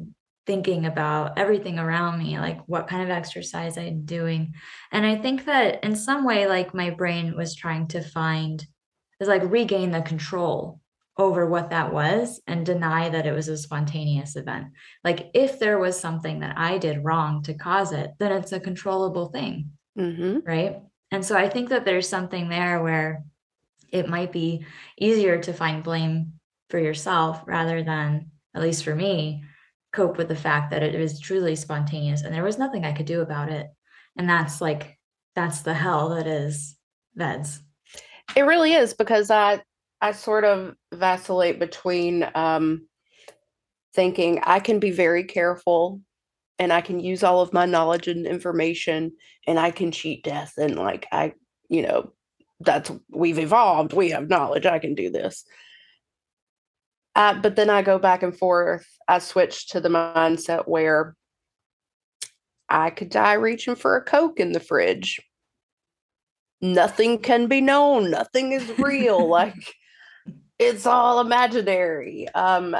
thinking 0.48 0.86
about 0.86 1.38
everything 1.38 1.78
around 1.78 2.20
me, 2.20 2.40
like 2.40 2.60
what 2.66 2.88
kind 2.88 3.04
of 3.04 3.10
exercise 3.10 3.78
I'm 3.78 4.06
doing. 4.06 4.54
And 4.92 5.06
I 5.06 5.16
think 5.16 5.46
that 5.46 5.84
in 5.84 5.96
some 5.96 6.26
way, 6.26 6.48
like 6.48 6.74
my 6.74 6.90
brain 6.90 7.36
was 7.36 7.56
trying 7.56 7.88
to 7.90 8.02
find, 8.02 8.66
is 9.20 9.28
like 9.28 9.44
regain 9.46 9.92
the 9.92 10.02
control 10.02 10.80
over 11.18 11.46
what 11.46 11.70
that 11.70 11.94
was 11.94 12.42
and 12.48 12.66
deny 12.66 13.10
that 13.10 13.28
it 13.28 13.34
was 13.34 13.48
a 13.48 13.58
spontaneous 13.58 14.36
event. 14.36 14.68
Like 15.04 15.30
if 15.34 15.60
there 15.60 15.78
was 15.78 16.00
something 16.00 16.40
that 16.40 16.58
I 16.58 16.78
did 16.80 17.04
wrong 17.04 17.44
to 17.44 17.54
cause 17.54 17.92
it, 17.92 18.12
then 18.18 18.32
it's 18.32 18.52
a 18.52 18.60
controllable 18.60 19.28
thing. 19.28 19.72
Mm-hmm. 19.98 20.40
Right. 20.46 20.82
And 21.12 21.24
so 21.24 21.38
I 21.38 21.50
think 21.50 21.70
that 21.70 21.86
there's 21.86 22.10
something 22.10 22.50
there 22.50 22.82
where 22.82 23.24
it 23.92 24.10
might 24.10 24.32
be 24.32 24.66
easier 24.98 25.42
to 25.44 25.54
find 25.54 25.84
blame 25.84 26.34
for 26.72 26.80
yourself 26.80 27.42
rather 27.46 27.84
than, 27.84 28.32
at 28.56 28.62
least 28.62 28.84
for 28.84 28.96
me, 28.96 29.44
cope 29.94 30.18
with 30.18 30.30
the 30.30 30.36
fact 30.36 30.72
that 30.72 30.84
it 30.84 30.98
was 30.98 31.20
truly 31.20 31.56
spontaneous 31.56 32.22
and 32.22 32.34
there 32.34 32.44
was 32.44 32.58
nothing 32.58 32.86
I 32.86 32.94
could 32.94 33.06
do 33.06 33.22
about 33.22 33.52
it. 33.52 33.68
And 34.18 34.28
that's 34.28 34.62
like 34.62 34.98
that's 35.36 35.62
the 35.62 35.74
hell 35.74 36.10
that 36.10 36.28
is 36.28 36.76
veds. 37.18 37.60
It 38.36 38.44
really 38.44 38.74
is 38.74 38.94
because 38.94 39.30
I 39.30 39.62
I 40.02 40.14
sort 40.14 40.46
of 40.46 40.76
vacillate 40.94 41.60
between 41.60 42.28
um, 42.34 42.88
thinking 43.94 44.40
I 44.44 44.60
can 44.60 44.80
be 44.80 44.92
very 44.92 45.24
careful 45.24 46.02
and 46.58 46.74
I 46.74 46.82
can 46.82 47.00
use 47.00 47.24
all 47.24 47.42
of 47.42 47.54
my 47.54 47.66
knowledge 47.66 48.08
and 48.08 48.26
information 48.26 49.12
and 49.48 49.60
I 49.60 49.72
can 49.72 49.92
cheat 49.92 50.24
death 50.24 50.54
and 50.58 50.76
like 50.76 51.08
I, 51.12 51.34
you 51.70 51.84
know, 51.84 52.14
that's 52.60 52.92
we've 53.10 53.40
evolved, 53.40 53.94
we 53.94 54.10
have 54.10 54.30
knowledge, 54.30 54.66
I 54.66 54.80
can 54.80 54.96
do 54.96 55.10
this. 55.10 55.44
Uh, 57.16 57.34
but 57.36 57.56
then 57.56 57.70
I 57.70 57.82
go 57.82 58.00
back 58.00 58.24
and 58.24 58.38
forth. 58.38 58.86
I 59.08 59.20
switch 59.20 59.68
to 59.70 59.82
the 59.82 59.90
mindset 59.90 60.68
where 60.68 61.16
I 62.70 62.90
could 62.90 63.10
die 63.10 63.34
reaching 63.34 63.76
for 63.76 63.98
a 63.98 64.04
Coke 64.04 64.40
in 64.40 64.54
the 64.54 64.60
fridge. 64.60 65.20
Nothing 66.62 67.20
can 67.20 67.48
be 67.48 67.60
known, 67.60 68.12
nothing 68.12 68.54
is 68.54 68.78
real. 68.78 69.28
like 69.30 69.74
it's 70.58 70.86
all 70.86 71.20
imaginary. 71.20 72.30
Um, 72.30 72.78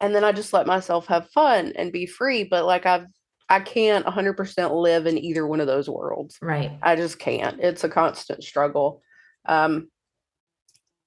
and 0.00 0.14
then 0.14 0.24
I 0.24 0.32
just 0.32 0.52
let 0.52 0.66
myself 0.66 1.06
have 1.06 1.30
fun 1.30 1.72
and 1.76 1.92
be 1.92 2.06
free. 2.06 2.44
But 2.44 2.64
like 2.64 2.86
I've 2.86 3.06
I 3.48 3.60
can't 3.60 4.04
100% 4.04 4.82
live 4.82 5.06
in 5.06 5.18
either 5.18 5.46
one 5.46 5.60
of 5.60 5.68
those 5.68 5.88
worlds. 5.88 6.36
Right. 6.42 6.72
I 6.82 6.96
just 6.96 7.18
can't. 7.18 7.60
It's 7.60 7.84
a 7.84 7.88
constant 7.88 8.42
struggle. 8.42 9.02
Um, 9.44 9.88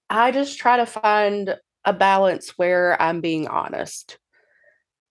I 0.10 0.32
just 0.32 0.58
try 0.58 0.78
to 0.78 0.86
find 0.86 1.58
a 1.86 1.94
balance 1.94 2.58
where 2.58 3.02
I'm 3.02 3.22
being 3.22 3.48
honest 3.48 4.18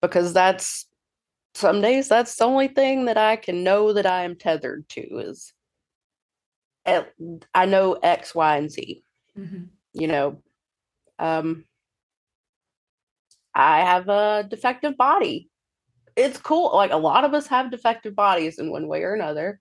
because 0.01 0.33
that's 0.33 0.85
some 1.55 1.81
days 1.81 2.07
that's 2.07 2.35
the 2.35 2.45
only 2.45 2.67
thing 2.67 3.05
that 3.05 3.17
I 3.17 3.35
can 3.35 3.63
know 3.63 3.93
that 3.93 4.05
I 4.05 4.23
am 4.23 4.35
tethered 4.35 4.87
to 4.89 5.01
is 5.01 5.53
I 7.53 7.65
know 7.65 7.93
X, 7.93 8.33
Y, 8.33 8.57
and 8.57 8.71
Z. 8.71 9.03
Mm-hmm. 9.37 9.63
You 9.93 10.07
know, 10.07 10.41
um, 11.17 11.65
I 13.53 13.81
have 13.81 14.07
a 14.09 14.47
defective 14.49 14.97
body. 14.97 15.49
It's 16.15 16.39
cool. 16.39 16.71
Like 16.73 16.91
a 16.91 16.97
lot 16.97 17.25
of 17.25 17.33
us 17.33 17.47
have 17.47 17.71
defective 17.71 18.15
bodies 18.15 18.59
in 18.59 18.71
one 18.71 18.87
way 18.87 19.03
or 19.03 19.13
another. 19.13 19.59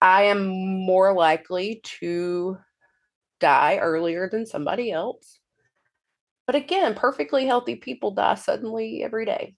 I 0.00 0.24
am 0.24 0.46
more 0.46 1.14
likely 1.14 1.80
to 2.00 2.58
die 3.40 3.78
earlier 3.78 4.28
than 4.28 4.46
somebody 4.46 4.92
else. 4.92 5.38
But 6.46 6.56
again, 6.56 6.94
perfectly 6.94 7.46
healthy 7.46 7.76
people 7.76 8.12
die 8.12 8.36
suddenly 8.36 9.02
every 9.02 9.24
day. 9.24 9.54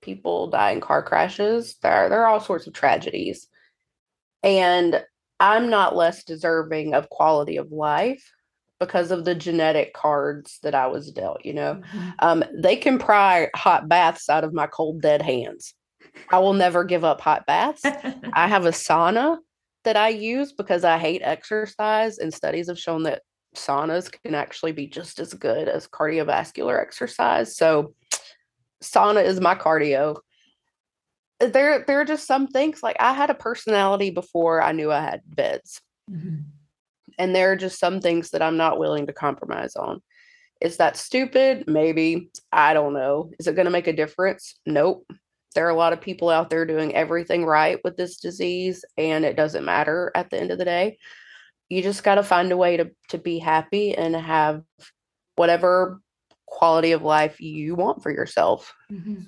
People 0.00 0.48
die 0.48 0.70
in 0.70 0.80
car 0.80 1.02
crashes. 1.02 1.76
There, 1.82 2.08
there 2.08 2.22
are 2.22 2.26
all 2.26 2.40
sorts 2.40 2.66
of 2.66 2.72
tragedies. 2.72 3.46
And 4.42 5.04
I'm 5.38 5.68
not 5.68 5.96
less 5.96 6.24
deserving 6.24 6.94
of 6.94 7.10
quality 7.10 7.56
of 7.58 7.72
life 7.72 8.32
because 8.78 9.10
of 9.10 9.26
the 9.26 9.34
genetic 9.34 9.92
cards 9.92 10.58
that 10.62 10.74
I 10.74 10.86
was 10.86 11.12
dealt, 11.12 11.44
you 11.44 11.52
know. 11.52 11.74
Mm-hmm. 11.74 12.10
Um, 12.20 12.44
they 12.54 12.76
can 12.76 12.98
pry 12.98 13.48
hot 13.54 13.88
baths 13.88 14.30
out 14.30 14.42
of 14.42 14.54
my 14.54 14.66
cold, 14.66 15.02
dead 15.02 15.20
hands. 15.20 15.74
I 16.30 16.38
will 16.38 16.54
never 16.54 16.84
give 16.84 17.04
up 17.04 17.20
hot 17.20 17.46
baths. 17.46 17.82
I 18.32 18.48
have 18.48 18.64
a 18.64 18.70
sauna 18.70 19.36
that 19.84 19.96
I 19.96 20.08
use 20.08 20.52
because 20.52 20.84
I 20.84 20.98
hate 20.98 21.22
exercise, 21.22 22.18
and 22.18 22.32
studies 22.32 22.68
have 22.68 22.78
shown 22.78 23.02
that 23.04 23.22
saunas 23.56 24.10
can 24.10 24.34
actually 24.34 24.72
be 24.72 24.86
just 24.86 25.18
as 25.18 25.34
good 25.34 25.68
as 25.68 25.88
cardiovascular 25.88 26.80
exercise. 26.80 27.56
So, 27.56 27.94
sauna 28.82 29.24
is 29.24 29.40
my 29.40 29.54
cardio. 29.54 30.16
There, 31.40 31.84
there 31.86 32.00
are 32.00 32.04
just 32.04 32.26
some 32.26 32.48
things 32.48 32.82
like 32.82 32.96
I 33.00 33.12
had 33.14 33.30
a 33.30 33.34
personality 33.34 34.10
before 34.10 34.62
I 34.62 34.72
knew 34.72 34.92
I 34.92 35.00
had 35.00 35.22
veds. 35.34 35.80
Mm-hmm 36.10 36.40
and 37.20 37.36
there 37.36 37.52
are 37.52 37.56
just 37.56 37.78
some 37.78 38.00
things 38.00 38.30
that 38.30 38.40
I'm 38.40 38.56
not 38.56 38.78
willing 38.78 39.06
to 39.06 39.12
compromise 39.12 39.76
on. 39.76 40.00
Is 40.62 40.78
that 40.78 40.96
stupid? 40.96 41.64
Maybe. 41.66 42.30
I 42.50 42.72
don't 42.72 42.94
know. 42.94 43.30
Is 43.38 43.46
it 43.46 43.54
going 43.54 43.66
to 43.66 43.70
make 43.70 43.86
a 43.86 43.92
difference? 43.92 44.58
Nope. 44.64 45.06
There 45.54 45.66
are 45.66 45.70
a 45.70 45.76
lot 45.76 45.92
of 45.92 46.00
people 46.00 46.30
out 46.30 46.48
there 46.48 46.64
doing 46.64 46.94
everything 46.94 47.44
right 47.44 47.78
with 47.84 47.98
this 47.98 48.16
disease, 48.16 48.86
and 48.96 49.26
it 49.26 49.36
doesn't 49.36 49.64
matter 49.66 50.10
at 50.14 50.30
the 50.30 50.40
end 50.40 50.50
of 50.50 50.58
the 50.58 50.64
day. 50.64 50.96
You 51.70 51.82
just 51.82 52.04
got 52.04 52.16
to 52.16 52.22
find 52.22 52.52
a 52.52 52.56
way 52.56 52.76
to, 52.76 52.90
to 53.08 53.18
be 53.18 53.38
happy 53.38 53.96
and 53.96 54.14
have 54.14 54.62
whatever 55.36 56.00
quality 56.46 56.92
of 56.92 57.02
life 57.02 57.40
you 57.40 57.74
want 57.74 58.02
for 58.02 58.10
yourself. 58.10 58.74
Mm-hmm. 58.92 59.22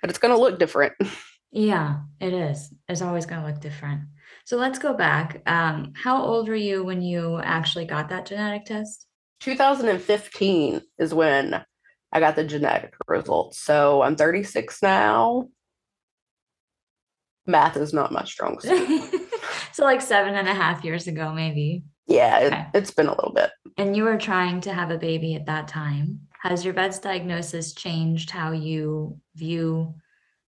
But 0.00 0.10
it's 0.10 0.18
going 0.18 0.34
to 0.34 0.40
look 0.40 0.58
different. 0.58 0.94
Yeah, 1.56 2.00
it 2.18 2.34
is. 2.34 2.74
It's 2.88 3.00
always 3.00 3.26
going 3.26 3.40
to 3.40 3.46
look 3.46 3.60
different. 3.60 4.00
So 4.44 4.56
let's 4.56 4.80
go 4.80 4.92
back. 4.92 5.40
Um, 5.46 5.92
how 5.94 6.20
old 6.20 6.48
were 6.48 6.56
you 6.56 6.82
when 6.82 7.00
you 7.00 7.38
actually 7.44 7.84
got 7.84 8.08
that 8.08 8.26
genetic 8.26 8.64
test? 8.64 9.06
2015 9.38 10.80
is 10.98 11.14
when 11.14 11.64
I 12.10 12.18
got 12.18 12.34
the 12.34 12.42
genetic 12.42 12.94
results. 13.06 13.60
So 13.60 14.02
I'm 14.02 14.16
36 14.16 14.82
now. 14.82 15.48
Math 17.46 17.76
is 17.76 17.92
not 17.92 18.10
my 18.10 18.24
strong 18.24 18.58
suit. 18.58 19.13
so 19.74 19.84
like 19.84 20.00
seven 20.00 20.36
and 20.36 20.48
a 20.48 20.54
half 20.54 20.84
years 20.84 21.08
ago, 21.08 21.32
maybe. 21.32 21.82
Yeah, 22.06 22.38
it, 22.38 22.52
okay. 22.52 22.66
it's 22.74 22.92
been 22.92 23.08
a 23.08 23.14
little 23.14 23.32
bit. 23.32 23.50
And 23.76 23.96
you 23.96 24.04
were 24.04 24.16
trying 24.16 24.60
to 24.62 24.72
have 24.72 24.92
a 24.92 24.98
baby 24.98 25.34
at 25.34 25.46
that 25.46 25.66
time. 25.66 26.20
Has 26.42 26.64
your 26.64 26.74
VEDS 26.74 27.00
diagnosis 27.00 27.74
changed 27.74 28.30
how 28.30 28.52
you 28.52 29.18
view 29.34 29.94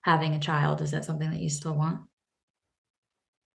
having 0.03 0.35
a 0.35 0.41
child? 0.41 0.83
Is 0.83 0.91
that 0.91 1.07
something 1.07 1.31
that 1.31 1.41
you 1.41 1.49
still 1.49 1.75
want? 1.75 2.01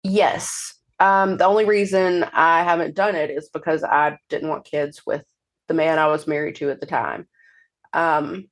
Yes. 0.04 0.76
Um, 1.02 1.36
the 1.36 1.46
only 1.46 1.66
reason 1.66 2.24
I 2.32 2.64
haven't 2.64 2.96
done 2.96 3.16
it 3.16 3.30
is 3.30 3.50
because 3.50 3.84
I 3.84 4.18
didn't 4.30 4.50
want 4.50 4.64
kids 4.64 5.02
with 5.06 5.24
the 5.68 5.74
man 5.74 6.00
I 6.00 6.08
was 6.08 6.28
married 6.28 6.56
to 6.56 6.70
at 6.70 6.80
the 6.80 6.86
time. 6.86 7.28
Um, 7.92 8.46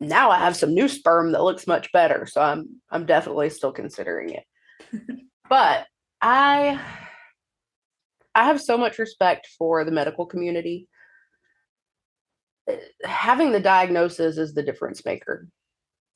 now 0.00 0.30
I 0.30 0.38
have 0.38 0.56
some 0.56 0.74
new 0.74 0.88
sperm 0.88 1.30
that 1.32 1.44
looks 1.44 1.66
much 1.68 1.92
better, 1.92 2.26
so 2.26 2.40
I'm 2.40 2.80
I'm 2.90 3.06
definitely 3.06 3.50
still 3.50 3.72
considering 3.72 4.30
it. 4.30 4.44
but 5.48 5.86
I 6.22 6.80
I 8.34 8.44
have 8.44 8.60
so 8.60 8.78
much 8.78 8.98
respect 8.98 9.48
for 9.58 9.84
the 9.84 9.90
medical 9.90 10.26
community. 10.26 10.88
Having 13.04 13.52
the 13.52 13.60
diagnosis 13.60 14.36
is 14.38 14.54
the 14.54 14.62
difference 14.62 15.04
maker. 15.04 15.48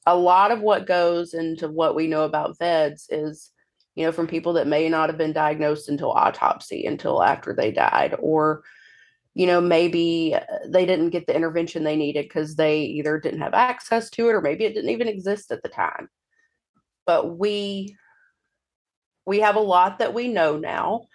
A 0.06 0.16
lot 0.16 0.50
of 0.52 0.60
what 0.60 0.86
goes 0.86 1.34
into 1.34 1.68
what 1.68 1.96
we 1.96 2.06
know 2.06 2.24
about 2.24 2.58
VEDS 2.58 3.08
is 3.10 3.50
you 3.94 4.04
know, 4.04 4.12
from 4.12 4.26
people 4.26 4.54
that 4.54 4.66
may 4.66 4.88
not 4.88 5.08
have 5.08 5.18
been 5.18 5.32
diagnosed 5.32 5.88
until 5.88 6.10
autopsy, 6.10 6.84
until 6.86 7.22
after 7.22 7.54
they 7.54 7.70
died, 7.70 8.16
or, 8.18 8.64
you 9.34 9.46
know, 9.46 9.60
maybe 9.60 10.36
they 10.66 10.84
didn't 10.84 11.10
get 11.10 11.26
the 11.26 11.34
intervention 11.34 11.84
they 11.84 11.96
needed 11.96 12.24
because 12.24 12.56
they 12.56 12.82
either 12.82 13.20
didn't 13.20 13.40
have 13.40 13.54
access 13.54 14.10
to 14.10 14.28
it 14.28 14.32
or 14.32 14.40
maybe 14.40 14.64
it 14.64 14.74
didn't 14.74 14.90
even 14.90 15.08
exist 15.08 15.52
at 15.52 15.62
the 15.62 15.68
time. 15.68 16.08
But 17.06 17.38
we 17.38 17.96
we 19.26 19.40
have 19.40 19.56
a 19.56 19.60
lot 19.60 19.98
that 19.98 20.14
we 20.14 20.28
know 20.28 20.56
now. 20.56 21.06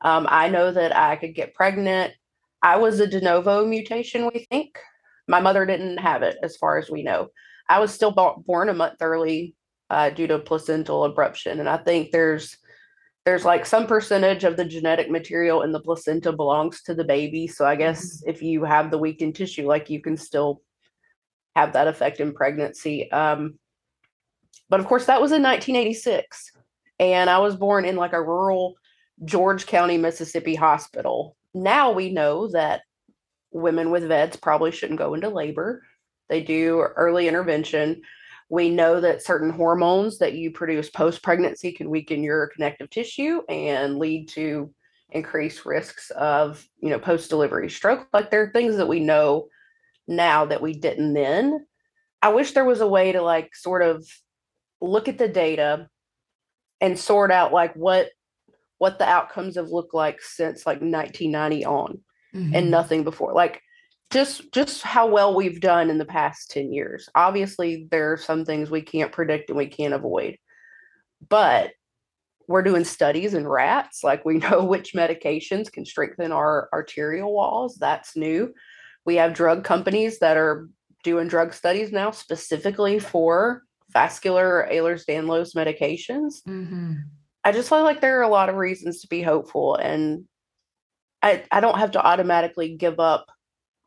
Um, 0.00 0.26
I 0.30 0.48
know 0.48 0.70
that 0.70 0.96
I 0.96 1.16
could 1.16 1.34
get 1.34 1.54
pregnant. 1.54 2.12
I 2.62 2.76
was 2.76 3.00
a 3.00 3.06
de 3.06 3.20
novo 3.20 3.66
mutation, 3.66 4.30
we 4.32 4.46
think. 4.50 4.78
My 5.26 5.40
mother 5.40 5.66
didn't 5.66 5.98
have 5.98 6.22
it, 6.22 6.36
as 6.42 6.56
far 6.56 6.78
as 6.78 6.90
we 6.90 7.02
know. 7.02 7.28
I 7.68 7.80
was 7.80 7.92
still 7.92 8.12
born 8.12 8.68
a 8.68 8.74
month 8.74 8.96
early 9.00 9.54
uh, 9.90 10.10
due 10.10 10.26
to 10.26 10.38
placental 10.38 11.12
abruption. 11.12 11.60
And 11.60 11.68
I 11.68 11.76
think 11.78 12.10
there's 12.10 12.56
there's 13.24 13.44
like 13.44 13.66
some 13.66 13.86
percentage 13.86 14.44
of 14.44 14.56
the 14.56 14.64
genetic 14.64 15.10
material 15.10 15.60
in 15.60 15.70
the 15.70 15.80
placenta 15.80 16.32
belongs 16.32 16.82
to 16.84 16.94
the 16.94 17.04
baby. 17.04 17.46
So 17.46 17.66
I 17.66 17.76
guess 17.76 18.00
mm-hmm. 18.02 18.30
if 18.30 18.40
you 18.40 18.64
have 18.64 18.90
the 18.90 18.96
weakened 18.96 19.34
tissue, 19.34 19.66
like 19.66 19.90
you 19.90 20.00
can 20.00 20.16
still 20.16 20.62
have 21.54 21.74
that 21.74 21.88
effect 21.88 22.20
in 22.20 22.32
pregnancy. 22.32 23.10
Um, 23.12 23.58
but 24.70 24.80
of 24.80 24.86
course, 24.86 25.04
that 25.06 25.20
was 25.20 25.32
in 25.32 25.42
1986, 25.42 26.52
and 26.98 27.30
I 27.30 27.38
was 27.38 27.56
born 27.56 27.84
in 27.84 27.96
like 27.96 28.12
a 28.12 28.22
rural 28.22 28.74
George 29.24 29.66
County, 29.66 29.98
Mississippi 29.98 30.54
hospital. 30.54 31.36
Now 31.54 31.92
we 31.92 32.10
know 32.10 32.48
that 32.48 32.82
women 33.50 33.90
with 33.90 34.04
VEDS 34.04 34.36
probably 34.36 34.70
shouldn't 34.70 34.98
go 34.98 35.14
into 35.14 35.28
labor. 35.28 35.82
They 36.28 36.42
do 36.42 36.80
early 36.80 37.28
intervention. 37.28 38.02
We 38.50 38.70
know 38.70 39.00
that 39.00 39.22
certain 39.22 39.50
hormones 39.50 40.18
that 40.18 40.34
you 40.34 40.50
produce 40.50 40.90
post 40.90 41.22
pregnancy 41.22 41.72
can 41.72 41.90
weaken 41.90 42.22
your 42.22 42.48
connective 42.48 42.90
tissue 42.90 43.42
and 43.48 43.98
lead 43.98 44.28
to 44.30 44.72
increased 45.10 45.64
risks 45.64 46.10
of, 46.10 46.66
you 46.80 46.90
know, 46.90 46.98
post 46.98 47.30
delivery 47.30 47.70
stroke. 47.70 48.06
Like 48.12 48.30
there 48.30 48.42
are 48.42 48.52
things 48.52 48.76
that 48.76 48.88
we 48.88 49.00
know 49.00 49.48
now 50.06 50.46
that 50.46 50.62
we 50.62 50.74
didn't 50.74 51.14
then. 51.14 51.66
I 52.22 52.30
wish 52.30 52.52
there 52.52 52.64
was 52.64 52.80
a 52.80 52.86
way 52.86 53.12
to 53.12 53.22
like 53.22 53.54
sort 53.54 53.82
of 53.82 54.06
look 54.80 55.08
at 55.08 55.18
the 55.18 55.28
data 55.28 55.88
and 56.80 56.98
sort 56.98 57.30
out 57.30 57.52
like 57.52 57.74
what 57.74 58.10
what 58.78 58.98
the 58.98 59.08
outcomes 59.08 59.56
have 59.56 59.70
looked 59.70 59.94
like 59.94 60.22
since 60.22 60.64
like 60.64 60.80
1990 60.80 61.64
on 61.64 62.00
mm-hmm. 62.34 62.54
and 62.54 62.70
nothing 62.70 63.02
before. 63.02 63.32
Like 63.32 63.60
just 64.10 64.52
just 64.52 64.82
how 64.82 65.06
well 65.08 65.34
we've 65.34 65.60
done 65.60 65.90
in 65.90 65.98
the 65.98 66.04
past 66.04 66.50
10 66.52 66.72
years 66.72 67.10
obviously 67.14 67.86
there 67.90 68.10
are 68.10 68.16
some 68.16 68.42
things 68.42 68.70
we 68.70 68.80
can't 68.80 69.12
predict 69.12 69.50
and 69.50 69.58
we 69.58 69.66
can't 69.66 69.92
avoid 69.92 70.38
but 71.28 71.72
we're 72.48 72.62
doing 72.62 72.84
studies 72.84 73.34
in 73.34 73.46
rats. 73.46 74.02
Like 74.02 74.24
we 74.24 74.38
know 74.38 74.64
which 74.64 74.94
medications 74.94 75.70
can 75.70 75.84
strengthen 75.84 76.32
our 76.32 76.68
arterial 76.72 77.32
walls. 77.32 77.76
That's 77.78 78.16
new. 78.16 78.52
We 79.04 79.16
have 79.16 79.34
drug 79.34 79.62
companies 79.62 80.18
that 80.18 80.36
are 80.36 80.68
doing 81.04 81.28
drug 81.28 81.54
studies 81.54 81.92
now 81.92 82.10
specifically 82.10 82.98
for 82.98 83.62
vascular 83.90 84.68
Ehlers-Danlos 84.70 85.54
medications. 85.54 86.42
Mm-hmm. 86.46 86.94
I 87.44 87.52
just 87.52 87.68
feel 87.68 87.82
like 87.82 88.00
there 88.00 88.18
are 88.18 88.24
a 88.24 88.28
lot 88.28 88.48
of 88.48 88.56
reasons 88.56 89.00
to 89.00 89.08
be 89.08 89.22
hopeful, 89.22 89.76
and 89.76 90.24
I 91.22 91.44
I 91.50 91.60
don't 91.60 91.78
have 91.78 91.92
to 91.92 92.04
automatically 92.04 92.76
give 92.76 93.00
up 93.00 93.26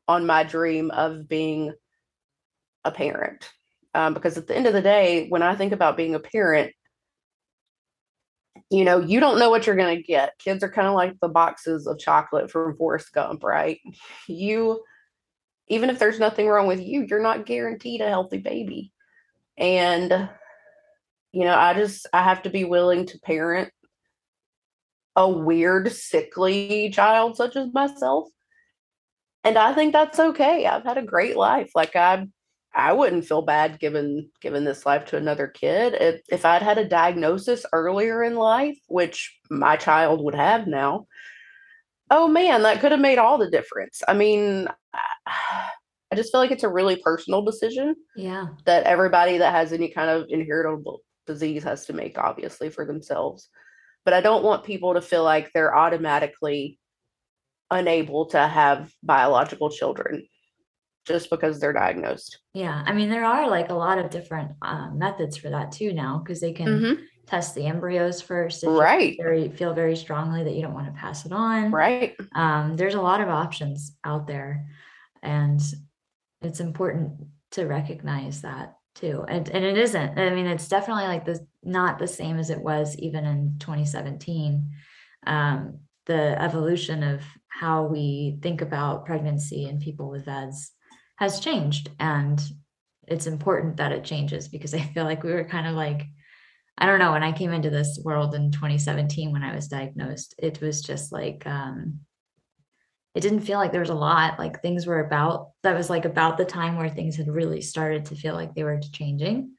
on 0.08 0.26
my 0.26 0.44
dream 0.44 0.92
of 0.92 1.28
being 1.28 1.74
a 2.84 2.92
parent. 2.92 3.50
Um, 3.94 4.14
because 4.14 4.38
at 4.38 4.48
the 4.48 4.56
end 4.56 4.68
of 4.68 4.74
the 4.74 4.82
day, 4.82 5.28
when 5.28 5.44
I 5.44 5.56
think 5.56 5.74
about 5.74 5.98
being 5.98 6.16
a 6.16 6.20
parent, 6.20 6.74
you 8.70 8.86
know, 8.86 9.00
you 9.00 9.20
don't 9.20 9.38
know 9.38 9.50
what 9.50 9.68
you're 9.68 9.76
going 9.76 9.98
to 9.98 10.02
get. 10.02 10.32
Kids 10.40 10.64
are 10.64 10.72
kind 10.72 10.88
of 10.88 10.94
like 10.94 11.20
the 11.22 11.28
boxes 11.28 11.88
of 11.88 12.00
chocolate 12.00 12.50
from 12.50 12.78
Forrest 12.78 13.12
Gump, 13.12 13.44
right? 13.44 13.80
You, 14.28 14.82
even 15.68 15.90
if 15.90 16.00
there's 16.00 16.20
nothing 16.20 16.48
wrong 16.48 16.68
with 16.68 16.80
you, 16.80 17.06
you're 17.08 17.22
not 17.22 17.46
guaranteed 17.46 18.00
a 18.00 18.08
healthy 18.08 18.38
baby. 18.38 18.94
And, 19.62 20.30
you 21.32 21.46
know, 21.46 21.56
I 21.56 21.74
just, 21.74 22.08
I 22.12 22.24
have 22.24 22.42
to 22.44 22.50
be 22.50 22.66
willing 22.66 23.06
to 23.06 23.20
parent 23.20 23.72
a 25.16 25.30
weird, 25.30 25.92
sickly 25.92 26.90
child 26.90 27.38
such 27.38 27.56
as 27.56 27.74
myself. 27.74 28.28
And 29.44 29.58
I 29.58 29.74
think 29.74 29.94
that's 29.94 30.20
okay. 30.20 30.66
I've 30.66 30.84
had 30.84 30.98
a 30.98 31.04
great 31.04 31.38
life. 31.38 31.72
Like 31.76 31.96
I 31.96 32.28
I 32.74 32.94
wouldn't 32.94 33.26
feel 33.26 33.42
bad 33.42 33.80
giving 33.80 34.30
giving 34.40 34.64
this 34.64 34.86
life 34.86 35.06
to 35.06 35.18
another 35.18 35.48
kid. 35.48 35.96
If 36.00 36.22
if 36.30 36.46
I'd 36.46 36.62
had 36.62 36.78
a 36.78 36.88
diagnosis 36.88 37.66
earlier 37.74 38.24
in 38.24 38.36
life, 38.36 38.78
which 38.88 39.38
my 39.50 39.76
child 39.76 40.24
would 40.24 40.36
have 40.36 40.68
now, 40.68 41.08
oh 42.10 42.28
man, 42.28 42.64
that 42.64 42.80
could 42.80 42.92
have 42.92 43.02
made 43.02 43.18
all 43.18 43.38
the 43.38 43.50
difference. 43.50 44.02
I 44.08 44.14
mean, 44.14 44.68
I 46.12 46.16
just 46.16 46.32
feel 46.32 46.42
like 46.42 46.52
it's 46.52 46.64
a 46.64 46.70
really 46.70 46.98
personal 46.98 47.42
decision. 47.42 47.96
Yeah. 48.16 48.48
That 48.66 48.84
everybody 48.84 49.38
that 49.38 49.54
has 49.54 49.72
any 49.72 49.90
kind 49.90 50.10
of 50.10 50.28
inheritable 50.30 51.02
disease 51.26 51.64
has 51.64 51.86
to 51.86 51.94
make, 51.94 52.18
obviously, 52.18 52.70
for 52.70 52.86
themselves. 52.86 53.48
But 54.04 54.14
I 54.14 54.22
don't 54.22 54.44
want 54.44 54.66
people 54.66 54.96
to 54.96 55.02
feel 55.02 55.24
like 55.24 55.52
they're 55.54 55.76
automatically 55.76 56.80
unable 57.70 58.26
to 58.28 58.48
have 58.48 58.92
biological 59.02 59.70
children 59.70 60.28
just 61.06 61.30
because 61.30 61.60
they're 61.60 61.74
diagnosed. 61.74 62.40
Yeah. 62.54 62.84
I 62.86 62.94
mean, 62.94 63.10
there 63.10 63.26
are 63.26 63.50
like 63.50 63.70
a 63.70 63.76
lot 63.76 63.98
of 63.98 64.10
different 64.10 64.52
uh, 64.62 64.90
methods 64.92 65.38
for 65.38 65.50
that 65.50 65.72
too 65.72 65.94
now 65.94 66.22
because 66.24 66.42
they 66.42 66.52
can 66.52 66.68
mm-hmm. 66.68 67.02
test 67.26 67.56
the 67.56 67.66
embryos 67.66 68.22
first. 68.22 68.64
right. 68.64 69.16
very, 69.20 69.50
feel 69.50 69.74
very 69.74 69.96
strongly 69.96 70.44
that 70.44 70.54
you 70.54 70.62
don't 70.62 70.74
want 70.74 70.88
to 70.88 71.00
pass 71.00 71.26
it 71.26 71.32
on. 71.32 71.72
Right. 71.72 72.16
Um, 72.36 72.76
there's 72.76 72.96
a 72.96 73.02
lot 73.02 73.22
of 73.22 73.30
options 73.30 73.96
out 74.04 74.28
there. 74.28 74.68
And 75.24 75.62
it's 76.42 76.60
important 76.60 77.28
to 77.52 77.66
recognize 77.66 78.42
that 78.42 78.76
too. 78.96 79.24
And, 79.28 79.48
and 79.50 79.64
it 79.64 79.78
isn't. 79.78 80.20
I 80.20 80.30
mean, 80.32 80.48
it's 80.48 80.68
definitely 80.68 81.06
like 81.06 81.26
this, 81.26 81.40
not 81.64 82.00
the 82.00 82.08
same 82.08 82.38
as 82.38 82.50
it 82.50 82.62
was 82.62 82.98
even 82.98 83.26
in 83.26 83.56
2017. 83.60 84.72
Um, 85.28 85.80
the 86.06 86.42
evolution 86.42 87.04
of 87.04 87.22
how 87.48 87.86
we 87.86 88.40
think 88.42 88.62
about 88.62 89.06
pregnancy 89.06 89.66
and 89.66 89.80
people 89.80 90.10
with 90.10 90.26
VEDS 90.26 90.72
has 91.18 91.40
changed 91.40 91.90
and 92.00 92.42
it's 93.08 93.28
important 93.28 93.78
that 93.78 93.92
it 93.92 94.04
changes 94.04 94.48
because 94.48 94.74
I 94.74 94.80
feel 94.80 95.04
like 95.04 95.24
we 95.24 95.34
were 95.34 95.44
kind 95.44 95.68
of 95.68 95.76
like 95.76 96.04
I 96.78 96.88
don't 96.88 97.00
know 97.00 97.12
when 97.12 97.24
I 97.24 97.32
came 97.32 97.52
into 97.52 97.70
this 97.70 98.00
world 98.04 98.34
in 98.34 98.52
2017 98.52 99.32
when 99.32 99.44
I 99.44 99.54
was 99.54 99.68
diagnosed 99.68 100.34
it 100.40 100.60
was 100.62 100.82
just 100.82 101.12
like 101.12 101.46
um 101.46 102.00
it 103.14 103.22
didn't 103.22 103.42
feel 103.42 103.60
like 103.60 103.72
there 103.72 103.82
was 103.82 103.90
a 103.90 103.96
lot 103.96 104.40
like 104.40 104.62
things 104.62 104.86
were 104.86 105.00
about 105.00 105.52
that 105.64 105.76
was 105.76 105.90
like 105.90 106.06
about 106.06 106.38
the 106.38 106.46
time 106.46 106.78
where 106.78 106.90
things 106.90 107.16
had 107.16 107.28
really 107.28 107.62
started 107.62 108.06
to 108.06 108.16
feel 108.16 108.34
like 108.34 108.54
they 108.54 108.64
were 108.64 108.80
changing 108.94 109.52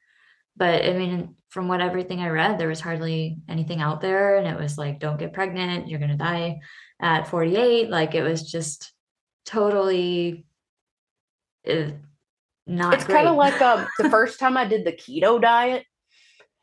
but 0.57 0.85
I 0.85 0.93
mean 0.93 1.37
from 1.49 1.69
what 1.69 1.81
everything 1.81 2.21
I 2.21 2.29
read 2.29 2.59
there 2.59 2.69
was 2.69 2.81
hardly 2.81 3.39
anything 3.49 3.81
out 3.81 4.01
there 4.01 4.37
and 4.37 4.47
it 4.47 4.59
was 4.59 4.79
like 4.79 5.01
don't 5.01 5.19
get 5.19 5.33
pregnant 5.33 5.89
you're 5.89 5.99
going 5.99 6.11
to 6.11 6.17
die 6.17 6.61
at 7.01 7.29
48 7.29 7.91
like 7.91 8.15
it 8.15 8.23
was 8.23 8.51
just 8.51 8.93
totally 9.45 10.47
is 11.65 11.93
not 12.67 12.95
it's 12.95 13.05
kind 13.05 13.29
of 13.29 13.37
like 13.37 13.61
um, 13.61 13.87
the 13.99 14.11
first 14.11 14.39
time 14.39 14.57
I 14.57 14.65
did 14.67 14.85
the 14.85 14.93
keto 14.93 15.41
diet 15.41 15.85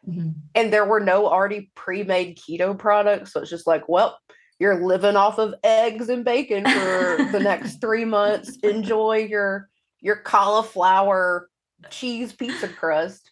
mm-hmm. 0.07 0.29
and 0.55 0.73
there 0.73 0.85
were 0.85 0.99
no 0.99 1.27
already 1.27 1.71
pre-made 1.75 2.37
keto 2.37 2.77
products. 2.77 3.33
So 3.33 3.41
it's 3.41 3.49
just 3.49 3.67
like, 3.67 3.87
well, 3.89 4.17
you're 4.59 4.85
living 4.85 5.15
off 5.15 5.39
of 5.39 5.55
eggs 5.63 6.09
and 6.09 6.25
bacon 6.25 6.65
for 6.65 7.29
the 7.31 7.39
next 7.43 7.79
three 7.81 8.05
months. 8.05 8.57
Enjoy 8.57 9.17
your 9.17 9.69
your 10.01 10.17
cauliflower 10.17 11.49
cheese 11.89 12.33
pizza 12.33 12.67
crust. 12.67 13.31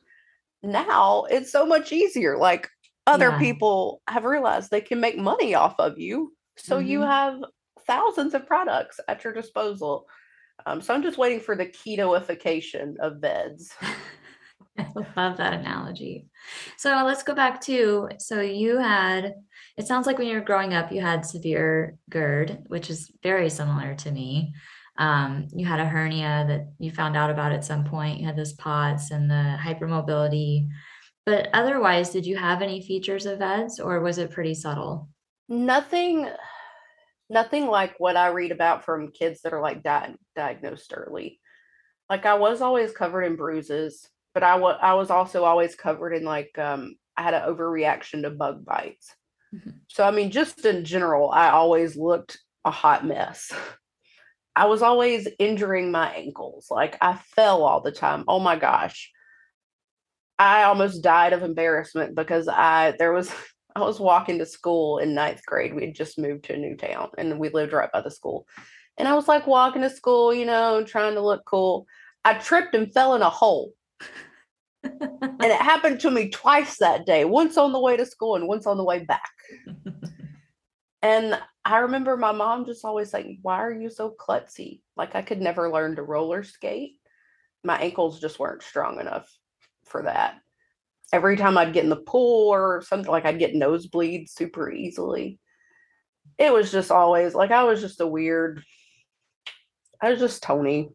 Now 0.64 1.26
it's 1.30 1.52
so 1.52 1.66
much 1.66 1.92
easier. 1.92 2.38
Like 2.38 2.70
other 3.06 3.30
yeah. 3.30 3.40
people 3.40 4.02
have 4.08 4.24
realized 4.24 4.72
they 4.72 4.82
can 4.82 5.00
make 5.00 5.18
money 5.18 5.54
off 5.54 5.76
of 5.80 6.00
you. 6.00 6.34
So 6.56 6.78
mm-hmm. 6.78 6.88
you 6.88 7.02
have 7.02 7.42
thousands 7.86 8.34
of 8.34 8.48
products 8.48 9.00
at 9.08 9.24
your 9.24 9.34
disposal. 9.34 10.06
Um, 10.66 10.82
so 10.82 10.94
I'm 10.94 11.04
just 11.04 11.18
waiting 11.18 11.40
for 11.40 11.56
the 11.56 11.66
ketoification 11.66 12.98
of 13.00 13.22
VEDS. 13.22 13.72
I 14.78 14.88
love 15.16 15.38
that 15.38 15.54
analogy. 15.54 16.28
So 16.78 17.04
let's 17.06 17.24
go 17.24 17.34
back 17.34 17.62
to 17.62 18.10
so 18.20 18.42
you 18.42 18.78
had 18.78 19.34
it 19.78 19.88
sounds 19.88 20.08
like 20.08 20.18
when 20.18 20.28
you 20.28 20.36
were 20.36 20.42
growing 20.42 20.74
up 20.74 20.92
you 20.92 21.02
had 21.02 21.26
severe 21.26 21.98
GERD, 22.10 22.66
which 22.68 22.90
is 22.90 23.12
very 23.24 23.50
similar 23.50 23.96
to 23.96 24.12
me. 24.12 24.54
Um, 24.98 25.48
you 25.54 25.66
had 25.66 25.80
a 25.80 25.86
hernia 25.86 26.46
that 26.48 26.72
you 26.80 26.92
found 26.92 27.16
out 27.16 27.30
about 27.30 27.52
at 27.52 27.64
some 27.64 27.84
point. 27.84 28.20
You 28.20 28.26
had 28.26 28.36
those 28.36 28.54
POTS 28.54 29.12
and 29.12 29.30
the 29.30 29.58
hypermobility. 29.62 30.68
But 31.26 31.50
otherwise, 31.54 32.10
did 32.10 32.26
you 32.26 32.38
have 32.38 32.62
any 32.62 32.82
features 32.82 33.26
of 33.26 33.42
EDS 33.42 33.80
or 33.80 34.00
was 34.00 34.18
it 34.18 34.32
pretty 34.32 34.56
subtle? 34.56 35.10
Nothing 35.48 36.28
nothing 37.30 37.68
like 37.68 37.94
what 37.98 38.16
I 38.16 38.30
read 38.30 38.52
about 38.52 38.86
from 38.86 39.12
kids 39.12 39.42
that 39.42 39.54
are 39.54 39.62
like 39.62 39.84
di- 39.84 40.16
diagnosed 40.36 40.94
early. 40.96 41.42
Like 42.10 42.26
I 42.26 42.36
was 42.36 42.62
always 42.62 42.94
covered 42.94 43.24
in 43.24 43.36
bruises, 43.36 44.08
but 44.34 44.44
I 44.44 44.56
was 44.56 44.78
I 44.82 44.94
was 44.94 45.10
also 45.12 45.44
always 45.44 45.76
covered 45.76 46.14
in 46.14 46.24
like 46.24 46.58
um 46.58 46.96
I 47.16 47.24
had 47.24 47.34
an 47.34 47.44
overreaction 47.44 48.24
to 48.24 48.30
bug 48.30 48.66
bites. 48.66 49.14
Mm-hmm. 49.54 49.70
So 49.88 50.04
I 50.04 50.12
mean 50.12 50.32
just 50.32 50.66
in 50.66 50.86
general, 50.86 51.30
I 51.32 51.50
always 51.50 51.96
looked 51.96 52.38
a 52.66 52.72
hot 52.72 53.06
mess. 53.06 53.52
I 54.56 54.66
was 54.66 54.82
always 54.82 55.28
injuring 55.38 55.92
my 55.92 56.12
ankles. 56.14 56.68
Like 56.72 56.98
I 57.00 57.16
fell 57.36 57.64
all 57.64 57.82
the 57.82 57.92
time. 57.92 58.24
Oh 58.28 58.40
my 58.40 58.56
gosh. 58.56 59.12
I 60.40 60.64
almost 60.64 61.04
died 61.04 61.34
of 61.34 61.44
embarrassment 61.44 62.16
because 62.16 62.48
I 62.48 62.96
there 62.98 63.14
was 63.14 63.32
I 63.76 63.82
was 63.82 64.00
walking 64.00 64.40
to 64.40 64.46
school 64.46 64.98
in 64.98 65.14
ninth 65.14 65.46
grade. 65.46 65.76
We 65.76 65.86
had 65.86 65.96
just 65.96 66.18
moved 66.18 66.46
to 66.46 66.54
a 66.54 66.58
new 66.58 66.76
town 66.76 67.10
and 67.20 67.40
we 67.40 67.50
lived 67.50 67.74
right 67.74 67.92
by 67.92 68.02
the 68.02 68.10
school. 68.10 68.48
And 68.98 69.08
I 69.08 69.14
was 69.14 69.28
like 69.28 69.46
walking 69.46 69.84
to 69.84 69.90
school, 69.92 70.34
you 70.34 70.46
know, 70.46 70.84
trying 70.84 71.14
to 71.14 71.22
look 71.22 71.46
cool. 71.46 71.86
I 72.26 72.34
tripped 72.34 72.74
and 72.74 72.92
fell 72.92 73.14
in 73.14 73.22
a 73.22 73.30
hole. 73.30 73.74
and 74.84 75.40
it 75.42 75.62
happened 75.62 76.00
to 76.02 76.12
me 76.12 76.30
twice 76.30 76.78
that 76.78 77.06
day 77.06 77.26
once 77.26 77.58
on 77.58 77.72
the 77.72 77.80
way 77.80 77.98
to 77.98 78.06
school 78.06 78.36
and 78.36 78.48
once 78.48 78.66
on 78.66 78.78
the 78.78 78.84
way 78.84 79.04
back. 79.04 79.32
and 81.02 81.40
I 81.66 81.80
remember 81.80 82.18
my 82.18 82.32
mom 82.32 82.66
just 82.66 82.86
always 82.86 83.10
saying, 83.10 83.40
Why 83.42 83.58
are 83.58 83.74
you 83.74 83.90
so 83.90 84.16
klutzy? 84.20 84.82
Like 84.96 85.16
I 85.16 85.22
could 85.22 85.42
never 85.42 85.72
learn 85.72 85.96
to 85.96 86.04
roller 86.04 86.44
skate. 86.44 87.00
My 87.64 87.78
ankles 87.78 88.20
just 88.20 88.40
weren't 88.40 88.64
strong 88.64 89.00
enough 89.00 89.30
for 89.86 90.04
that 90.04 90.40
every 91.14 91.38
time 91.38 91.58
I'd 91.58 91.74
get 91.74 91.84
in 91.84 91.90
the 91.90 91.96
pool 91.96 92.50
or 92.50 92.82
something, 92.82 93.12
like 93.12 93.26
I'd 93.26 93.40
get 93.40 93.54
nosebleeds 93.54 94.30
super 94.30 94.72
easily. 94.72 95.40
It 96.38 96.52
was 96.54 96.72
just 96.72 96.92
always 96.92 97.34
like 97.34 97.52
I 97.52 97.64
was 97.64 97.82
just 97.82 98.02
a 98.02 98.08
weird, 98.08 98.64
I 100.02 100.12
was 100.12 100.20
just 100.20 100.44
Toni. 100.44 100.90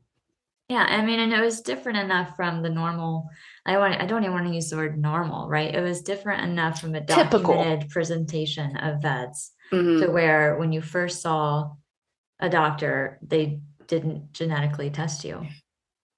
Yeah, 0.68 0.84
I 0.88 1.04
mean, 1.04 1.20
and 1.20 1.32
it 1.32 1.40
was 1.40 1.60
different 1.60 1.98
enough 1.98 2.36
from 2.36 2.62
the 2.62 2.70
normal. 2.70 3.28
I 3.64 3.78
want. 3.78 4.00
I 4.00 4.06
don't 4.06 4.24
even 4.24 4.34
want 4.34 4.48
to 4.48 4.54
use 4.54 4.70
the 4.70 4.76
word 4.76 4.98
normal, 4.98 5.48
right? 5.48 5.72
It 5.72 5.80
was 5.80 6.02
different 6.02 6.42
enough 6.42 6.80
from 6.80 6.94
a 6.94 7.00
documented 7.00 7.80
Typical. 7.80 7.88
presentation 7.90 8.76
of 8.76 9.00
VEDS 9.02 9.52
mm-hmm. 9.72 10.00
to 10.00 10.10
where 10.10 10.56
when 10.56 10.72
you 10.72 10.82
first 10.82 11.22
saw 11.22 11.70
a 12.40 12.50
doctor, 12.50 13.20
they 13.22 13.60
didn't 13.86 14.32
genetically 14.32 14.90
test 14.90 15.24
you. 15.24 15.46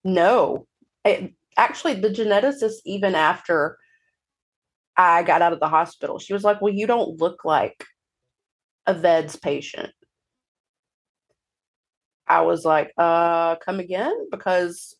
No, 0.05 0.67
it, 1.05 1.35
actually, 1.57 1.95
the 1.95 2.09
geneticist, 2.09 2.77
even 2.87 3.15
after 3.15 3.79
I 4.97 5.23
got 5.23 5.43
out 5.43 5.53
of 5.53 5.61
the 5.61 5.69
hospital. 5.69 6.19
She 6.19 6.33
was 6.33 6.45
like, 6.45 6.63
Well, 6.63 6.73
you 6.73 6.87
don't 6.87 7.21
look 7.21 7.45
like 7.45 7.85
a 8.87 8.95
VEDS 8.95 9.37
patient. 9.37 9.93
I 12.27 12.43
was 12.43 12.65
like, 12.65 12.91
uh, 12.97 13.57
come 13.57 13.81
again? 13.81 14.29
Because 14.31 14.97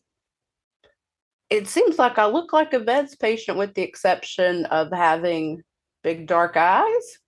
it 1.49 1.67
seems 1.67 1.99
like 1.99 2.17
I 2.17 2.25
look 2.25 2.53
like 2.53 2.73
a 2.73 2.79
VEDS 2.79 3.15
patient 3.15 3.57
with 3.57 3.73
the 3.73 3.83
exception 3.83 4.65
of 4.65 4.91
having 4.91 5.61
big 6.03 6.27
dark 6.27 6.57
eyes. 6.57 7.19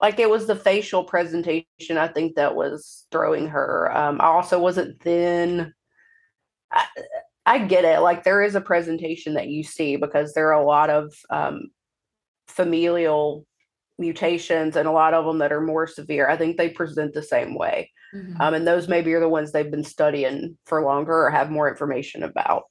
Like 0.00 0.18
it 0.18 0.30
was 0.30 0.46
the 0.46 0.56
facial 0.56 1.04
presentation, 1.04 1.98
I 1.98 2.08
think 2.08 2.36
that 2.36 2.54
was 2.54 3.06
throwing 3.10 3.48
her. 3.48 3.94
Um, 3.96 4.20
I 4.20 4.26
also 4.26 4.58
wasn't 4.60 5.00
thin. 5.02 5.74
I, 6.72 6.86
I 7.44 7.58
get 7.58 7.84
it. 7.84 8.00
Like 8.00 8.22
there 8.24 8.42
is 8.42 8.54
a 8.54 8.60
presentation 8.60 9.34
that 9.34 9.48
you 9.48 9.64
see 9.64 9.96
because 9.96 10.34
there 10.34 10.48
are 10.48 10.60
a 10.60 10.66
lot 10.66 10.88
of 10.88 11.12
um, 11.30 11.70
familial 12.46 13.44
mutations 13.98 14.76
and 14.76 14.86
a 14.86 14.92
lot 14.92 15.14
of 15.14 15.24
them 15.24 15.38
that 15.38 15.52
are 15.52 15.60
more 15.60 15.86
severe. 15.86 16.28
I 16.28 16.36
think 16.36 16.56
they 16.56 16.68
present 16.68 17.12
the 17.12 17.22
same 17.22 17.56
way. 17.56 17.90
Mm-hmm. 18.14 18.40
Um, 18.40 18.54
and 18.54 18.66
those 18.66 18.88
maybe 18.88 19.12
are 19.14 19.20
the 19.20 19.28
ones 19.28 19.50
they've 19.50 19.70
been 19.70 19.84
studying 19.84 20.56
for 20.64 20.82
longer 20.82 21.26
or 21.26 21.30
have 21.30 21.50
more 21.50 21.68
information 21.68 22.22
about. 22.22 22.64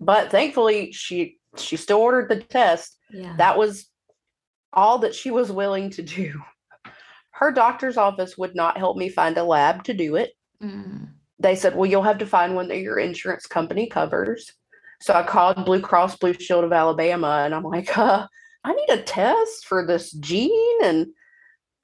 But 0.00 0.30
thankfully, 0.30 0.92
she 0.92 1.38
she 1.56 1.76
still 1.76 1.98
ordered 1.98 2.28
the 2.28 2.42
test. 2.42 2.98
Yeah. 3.10 3.34
That 3.38 3.56
was 3.56 3.90
all 4.72 4.98
that 4.98 5.14
she 5.14 5.30
was 5.30 5.50
willing 5.50 5.90
to 5.90 6.02
do. 6.02 6.40
Her 7.30 7.50
doctor's 7.50 7.96
office 7.96 8.36
would 8.36 8.54
not 8.54 8.78
help 8.78 8.96
me 8.96 9.08
find 9.08 9.36
a 9.36 9.44
lab 9.44 9.84
to 9.84 9.94
do 9.94 10.16
it. 10.16 10.32
Mm. 10.62 11.08
They 11.38 11.54
said, 11.54 11.76
"Well, 11.76 11.88
you'll 11.88 12.02
have 12.02 12.18
to 12.18 12.26
find 12.26 12.54
one 12.54 12.68
that 12.68 12.80
your 12.80 12.98
insurance 12.98 13.46
company 13.46 13.86
covers." 13.86 14.52
So 15.00 15.12
I 15.12 15.22
called 15.22 15.66
Blue 15.66 15.80
Cross 15.80 16.16
Blue 16.16 16.32
Shield 16.32 16.64
of 16.64 16.72
Alabama, 16.72 17.42
and 17.44 17.54
I'm 17.54 17.62
like, 17.64 17.96
uh, 17.96 18.26
"I 18.64 18.72
need 18.72 18.90
a 18.90 19.02
test 19.02 19.66
for 19.66 19.86
this 19.86 20.12
gene." 20.12 20.78
And 20.82 21.08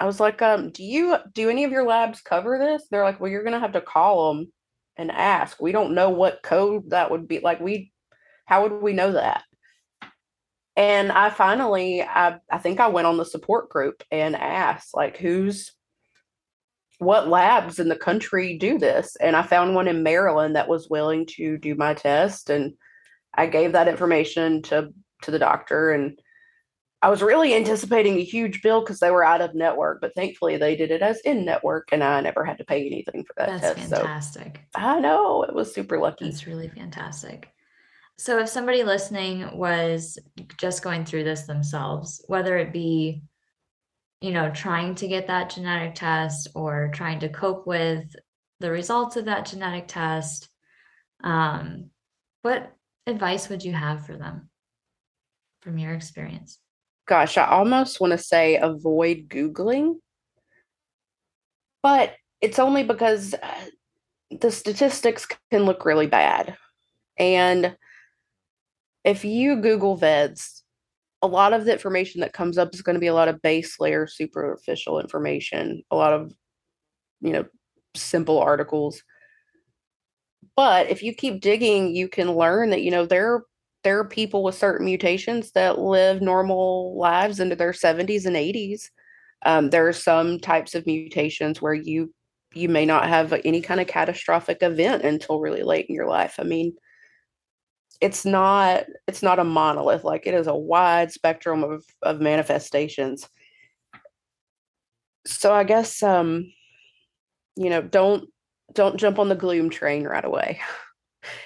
I 0.00 0.06
was 0.06 0.20
like, 0.20 0.40
um, 0.40 0.70
"Do 0.70 0.82
you 0.82 1.16
do 1.34 1.50
any 1.50 1.64
of 1.64 1.72
your 1.72 1.84
labs 1.84 2.20
cover 2.22 2.58
this?" 2.58 2.86
They're 2.90 3.04
like, 3.04 3.20
"Well, 3.20 3.30
you're 3.30 3.44
gonna 3.44 3.60
have 3.60 3.72
to 3.72 3.82
call 3.82 4.34
them 4.34 4.52
and 4.96 5.10
ask. 5.10 5.60
We 5.60 5.72
don't 5.72 5.94
know 5.94 6.10
what 6.10 6.42
code 6.42 6.90
that 6.90 7.10
would 7.10 7.28
be. 7.28 7.40
Like, 7.40 7.60
we 7.60 7.92
how 8.44 8.62
would 8.62 8.82
we 8.82 8.92
know 8.92 9.12
that? 9.12 9.44
And 10.76 11.12
I 11.12 11.30
finally, 11.30 12.02
I, 12.02 12.38
I 12.50 12.58
think 12.58 12.80
I 12.80 12.88
went 12.88 13.06
on 13.06 13.18
the 13.18 13.24
support 13.24 13.68
group 13.68 14.02
and 14.10 14.34
asked, 14.34 14.94
like, 14.94 15.18
who's, 15.18 15.72
what 16.98 17.28
labs 17.28 17.78
in 17.78 17.88
the 17.88 17.96
country 17.96 18.56
do 18.56 18.78
this? 18.78 19.16
And 19.16 19.36
I 19.36 19.42
found 19.42 19.74
one 19.74 19.88
in 19.88 20.02
Maryland 20.02 20.56
that 20.56 20.68
was 20.68 20.88
willing 20.88 21.26
to 21.36 21.58
do 21.58 21.74
my 21.74 21.94
test. 21.94 22.48
And 22.48 22.74
I 23.34 23.46
gave 23.46 23.72
that 23.72 23.88
information 23.88 24.62
to, 24.62 24.94
to 25.22 25.30
the 25.30 25.38
doctor. 25.38 25.90
And 25.90 26.18
I 27.02 27.10
was 27.10 27.20
really 27.20 27.54
anticipating 27.54 28.16
a 28.16 28.24
huge 28.24 28.62
bill 28.62 28.80
because 28.80 29.00
they 29.00 29.10
were 29.10 29.24
out 29.24 29.40
of 29.40 29.56
network, 29.56 30.00
but 30.00 30.14
thankfully 30.14 30.56
they 30.56 30.76
did 30.76 30.92
it 30.92 31.02
as 31.02 31.20
in 31.20 31.44
network 31.44 31.88
and 31.90 32.04
I 32.04 32.20
never 32.20 32.44
had 32.44 32.58
to 32.58 32.64
pay 32.64 32.86
anything 32.86 33.24
for 33.24 33.34
that 33.36 33.60
That's 33.60 33.74
test. 33.74 33.90
fantastic. 33.90 34.60
So 34.74 34.80
I 34.80 35.00
know 35.00 35.42
it 35.42 35.52
was 35.52 35.74
super 35.74 35.98
lucky. 35.98 36.28
It's 36.28 36.46
really 36.46 36.68
fantastic. 36.68 37.48
So 38.18 38.38
if 38.38 38.48
somebody 38.48 38.84
listening 38.84 39.56
was 39.56 40.18
just 40.58 40.82
going 40.82 41.04
through 41.04 41.24
this 41.24 41.42
themselves, 41.42 42.24
whether 42.28 42.56
it 42.58 42.72
be, 42.72 43.22
you 44.20 44.30
know, 44.32 44.50
trying 44.50 44.94
to 44.96 45.08
get 45.08 45.26
that 45.26 45.50
genetic 45.50 45.94
test 45.94 46.48
or 46.54 46.90
trying 46.94 47.20
to 47.20 47.28
cope 47.28 47.66
with 47.66 48.14
the 48.60 48.70
results 48.70 49.16
of 49.16 49.24
that 49.24 49.46
genetic 49.46 49.88
test, 49.88 50.48
um, 51.24 51.90
what 52.42 52.72
advice 53.06 53.48
would 53.48 53.64
you 53.64 53.72
have 53.72 54.06
for 54.06 54.16
them 54.16 54.48
from 55.62 55.78
your 55.78 55.94
experience? 55.94 56.58
Gosh, 57.06 57.36
I 57.36 57.46
almost 57.46 58.00
want 58.00 58.12
to 58.12 58.18
say 58.18 58.56
avoid 58.56 59.28
Googling, 59.28 59.96
but 61.82 62.14
it's 62.40 62.58
only 62.58 62.84
because 62.84 63.34
uh, 63.34 63.64
the 64.40 64.50
statistics 64.50 65.26
can 65.50 65.64
look 65.64 65.84
really 65.84 66.06
bad. 66.06 66.56
And 67.18 67.76
if 69.04 69.24
you 69.24 69.56
Google 69.56 69.96
VEDS, 69.96 70.62
a 71.22 71.26
lot 71.26 71.52
of 71.52 71.64
the 71.64 71.72
information 71.72 72.20
that 72.20 72.32
comes 72.32 72.58
up 72.58 72.74
is 72.74 72.82
going 72.82 72.94
to 72.94 73.00
be 73.00 73.06
a 73.06 73.14
lot 73.14 73.28
of 73.28 73.40
base 73.42 73.78
layer, 73.78 74.06
superficial 74.06 75.00
information, 75.00 75.82
a 75.90 75.96
lot 75.96 76.12
of, 76.12 76.32
you 77.20 77.32
know, 77.32 77.44
simple 77.94 78.38
articles. 78.38 79.02
But 80.56 80.90
if 80.90 81.02
you 81.02 81.14
keep 81.14 81.40
digging, 81.40 81.94
you 81.94 82.08
can 82.08 82.32
learn 82.32 82.70
that, 82.70 82.82
you 82.82 82.90
know, 82.90 83.06
there 83.06 83.42
there 83.84 83.98
are 83.98 84.08
people 84.08 84.44
with 84.44 84.54
certain 84.54 84.86
mutations 84.86 85.52
that 85.52 85.80
live 85.80 86.22
normal 86.22 86.96
lives 86.96 87.40
into 87.40 87.56
their 87.56 87.72
70s 87.72 88.26
and 88.26 88.36
80s. 88.36 88.90
Um, 89.44 89.70
there 89.70 89.88
are 89.88 89.92
some 89.92 90.38
types 90.38 90.74
of 90.76 90.86
mutations 90.86 91.60
where 91.60 91.74
you 91.74 92.12
you 92.54 92.68
may 92.68 92.84
not 92.84 93.08
have 93.08 93.32
any 93.44 93.62
kind 93.62 93.80
of 93.80 93.86
catastrophic 93.86 94.58
event 94.60 95.04
until 95.04 95.40
really 95.40 95.62
late 95.62 95.86
in 95.88 95.94
your 95.94 96.06
life. 96.06 96.34
I 96.38 96.42
mean, 96.42 96.74
it's 98.02 98.24
not 98.24 98.84
it's 99.06 99.22
not 99.22 99.38
a 99.38 99.44
monolith 99.44 100.02
like 100.02 100.26
it 100.26 100.34
is 100.34 100.48
a 100.48 100.54
wide 100.54 101.12
spectrum 101.12 101.62
of 101.62 101.84
of 102.02 102.20
manifestations. 102.20 103.28
So 105.24 105.54
i 105.54 105.62
guess 105.62 106.02
um 106.02 106.52
you 107.56 107.70
know 107.70 107.80
don't 107.80 108.28
don't 108.74 108.98
jump 108.98 109.18
on 109.20 109.28
the 109.28 109.36
gloom 109.36 109.70
train 109.70 110.04
right 110.04 110.24
away. 110.24 110.60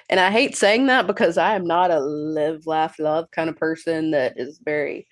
And 0.08 0.18
i 0.18 0.30
hate 0.30 0.56
saying 0.56 0.86
that 0.86 1.06
because 1.06 1.36
i 1.36 1.54
am 1.54 1.66
not 1.66 1.90
a 1.90 2.00
live 2.00 2.66
laugh 2.66 2.98
love 2.98 3.30
kind 3.30 3.50
of 3.50 3.58
person 3.58 4.12
that 4.12 4.32
is 4.40 4.58
very 4.64 5.06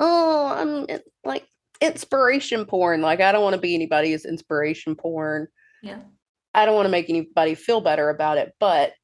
oh 0.00 0.52
i'm 0.56 0.98
like 1.24 1.46
inspiration 1.80 2.66
porn. 2.66 3.00
Like 3.00 3.20
i 3.20 3.30
don't 3.30 3.44
want 3.44 3.54
to 3.54 3.60
be 3.60 3.76
anybody's 3.76 4.24
inspiration 4.24 4.96
porn. 4.96 5.46
Yeah. 5.84 6.00
I 6.52 6.66
don't 6.66 6.74
want 6.74 6.86
to 6.86 6.90
make 6.90 7.08
anybody 7.08 7.54
feel 7.54 7.80
better 7.80 8.10
about 8.10 8.38
it 8.38 8.54
but 8.58 8.94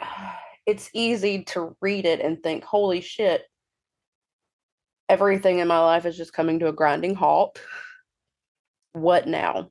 it's 0.70 0.88
easy 0.94 1.42
to 1.42 1.76
read 1.80 2.06
it 2.06 2.20
and 2.20 2.40
think, 2.40 2.62
holy 2.62 3.00
shit, 3.00 3.42
everything 5.08 5.58
in 5.58 5.66
my 5.66 5.80
life 5.80 6.06
is 6.06 6.16
just 6.16 6.32
coming 6.32 6.60
to 6.60 6.68
a 6.68 6.72
grinding 6.72 7.16
halt. 7.16 7.60
What 8.92 9.26
now? 9.26 9.70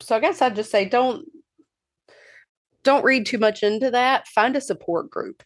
So 0.00 0.16
I 0.16 0.20
guess 0.20 0.42
I'd 0.42 0.56
just 0.56 0.72
say 0.72 0.86
don't 0.86 1.24
don't 2.82 3.04
read 3.04 3.26
too 3.26 3.38
much 3.38 3.62
into 3.62 3.92
that. 3.92 4.26
Find 4.26 4.56
a 4.56 4.60
support 4.60 5.08
group. 5.08 5.44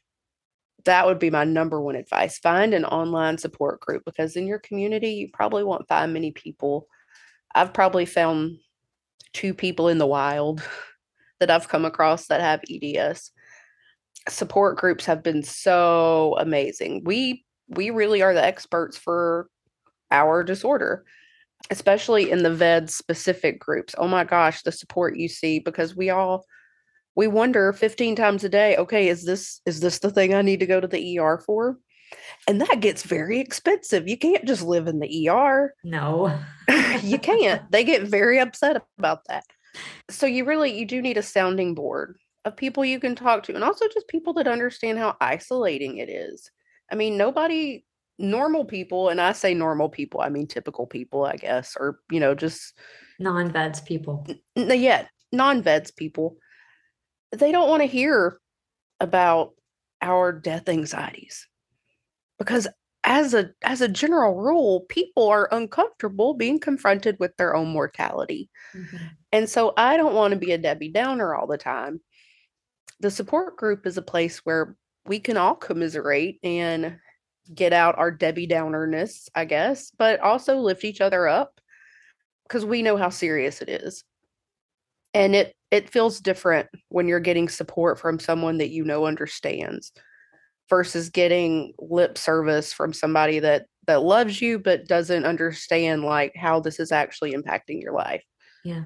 That 0.87 1.05
would 1.05 1.19
be 1.19 1.29
my 1.29 1.45
number 1.45 1.83
one 1.83 1.95
advice. 1.95 2.38
Find 2.38 2.73
an 2.73 2.87
online 2.87 3.37
support 3.37 3.81
group 3.81 4.05
because 4.07 4.37
in 4.37 4.47
your 4.47 4.61
community 4.61 5.11
you 5.11 5.29
probably 5.35 5.64
won't 5.64 5.87
find 5.87 6.14
many 6.14 6.31
people. 6.31 6.87
I've 7.55 7.75
probably 7.75 8.07
found 8.07 8.57
two 9.35 9.53
people 9.53 9.88
in 9.88 9.99
the 9.99 10.07
wild 10.07 10.62
that 11.40 11.51
I've 11.51 11.69
come 11.69 11.85
across 11.85 12.29
that 12.29 12.40
have 12.40 12.62
EDS 12.71 13.33
support 14.29 14.77
groups 14.77 15.05
have 15.05 15.23
been 15.23 15.43
so 15.43 16.37
amazing. 16.39 17.03
We 17.05 17.45
we 17.69 17.91
really 17.91 18.23
are 18.23 18.35
the 18.35 18.45
experts 18.45 18.97
for 18.97 19.49
our 20.11 20.45
disorder, 20.45 21.05
especially 21.71 22.31
in 22.31 22.43
the 22.43 22.55
VED 22.55 22.91
specific 22.91 23.59
groups. 23.59 23.95
Oh 23.99 24.09
my 24.09 24.25
gosh, 24.25 24.62
the 24.62 24.73
support 24.73 25.17
you 25.17 25.29
see 25.29 25.59
because 25.59 25.97
we 25.97 26.11
all 26.11 26.45
we 27.17 27.27
wonder 27.27 27.73
15 27.73 28.15
times 28.15 28.45
a 28.45 28.49
day, 28.49 28.77
okay, 28.77 29.09
is 29.09 29.25
this 29.25 29.61
is 29.67 29.81
this 29.81 30.01
the 30.01 30.11
thing 30.11 30.35
I 30.35 30.43
need 30.43 30.61
to 30.61 30.67
go 30.67 30.81
to 30.81 30.87
the 30.87 31.19
ER 31.19 31.39
for? 31.39 31.79
And 32.47 32.61
that 32.61 32.81
gets 32.81 33.03
very 33.03 33.41
expensive. 33.41 34.09
You 34.09 34.17
can't 34.17 34.45
just 34.45 34.62
live 34.62 34.87
in 34.87 35.01
the 35.01 35.29
ER. 35.29 35.75
No. 35.83 36.39
you 37.03 37.19
can't. 37.19 37.69
They 37.73 37.83
get 37.83 38.03
very 38.03 38.39
upset 38.39 38.81
about 38.99 39.25
that. 39.29 39.45
So 40.09 40.27
you 40.27 40.45
really 40.45 40.79
you 40.79 40.87
do 40.87 41.03
need 41.03 41.19
a 41.19 41.23
sounding 41.23 41.75
board 41.75 42.17
of 42.46 42.56
people 42.56 42.85
you 42.85 43.00
can 43.00 43.16
talk 43.16 43.42
to 43.42 43.54
and 43.54 43.64
also 43.64 43.87
just 43.92 44.06
people 44.09 44.32
that 44.35 44.46
understand 44.46 44.98
how 44.98 45.16
isolating 45.20 45.98
it 45.98 46.09
is. 46.09 46.50
I 46.90 46.94
mean, 46.94 47.18
nobody 47.18 47.85
normal 48.18 48.64
people 48.64 49.09
and 49.09 49.20
I 49.20 49.32
say 49.32 49.52
normal 49.52 49.88
people, 49.88 50.20
I 50.20 50.28
mean 50.28 50.46
typical 50.46 50.87
people, 50.87 51.24
I 51.24 51.37
guess, 51.37 51.76
or 51.78 51.98
you 52.11 52.20
know, 52.20 52.35
just 52.35 52.78
non-VEDS 53.18 53.80
people. 53.80 54.24
N- 54.56 54.80
yeah, 54.80 55.07
non-VEDS 55.32 55.90
people. 55.90 56.36
They 57.32 57.51
don't 57.51 57.68
want 57.68 57.82
to 57.82 57.88
hear 57.88 58.38
about 59.01 59.55
our 60.01 60.32
death 60.32 60.68
anxieties. 60.68 61.49
Because 62.38 62.68
as 63.03 63.34
a 63.34 63.51
as 63.62 63.80
a 63.80 63.88
general 63.88 64.36
rule, 64.36 64.86
people 64.88 65.28
are 65.28 65.49
uncomfortable 65.51 66.34
being 66.34 66.61
confronted 66.61 67.16
with 67.18 67.36
their 67.36 67.57
own 67.57 67.68
mortality. 67.68 68.51
Mm-hmm. 68.72 69.07
And 69.32 69.51
so 69.51 69.72
I 69.76 69.97
don't 69.97 70.14
want 70.14 70.32
to 70.32 70.38
be 70.38 70.53
a 70.53 70.59
Debbie 70.59 70.90
Downer 70.90 71.34
all 71.34 71.49
the 71.49 71.59
time 71.59 72.01
the 73.01 73.11
support 73.11 73.57
group 73.57 73.86
is 73.86 73.97
a 73.97 74.03
place 74.03 74.38
where 74.38 74.76
we 75.07 75.20
can 75.20 75.36
all 75.36 75.55
commiserate 75.55 76.38
and 76.42 76.99
get 77.55 77.72
out 77.72 77.99
our 77.99 78.11
Debbie 78.11 78.49
Downerness, 78.49 79.28
I 79.34 79.44
guess, 79.44 79.90
but 79.97 80.20
also 80.20 80.59
lift 80.59 80.84
each 80.84 81.01
other 81.01 81.28
up 81.28 81.61
because 82.44 82.64
we 82.64 82.82
know 82.82 82.97
how 82.97 83.11
serious 83.11 83.62
it 83.62 83.68
is. 83.68 84.05
And 85.14 85.34
it 85.34 85.55
it 85.70 85.90
feels 85.90 86.20
different 86.20 86.68
when 86.88 87.09
you're 87.09 87.20
getting 87.20 87.49
support 87.49 87.99
from 87.99 88.18
someone 88.18 88.59
that 88.59 88.70
you 88.70 88.84
know 88.84 89.07
understands 89.07 89.92
versus 90.68 91.11
getting 91.11 91.72
lip 91.78 92.18
service 92.18 92.72
from 92.72 92.92
somebody 92.92 93.38
that 93.40 93.66
that 93.86 94.03
loves 94.03 94.42
you 94.42 94.59
but 94.59 94.86
doesn't 94.86 95.24
understand 95.24 96.03
like 96.03 96.34
how 96.36 96.61
this 96.61 96.80
is 96.80 96.92
actually 96.92 97.32
impacting 97.32 97.80
your 97.80 97.92
life. 97.92 98.22
Yeah. 98.64 98.82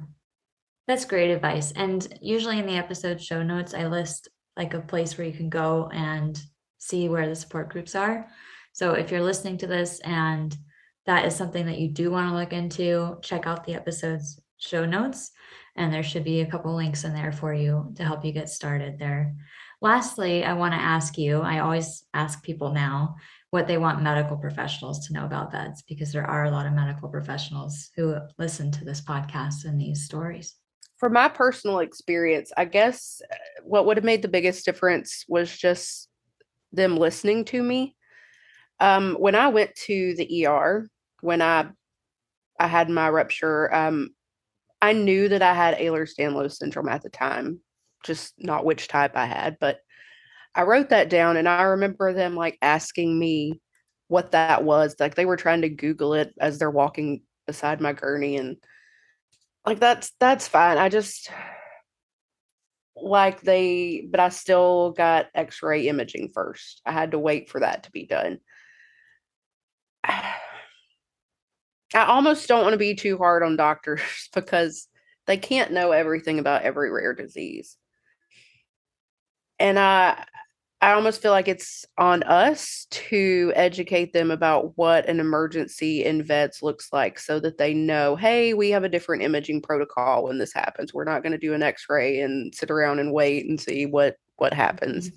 That's 0.90 1.04
great 1.04 1.30
advice. 1.30 1.70
And 1.76 2.18
usually 2.20 2.58
in 2.58 2.66
the 2.66 2.74
episode 2.76 3.22
show 3.22 3.44
notes, 3.44 3.74
I 3.74 3.86
list 3.86 4.26
like 4.56 4.74
a 4.74 4.80
place 4.80 5.16
where 5.16 5.24
you 5.24 5.32
can 5.32 5.48
go 5.48 5.88
and 5.92 6.36
see 6.78 7.08
where 7.08 7.28
the 7.28 7.36
support 7.36 7.68
groups 7.68 7.94
are. 7.94 8.26
So 8.72 8.94
if 8.94 9.12
you're 9.12 9.22
listening 9.22 9.56
to 9.58 9.68
this 9.68 10.00
and 10.00 10.52
that 11.06 11.26
is 11.26 11.36
something 11.36 11.64
that 11.66 11.78
you 11.78 11.92
do 11.92 12.10
want 12.10 12.28
to 12.28 12.36
look 12.36 12.52
into, 12.52 13.18
check 13.22 13.46
out 13.46 13.64
the 13.64 13.74
episode's 13.74 14.40
show 14.56 14.84
notes. 14.84 15.30
And 15.76 15.94
there 15.94 16.02
should 16.02 16.24
be 16.24 16.40
a 16.40 16.50
couple 16.50 16.74
links 16.74 17.04
in 17.04 17.14
there 17.14 17.30
for 17.30 17.54
you 17.54 17.92
to 17.94 18.02
help 18.02 18.24
you 18.24 18.32
get 18.32 18.48
started 18.48 18.98
there. 18.98 19.36
Lastly, 19.80 20.44
I 20.44 20.54
want 20.54 20.74
to 20.74 20.80
ask 20.80 21.16
you 21.16 21.40
I 21.40 21.60
always 21.60 22.02
ask 22.14 22.42
people 22.42 22.72
now 22.72 23.14
what 23.50 23.68
they 23.68 23.78
want 23.78 24.02
medical 24.02 24.36
professionals 24.36 25.06
to 25.06 25.12
know 25.12 25.24
about 25.24 25.52
VEDS 25.52 25.84
because 25.86 26.10
there 26.12 26.26
are 26.26 26.46
a 26.46 26.50
lot 26.50 26.66
of 26.66 26.72
medical 26.72 27.08
professionals 27.08 27.90
who 27.94 28.16
listen 28.40 28.72
to 28.72 28.84
this 28.84 29.00
podcast 29.00 29.66
and 29.66 29.80
these 29.80 30.04
stories. 30.04 30.56
From 31.00 31.14
my 31.14 31.28
personal 31.28 31.78
experience, 31.78 32.52
I 32.58 32.66
guess 32.66 33.22
uh, 33.32 33.36
what 33.64 33.86
would 33.86 33.96
have 33.96 34.04
made 34.04 34.20
the 34.20 34.28
biggest 34.28 34.66
difference 34.66 35.24
was 35.28 35.50
just 35.56 36.08
them 36.72 36.98
listening 36.98 37.46
to 37.46 37.62
me. 37.62 37.96
Um, 38.80 39.14
when 39.14 39.34
I 39.34 39.48
went 39.48 39.74
to 39.86 40.14
the 40.16 40.46
ER, 40.46 40.88
when 41.22 41.40
I 41.40 41.70
I 42.58 42.66
had 42.66 42.90
my 42.90 43.08
rupture, 43.08 43.74
um, 43.74 44.10
I 44.82 44.92
knew 44.92 45.28
that 45.28 45.40
I 45.40 45.54
had 45.54 45.78
Ehlers-Danlos 45.78 46.52
syndrome 46.52 46.90
at 46.90 47.02
the 47.02 47.08
time, 47.08 47.60
just 48.04 48.34
not 48.38 48.66
which 48.66 48.86
type 48.86 49.16
I 49.16 49.24
had, 49.24 49.56
but 49.58 49.78
I 50.54 50.62
wrote 50.62 50.90
that 50.90 51.08
down 51.08 51.38
and 51.38 51.48
I 51.48 51.62
remember 51.62 52.12
them 52.12 52.34
like 52.36 52.58
asking 52.60 53.18
me 53.18 53.60
what 54.08 54.32
that 54.32 54.64
was. 54.64 54.96
Like 55.00 55.14
they 55.14 55.26
were 55.26 55.36
trying 55.36 55.62
to 55.62 55.70
Google 55.70 56.12
it 56.12 56.34
as 56.40 56.58
they're 56.58 56.70
walking 56.70 57.22
beside 57.46 57.80
my 57.80 57.94
gurney 57.94 58.36
and 58.36 58.56
like 59.70 59.78
that's 59.78 60.12
that's 60.18 60.48
fine. 60.48 60.78
I 60.78 60.88
just 60.88 61.30
like 62.96 63.40
they 63.40 64.04
but 64.10 64.18
I 64.18 64.28
still 64.30 64.90
got 64.90 65.26
x-ray 65.32 65.86
imaging 65.86 66.32
first. 66.34 66.82
I 66.84 66.90
had 66.90 67.12
to 67.12 67.20
wait 67.20 67.48
for 67.48 67.60
that 67.60 67.84
to 67.84 67.92
be 67.92 68.04
done. 68.04 68.40
I 70.04 70.34
almost 71.94 72.48
don't 72.48 72.62
want 72.62 72.72
to 72.72 72.78
be 72.78 72.96
too 72.96 73.16
hard 73.16 73.44
on 73.44 73.54
doctors 73.56 74.00
because 74.34 74.88
they 75.28 75.36
can't 75.36 75.72
know 75.72 75.92
everything 75.92 76.40
about 76.40 76.62
every 76.62 76.90
rare 76.90 77.14
disease. 77.14 77.76
And 79.60 79.78
I 79.78 80.24
I 80.82 80.92
almost 80.92 81.20
feel 81.20 81.32
like 81.32 81.48
it's 81.48 81.84
on 81.98 82.22
us 82.22 82.86
to 82.90 83.52
educate 83.54 84.14
them 84.14 84.30
about 84.30 84.78
what 84.78 85.06
an 85.08 85.20
emergency 85.20 86.04
in 86.04 86.22
VEDS 86.22 86.62
looks 86.62 86.90
like 86.90 87.18
so 87.18 87.38
that 87.40 87.58
they 87.58 87.74
know, 87.74 88.16
hey, 88.16 88.54
we 88.54 88.70
have 88.70 88.84
a 88.84 88.88
different 88.88 89.22
imaging 89.22 89.60
protocol 89.60 90.24
when 90.24 90.38
this 90.38 90.54
happens. 90.54 90.94
We're 90.94 91.04
not 91.04 91.22
going 91.22 91.32
to 91.32 91.38
do 91.38 91.52
an 91.52 91.62
x-ray 91.62 92.20
and 92.20 92.54
sit 92.54 92.70
around 92.70 92.98
and 92.98 93.12
wait 93.12 93.46
and 93.46 93.60
see 93.60 93.86
what 93.86 94.16
what 94.36 94.54
happens. 94.54 95.08
Mm-hmm 95.08 95.16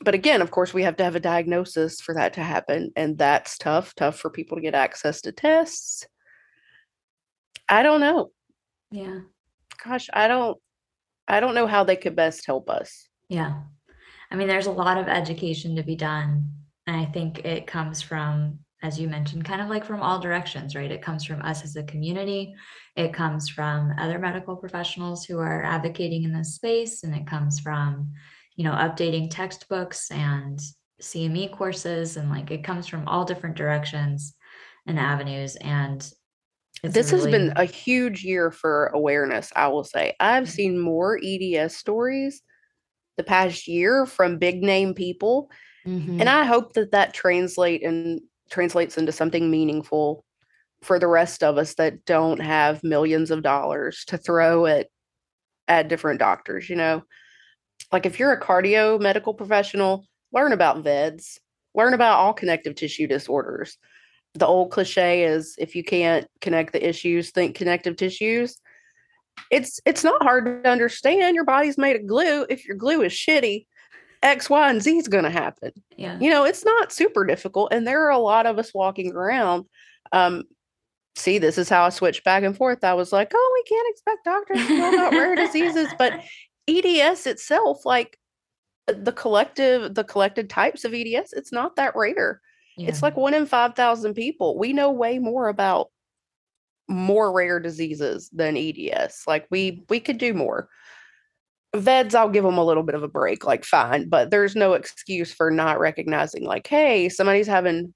but 0.00 0.14
again, 0.14 0.42
of 0.42 0.50
course, 0.50 0.72
we 0.72 0.82
have 0.84 0.96
to 0.96 1.04
have 1.04 1.16
a 1.16 1.20
diagnosis 1.20 2.00
for 2.00 2.14
that 2.14 2.34
to 2.34 2.42
happen. 2.42 2.92
And 2.94 3.18
that's 3.18 3.58
tough, 3.58 3.94
tough 3.94 4.18
for 4.18 4.30
people 4.30 4.56
to 4.56 4.62
get 4.62 4.74
access 4.74 5.20
to 5.22 5.32
tests. 5.32 6.06
I 7.68 7.82
don't 7.82 8.00
know. 8.00 8.30
Yeah. 8.90 9.20
Gosh, 9.84 10.08
I 10.12 10.28
don't 10.28 10.58
I 11.26 11.40
don't 11.40 11.54
know 11.54 11.66
how 11.66 11.84
they 11.84 11.96
could 11.96 12.16
best 12.16 12.46
help 12.46 12.70
us. 12.70 13.08
Yeah. 13.28 13.62
I 14.30 14.36
mean, 14.36 14.48
there's 14.48 14.66
a 14.66 14.72
lot 14.72 14.98
of 14.98 15.08
education 15.08 15.76
to 15.76 15.82
be 15.82 15.96
done. 15.96 16.50
And 16.86 16.96
I 16.96 17.04
think 17.06 17.44
it 17.44 17.66
comes 17.66 18.02
from, 18.02 18.58
as 18.82 18.98
you 18.98 19.08
mentioned, 19.08 19.44
kind 19.44 19.60
of 19.60 19.68
like 19.68 19.84
from 19.84 20.00
all 20.00 20.18
directions, 20.18 20.74
right? 20.74 20.90
It 20.90 21.02
comes 21.02 21.24
from 21.24 21.42
us 21.42 21.64
as 21.64 21.76
a 21.76 21.82
community. 21.82 22.54
It 22.96 23.12
comes 23.12 23.48
from 23.48 23.92
other 23.98 24.18
medical 24.18 24.56
professionals 24.56 25.24
who 25.24 25.38
are 25.38 25.62
advocating 25.62 26.24
in 26.24 26.32
this 26.32 26.54
space. 26.54 27.04
And 27.04 27.14
it 27.14 27.26
comes 27.26 27.60
from 27.60 28.12
you 28.58 28.64
know, 28.64 28.72
updating 28.72 29.30
textbooks 29.30 30.10
and 30.10 30.60
CME 31.00 31.52
courses 31.52 32.16
and 32.16 32.28
like 32.28 32.50
it 32.50 32.64
comes 32.64 32.88
from 32.88 33.06
all 33.06 33.24
different 33.24 33.56
directions 33.56 34.34
and 34.84 34.98
avenues 34.98 35.56
and 35.56 36.00
this 36.82 37.12
really... 37.12 37.24
has 37.24 37.30
been 37.30 37.52
a 37.56 37.64
huge 37.64 38.24
year 38.24 38.50
for 38.50 38.86
awareness, 38.86 39.52
I 39.54 39.68
will 39.68 39.84
say. 39.84 40.14
I've 40.18 40.44
mm-hmm. 40.44 40.50
seen 40.50 40.78
more 40.80 41.18
EDS 41.22 41.76
stories 41.76 42.42
the 43.18 43.24
past 43.24 43.68
year 43.68 44.06
from 44.06 44.38
big 44.38 44.62
name 44.62 44.94
people 44.94 45.50
mm-hmm. 45.86 46.20
and 46.20 46.28
I 46.28 46.44
hope 46.44 46.72
that 46.72 46.92
that 46.92 47.12
translate 47.12 47.82
and 47.82 48.20
translates 48.50 48.96
into 48.96 49.12
something 49.12 49.50
meaningful 49.50 50.24
for 50.82 50.98
the 50.98 51.08
rest 51.08 51.42
of 51.42 51.58
us 51.58 51.74
that 51.74 52.06
don't 52.06 52.40
have 52.40 52.82
millions 52.82 53.30
of 53.30 53.42
dollars 53.42 54.04
to 54.06 54.16
throw 54.16 54.64
at 54.64 54.86
at 55.66 55.88
different 55.88 56.18
doctors, 56.18 56.70
you 56.70 56.76
know 56.76 57.02
like 57.92 58.06
if 58.06 58.18
you're 58.18 58.32
a 58.32 58.40
cardio 58.40 59.00
medical 59.00 59.34
professional, 59.34 60.06
learn 60.32 60.52
about 60.52 60.82
VEDS, 60.82 61.38
learn 61.74 61.94
about 61.94 62.18
all 62.18 62.32
connective 62.32 62.74
tissue 62.74 63.06
disorders. 63.06 63.78
The 64.34 64.46
old 64.46 64.70
cliche 64.70 65.24
is 65.24 65.54
if 65.58 65.74
you 65.74 65.82
can't 65.82 66.26
connect 66.40 66.72
the 66.72 66.86
issues, 66.86 67.30
think 67.30 67.56
connective 67.56 67.96
tissues. 67.96 68.60
It's 69.50 69.80
it's 69.84 70.04
not 70.04 70.22
hard 70.22 70.64
to 70.64 70.68
understand. 70.68 71.34
Your 71.34 71.44
body's 71.44 71.78
made 71.78 71.96
of 71.96 72.06
glue. 72.06 72.46
If 72.48 72.66
your 72.66 72.76
glue 72.76 73.02
is 73.02 73.12
shitty, 73.12 73.66
X, 74.22 74.50
Y, 74.50 74.70
and 74.70 74.82
Z 74.82 74.96
is 74.96 75.08
going 75.08 75.24
to 75.24 75.30
happen. 75.30 75.72
Yeah. 75.96 76.18
You 76.20 76.30
know, 76.30 76.44
it's 76.44 76.64
not 76.64 76.92
super 76.92 77.24
difficult. 77.24 77.72
And 77.72 77.86
there 77.86 78.04
are 78.04 78.10
a 78.10 78.18
lot 78.18 78.46
of 78.46 78.58
us 78.58 78.74
walking 78.74 79.12
around. 79.12 79.66
Um, 80.12 80.44
see, 81.16 81.38
this 81.38 81.58
is 81.58 81.68
how 81.68 81.84
I 81.84 81.90
switched 81.90 82.24
back 82.24 82.42
and 82.42 82.56
forth. 82.56 82.84
I 82.84 82.94
was 82.94 83.12
like, 83.12 83.32
oh, 83.34 83.52
we 83.54 83.76
can't 83.76 83.88
expect 83.90 84.24
doctors 84.24 84.66
to 84.66 84.78
know 84.78 84.94
about 84.94 85.12
rare 85.12 85.34
diseases. 85.46 85.88
But 85.98 86.20
EDS 86.68 87.26
itself, 87.26 87.84
like 87.84 88.18
the 88.86 89.12
collective, 89.12 89.94
the 89.94 90.04
collected 90.04 90.50
types 90.50 90.84
of 90.84 90.94
EDS, 90.94 91.32
it's 91.32 91.52
not 91.52 91.76
that 91.76 91.94
rare. 91.94 92.40
Yeah. 92.76 92.88
It's 92.88 93.02
like 93.02 93.16
one 93.16 93.34
in 93.34 93.46
5,000 93.46 94.14
people. 94.14 94.58
We 94.58 94.72
know 94.72 94.90
way 94.90 95.18
more 95.18 95.48
about 95.48 95.88
more 96.88 97.32
rare 97.32 97.60
diseases 97.60 98.30
than 98.32 98.56
EDS. 98.56 99.24
Like 99.26 99.46
we 99.50 99.84
we 99.88 100.00
could 100.00 100.18
do 100.18 100.34
more. 100.34 100.68
VEDS, 101.76 102.14
I'll 102.14 102.30
give 102.30 102.44
them 102.44 102.56
a 102.56 102.64
little 102.64 102.82
bit 102.82 102.94
of 102.94 103.02
a 103.02 103.08
break, 103.08 103.44
like 103.44 103.64
fine, 103.64 104.08
but 104.08 104.30
there's 104.30 104.56
no 104.56 104.72
excuse 104.72 105.32
for 105.32 105.50
not 105.50 105.78
recognizing, 105.78 106.44
like, 106.44 106.66
hey, 106.66 107.10
somebody's 107.10 107.46
having 107.46 107.92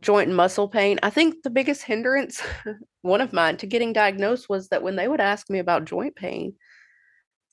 joint 0.00 0.28
and 0.28 0.36
muscle 0.36 0.68
pain. 0.68 0.98
I 1.02 1.10
think 1.10 1.42
the 1.42 1.50
biggest 1.50 1.82
hindrance, 1.82 2.42
one 3.02 3.20
of 3.20 3.34
mine, 3.34 3.58
to 3.58 3.66
getting 3.66 3.92
diagnosed 3.92 4.48
was 4.48 4.68
that 4.68 4.82
when 4.82 4.96
they 4.96 5.06
would 5.06 5.20
ask 5.20 5.50
me 5.50 5.58
about 5.58 5.84
joint 5.84 6.16
pain, 6.16 6.54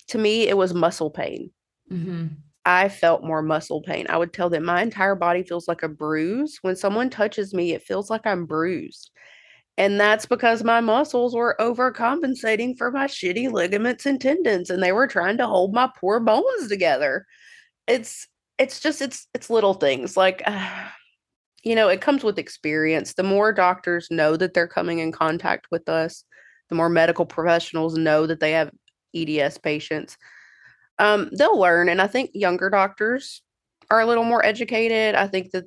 to 0.08 0.18
me, 0.18 0.48
it 0.48 0.56
was 0.56 0.74
muscle 0.74 1.12
pain. 1.12 1.52
Mm-hmm. 1.92 2.28
I 2.66 2.90
felt 2.90 3.24
more 3.24 3.42
muscle 3.42 3.82
pain. 3.82 4.08
I 4.10 4.18
would 4.18 4.34
tell 4.34 4.50
them 4.50 4.66
my 4.66 4.82
entire 4.82 5.16
body 5.16 5.44
feels 5.44 5.68
like 5.68 5.84
a 5.84 5.90
bruise. 5.90 6.60
When 6.62 6.76
someone 6.76 7.10
touches 7.10 7.54
me, 7.54 7.74
it 7.74 7.84
feels 7.84 8.10
like 8.10 8.26
I'm 8.26 8.46
bruised. 8.46 9.12
And 9.78 10.00
that's 10.00 10.26
because 10.26 10.64
my 10.64 10.82
muscles 10.82 11.36
were 11.36 11.56
overcompensating 11.60 12.78
for 12.78 12.90
my 12.90 13.06
shitty 13.06 13.52
ligaments 13.52 14.06
and 14.08 14.20
tendons 14.20 14.72
and 14.72 14.82
they 14.82 14.92
were 14.92 15.08
trying 15.08 15.38
to 15.38 15.46
hold 15.48 15.74
my 15.74 15.90
poor 16.00 16.20
bones 16.20 16.68
together. 16.68 17.26
It's 17.88 18.28
it's 18.58 18.80
just 18.80 19.02
it's 19.02 19.28
it's 19.34 19.50
little 19.50 19.76
things 19.76 20.18
like 20.18 20.42
you 21.64 21.76
know, 21.76 21.90
it 21.90 22.02
comes 22.02 22.24
with 22.24 22.40
experience. 22.40 23.14
The 23.14 23.24
more 23.24 23.52
doctors 23.52 24.08
know 24.10 24.38
that 24.38 24.54
they're 24.54 24.68
coming 24.68 25.00
in 25.00 25.12
contact 25.12 25.68
with 25.70 25.90
us, 25.90 26.24
the 26.70 26.76
more 26.76 26.90
medical 26.90 27.26
professionals 27.26 27.98
know 27.98 28.26
that 28.26 28.40
they 28.40 28.52
have 28.52 28.72
EDS 29.14 29.58
patients, 29.58 30.18
um, 31.00 31.30
they'll 31.38 31.60
learn. 31.60 31.90
And 31.90 32.02
I 32.02 32.08
think 32.08 32.32
younger 32.34 32.70
doctors 32.70 33.42
are 33.90 34.00
a 34.00 34.06
little 34.06 34.24
more 34.24 34.46
educated. 34.46 35.16
I 35.16 35.28
think 35.28 35.52
that 35.52 35.66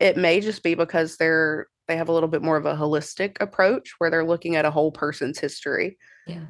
it 0.00 0.16
may 0.16 0.40
just 0.40 0.62
be 0.62 0.74
because 0.74 1.16
they're 1.16 1.66
they 1.92 1.98
have 1.98 2.08
a 2.08 2.12
little 2.12 2.28
bit 2.28 2.42
more 2.42 2.56
of 2.56 2.64
a 2.64 2.74
holistic 2.74 3.36
approach 3.40 3.92
where 3.98 4.10
they're 4.10 4.24
looking 4.24 4.56
at 4.56 4.64
a 4.64 4.70
whole 4.70 4.90
person's 4.90 5.38
history. 5.38 5.98
Yeah. 6.26 6.46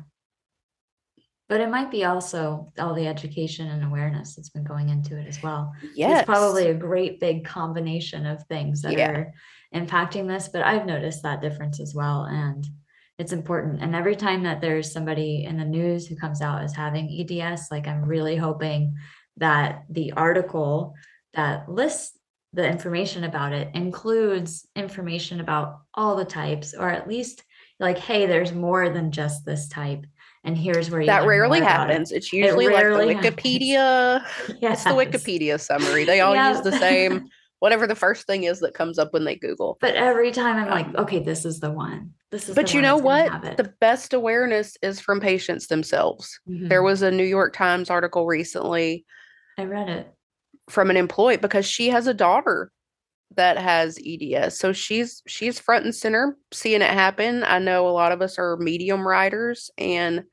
But 1.48 1.60
it 1.60 1.68
might 1.68 1.90
be 1.90 2.04
also 2.04 2.72
all 2.78 2.94
the 2.94 3.08
education 3.08 3.68
and 3.68 3.84
awareness 3.84 4.36
that's 4.36 4.50
been 4.50 4.62
going 4.62 4.88
into 4.88 5.18
it 5.18 5.26
as 5.26 5.42
well. 5.42 5.72
Yes. 5.94 6.20
It's 6.20 6.26
probably 6.26 6.68
a 6.68 6.74
great 6.74 7.18
big 7.18 7.44
combination 7.44 8.24
of 8.24 8.44
things 8.44 8.82
that 8.82 8.92
yeah. 8.92 9.10
are 9.10 9.32
impacting 9.74 10.28
this, 10.28 10.48
but 10.48 10.62
I've 10.62 10.86
noticed 10.86 11.24
that 11.24 11.42
difference 11.42 11.80
as 11.80 11.92
well. 11.92 12.22
And 12.22 12.64
it's 13.18 13.32
important. 13.32 13.82
And 13.82 13.96
every 13.96 14.14
time 14.14 14.44
that 14.44 14.60
there's 14.60 14.92
somebody 14.92 15.44
in 15.44 15.58
the 15.58 15.64
news 15.64 16.06
who 16.06 16.14
comes 16.14 16.40
out 16.40 16.62
as 16.62 16.74
having 16.74 17.10
EDS, 17.10 17.66
like 17.70 17.88
I'm 17.88 18.04
really 18.04 18.36
hoping 18.36 18.94
that 19.38 19.84
the 19.90 20.12
article 20.12 20.94
that 21.34 21.68
lists 21.68 22.16
the 22.52 22.66
information 22.66 23.24
about 23.24 23.52
it 23.52 23.74
includes 23.74 24.66
information 24.76 25.40
about 25.40 25.80
all 25.94 26.16
the 26.16 26.24
types, 26.24 26.74
or 26.74 26.90
at 26.90 27.08
least 27.08 27.44
like, 27.80 27.98
hey, 27.98 28.26
there's 28.26 28.52
more 28.52 28.90
than 28.90 29.10
just 29.10 29.44
this 29.44 29.68
type. 29.68 30.06
And 30.44 30.56
here's 30.56 30.90
where 30.90 31.00
you 31.00 31.06
that 31.06 31.26
rarely 31.26 31.60
happens. 31.60 32.12
It. 32.12 32.16
It's 32.16 32.32
usually 32.32 32.66
it 32.66 32.72
like 32.72 33.22
the 33.22 33.30
Wikipedia. 33.30 34.24
Yes. 34.60 34.84
It's 34.84 34.84
the 34.84 34.90
Wikipedia 34.90 35.60
summary. 35.60 36.04
They 36.04 36.20
all 36.20 36.34
use 36.34 36.60
the 36.62 36.72
same 36.78 37.28
whatever 37.62 37.86
the 37.86 37.94
first 37.94 38.26
thing 38.26 38.42
is 38.42 38.58
that 38.58 38.74
comes 38.74 38.98
up 38.98 39.12
when 39.12 39.24
they 39.24 39.36
Google. 39.36 39.78
But 39.80 39.94
every 39.94 40.32
time 40.32 40.56
I'm 40.56 40.68
like, 40.68 40.96
okay, 40.96 41.20
this 41.20 41.44
is 41.44 41.60
the 41.60 41.70
one. 41.70 42.12
This 42.32 42.48
is. 42.48 42.56
But 42.56 42.74
you 42.74 42.82
know 42.82 42.96
what? 42.96 43.56
The 43.56 43.72
best 43.80 44.12
awareness 44.12 44.76
is 44.82 44.98
from 44.98 45.20
patients 45.20 45.68
themselves. 45.68 46.40
Mm-hmm. 46.48 46.66
There 46.66 46.82
was 46.82 47.02
a 47.02 47.10
New 47.12 47.24
York 47.24 47.54
Times 47.54 47.88
article 47.88 48.26
recently. 48.26 49.04
I 49.56 49.64
read 49.64 49.88
it 49.88 50.12
from 50.72 50.90
an 50.90 50.96
employee 50.96 51.36
because 51.36 51.66
she 51.66 51.88
has 51.88 52.06
a 52.06 52.14
daughter 52.14 52.72
that 53.36 53.58
has 53.58 53.98
EDS. 54.04 54.58
So 54.58 54.72
she's 54.72 55.22
she's 55.26 55.58
front 55.58 55.84
and 55.84 55.94
center 55.94 56.36
seeing 56.52 56.82
it 56.82 56.90
happen. 56.90 57.44
I 57.44 57.58
know 57.58 57.88
a 57.88 57.90
lot 57.90 58.12
of 58.12 58.22
us 58.22 58.38
are 58.38 58.56
medium 58.56 59.06
writers 59.06 59.70
and 59.78 60.24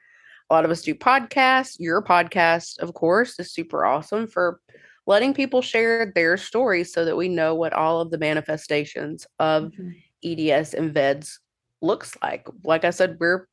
a 0.49 0.53
lot 0.53 0.65
of 0.65 0.71
us 0.71 0.81
do 0.81 0.95
podcasts. 0.95 1.75
Your 1.79 2.01
podcast, 2.01 2.79
of 2.79 2.93
course, 2.93 3.39
is 3.39 3.53
super 3.53 3.85
awesome 3.85 4.27
for 4.27 4.59
letting 5.05 5.33
people 5.33 5.61
share 5.61 6.11
their 6.15 6.37
stories 6.37 6.93
so 6.93 7.05
that 7.05 7.17
we 7.17 7.27
know 7.27 7.55
what 7.55 7.73
all 7.73 8.01
of 8.01 8.11
the 8.11 8.17
manifestations 8.17 9.27
of 9.39 9.71
mm-hmm. 9.71 9.91
EDS 10.23 10.73
and 10.73 10.93
VEDS 10.93 11.39
looks 11.81 12.17
like. 12.21 12.47
Like 12.63 12.85
I 12.85 12.89
said, 12.89 13.17
we're 13.19 13.47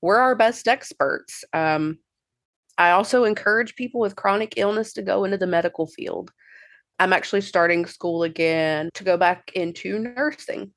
we're 0.00 0.18
our 0.18 0.34
best 0.34 0.68
experts. 0.68 1.44
Um, 1.52 1.98
I 2.78 2.90
also 2.90 3.24
encourage 3.24 3.74
people 3.74 4.00
with 4.00 4.16
chronic 4.16 4.54
illness 4.56 4.92
to 4.94 5.02
go 5.02 5.24
into 5.24 5.38
the 5.38 5.46
medical 5.46 5.86
field. 5.86 6.30
I'm 6.98 7.12
actually 7.12 7.42
starting 7.42 7.86
school 7.86 8.22
again 8.22 8.90
to 8.94 9.04
go 9.04 9.16
back 9.16 9.50
into 9.54 9.98
nursing. 9.98 10.72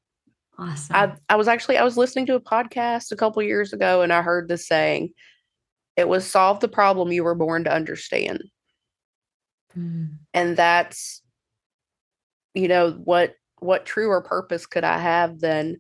Awesome. 0.58 0.96
I, 0.96 1.14
I 1.30 1.36
was 1.36 1.48
actually 1.48 1.78
I 1.78 1.84
was 1.84 1.98
listening 1.98 2.26
to 2.28 2.36
a 2.36 2.42
podcast 2.42 3.12
a 3.12 3.16
couple 3.16 3.42
years 3.44 3.72
ago 3.72 4.02
and 4.02 4.12
I 4.12 4.22
heard 4.22 4.48
this 4.48 4.68
saying, 4.68 5.14
it 5.96 6.08
was 6.08 6.26
solve 6.26 6.60
the 6.60 6.68
problem 6.68 7.12
you 7.12 7.24
were 7.24 7.36
born 7.36 7.66
to 7.66 7.74
understand. 7.74 8.44
Mm. 9.78 10.18
And 10.34 10.58
that's 10.58 11.22
you 12.54 12.68
know 12.68 12.92
what 12.92 13.36
what 13.60 13.86
truer 13.86 14.22
purpose 14.22 14.66
could 14.66 14.84
I 14.84 14.98
have 14.98 15.40
than 15.40 15.78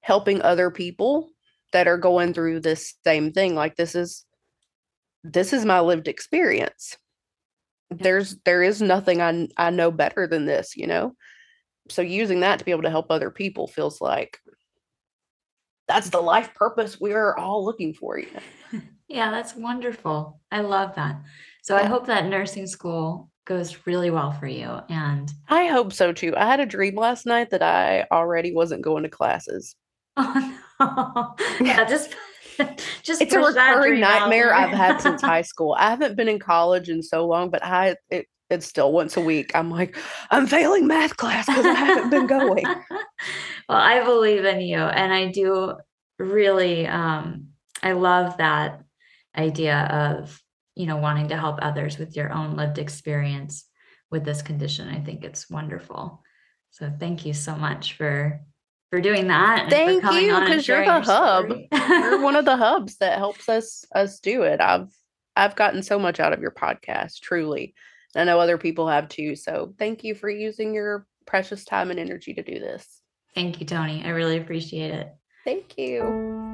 helping 0.00 0.42
other 0.42 0.70
people 0.70 1.30
that 1.72 1.88
are 1.88 1.98
going 1.98 2.34
through 2.34 2.60
this 2.60 2.94
same 3.04 3.32
thing 3.32 3.54
like 3.54 3.76
this 3.76 3.94
is 3.94 4.25
this 5.32 5.52
is 5.52 5.64
my 5.64 5.80
lived 5.80 6.08
experience 6.08 6.96
there's 7.90 8.36
there 8.44 8.62
is 8.62 8.82
nothing 8.82 9.20
I 9.20 9.48
I 9.56 9.70
know 9.70 9.90
better 9.90 10.26
than 10.26 10.46
this, 10.46 10.76
you 10.76 10.86
know. 10.86 11.14
So 11.88 12.02
using 12.02 12.40
that 12.40 12.58
to 12.58 12.64
be 12.64 12.72
able 12.72 12.82
to 12.82 12.90
help 12.90 13.06
other 13.10 13.30
people 13.30 13.68
feels 13.68 14.00
like 14.00 14.38
that's 15.86 16.10
the 16.10 16.20
life 16.20 16.52
purpose 16.54 17.00
we're 17.00 17.36
all 17.36 17.64
looking 17.64 17.94
for. 17.94 18.18
You 18.18 18.28
know? 18.72 18.80
yeah, 19.08 19.30
that's 19.30 19.54
wonderful. 19.54 20.40
I 20.50 20.62
love 20.62 20.96
that. 20.96 21.20
So 21.62 21.76
I 21.76 21.84
hope 21.84 22.06
that 22.06 22.26
nursing 22.26 22.66
school 22.66 23.30
goes 23.44 23.86
really 23.86 24.10
well 24.10 24.32
for 24.32 24.48
you. 24.48 24.80
And 24.88 25.30
I 25.48 25.66
hope 25.66 25.92
so 25.92 26.12
too. 26.12 26.36
I 26.36 26.46
had 26.46 26.58
a 26.58 26.66
dream 26.66 26.96
last 26.96 27.24
night 27.24 27.50
that 27.50 27.62
I 27.62 28.06
already 28.10 28.52
wasn't 28.52 28.82
going 28.82 29.04
to 29.04 29.08
classes. 29.08 29.76
Oh 30.78 31.36
no. 31.40 31.46
yeah, 31.66 31.84
just 31.84 32.14
just 33.02 33.20
it's 33.20 33.34
a 33.34 33.38
recurring 33.38 34.00
nightmare 34.00 34.54
I've 34.54 34.70
had 34.70 35.00
since 35.00 35.22
high 35.22 35.42
school. 35.42 35.74
I 35.78 35.90
haven't 35.90 36.16
been 36.16 36.28
in 36.28 36.38
college 36.38 36.88
in 36.88 37.02
so 37.02 37.26
long, 37.26 37.50
but 37.50 37.64
I 37.64 37.96
it, 38.10 38.26
it's 38.50 38.66
still 38.66 38.92
once 38.92 39.16
a 39.16 39.20
week. 39.20 39.50
I'm 39.54 39.70
like, 39.70 39.96
I'm 40.30 40.46
failing 40.46 40.86
math 40.86 41.16
class 41.16 41.46
because 41.46 41.64
I 41.64 41.74
haven't 41.74 42.10
been 42.10 42.26
going. 42.26 42.64
well, 43.68 43.78
I 43.78 44.04
believe 44.04 44.44
in 44.44 44.60
you, 44.60 44.78
and 44.78 45.12
I 45.12 45.30
do 45.30 45.74
really. 46.18 46.86
Um, 46.86 47.48
I 47.82 47.92
love 47.92 48.36
that 48.38 48.82
idea 49.36 49.78
of 49.90 50.40
you 50.74 50.86
know 50.86 50.96
wanting 50.96 51.28
to 51.28 51.36
help 51.36 51.58
others 51.60 51.98
with 51.98 52.16
your 52.16 52.32
own 52.32 52.56
lived 52.56 52.78
experience 52.78 53.64
with 54.10 54.24
this 54.24 54.42
condition. 54.42 54.88
I 54.88 55.00
think 55.00 55.24
it's 55.24 55.50
wonderful. 55.50 56.22
So 56.70 56.92
thank 57.00 57.24
you 57.24 57.32
so 57.32 57.56
much 57.56 57.94
for 57.94 58.40
for 58.90 59.00
doing 59.00 59.28
that. 59.28 59.68
Thank 59.70 60.02
you, 60.04 60.40
because 60.40 60.66
you're 60.66 60.84
the 60.84 61.00
hub. 61.00 61.52
you're 61.72 62.22
one 62.22 62.36
of 62.36 62.44
the 62.44 62.56
hubs 62.56 62.96
that 62.98 63.18
helps 63.18 63.48
us 63.48 63.84
us 63.94 64.20
do 64.20 64.42
it. 64.42 64.60
I've 64.60 64.88
I've 65.34 65.56
gotten 65.56 65.82
so 65.82 65.98
much 65.98 66.20
out 66.20 66.32
of 66.32 66.40
your 66.40 66.52
podcast, 66.52 67.20
truly. 67.20 67.74
I 68.14 68.24
know 68.24 68.40
other 68.40 68.58
people 68.58 68.88
have 68.88 69.08
too. 69.08 69.36
So 69.36 69.74
thank 69.78 70.04
you 70.04 70.14
for 70.14 70.30
using 70.30 70.72
your 70.74 71.06
precious 71.26 71.64
time 71.64 71.90
and 71.90 72.00
energy 72.00 72.32
to 72.34 72.42
do 72.42 72.58
this. 72.58 73.02
Thank 73.34 73.60
you, 73.60 73.66
Toni. 73.66 74.02
I 74.04 74.10
really 74.10 74.38
appreciate 74.38 74.92
it. 74.92 75.12
Thank 75.44 75.76
you. 75.76 76.46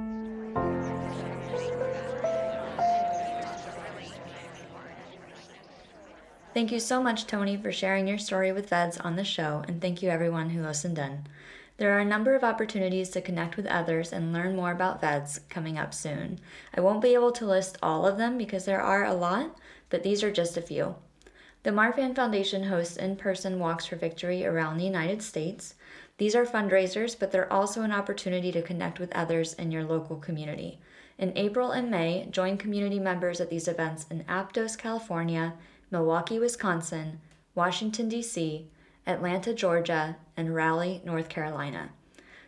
Thank 6.54 6.70
you 6.70 6.80
so 6.80 7.02
much, 7.02 7.26
Toni, 7.26 7.56
for 7.56 7.72
sharing 7.72 8.06
your 8.06 8.18
story 8.18 8.52
with 8.52 8.68
VEDS 8.68 8.98
on 8.98 9.16
the 9.16 9.24
show, 9.24 9.64
and 9.66 9.80
thank 9.80 10.02
you 10.02 10.10
everyone 10.10 10.50
who 10.50 10.62
listened 10.62 10.98
in. 10.98 11.26
There 11.78 11.96
are 11.96 12.00
a 12.00 12.04
number 12.04 12.34
of 12.34 12.44
opportunities 12.44 13.08
to 13.10 13.20
connect 13.20 13.56
with 13.56 13.66
others 13.66 14.12
and 14.12 14.32
learn 14.32 14.54
more 14.54 14.72
about 14.72 15.00
VEDS 15.00 15.40
coming 15.48 15.78
up 15.78 15.94
soon. 15.94 16.38
I 16.74 16.80
won't 16.80 17.02
be 17.02 17.14
able 17.14 17.32
to 17.32 17.46
list 17.46 17.78
all 17.82 18.06
of 18.06 18.18
them 18.18 18.36
because 18.36 18.64
there 18.64 18.82
are 18.82 19.04
a 19.04 19.14
lot, 19.14 19.56
but 19.88 20.02
these 20.02 20.22
are 20.22 20.30
just 20.30 20.56
a 20.56 20.62
few. 20.62 20.96
The 21.62 21.70
Marfan 21.70 22.14
Foundation 22.14 22.64
hosts 22.64 22.96
in 22.96 23.16
person 23.16 23.58
walks 23.58 23.86
for 23.86 23.96
victory 23.96 24.44
around 24.44 24.76
the 24.76 24.84
United 24.84 25.22
States. 25.22 25.74
These 26.18 26.34
are 26.34 26.44
fundraisers, 26.44 27.18
but 27.18 27.30
they're 27.30 27.52
also 27.52 27.82
an 27.82 27.92
opportunity 27.92 28.52
to 28.52 28.62
connect 28.62 28.98
with 28.98 29.14
others 29.14 29.54
in 29.54 29.70
your 29.70 29.84
local 29.84 30.16
community. 30.16 30.78
In 31.18 31.32
April 31.36 31.70
and 31.70 31.90
May, 31.90 32.26
join 32.30 32.58
community 32.58 32.98
members 32.98 33.40
at 33.40 33.48
these 33.48 33.68
events 33.68 34.06
in 34.10 34.24
Aptos, 34.24 34.76
California, 34.76 35.54
Milwaukee, 35.90 36.38
Wisconsin, 36.38 37.20
Washington, 37.54 38.08
D.C., 38.08 38.68
Atlanta, 39.06 39.52
Georgia, 39.52 40.16
and 40.36 40.54
Raleigh, 40.54 41.02
North 41.04 41.28
Carolina. 41.28 41.90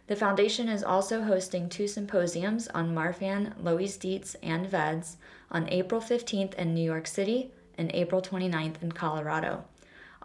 The 0.06 0.16
foundation 0.16 0.68
is 0.68 0.84
also 0.84 1.22
hosting 1.22 1.68
two 1.68 1.88
symposiums 1.88 2.68
on 2.68 2.94
Marfan, 2.94 3.54
Loeys 3.62 3.98
Dietz, 3.98 4.36
and 4.42 4.66
VEDS 4.66 5.16
on 5.50 5.68
April 5.70 6.00
15th 6.00 6.54
in 6.54 6.74
New 6.74 6.84
York 6.84 7.06
City 7.06 7.50
and 7.78 7.90
April 7.94 8.20
29th 8.20 8.82
in 8.82 8.92
Colorado. 8.92 9.64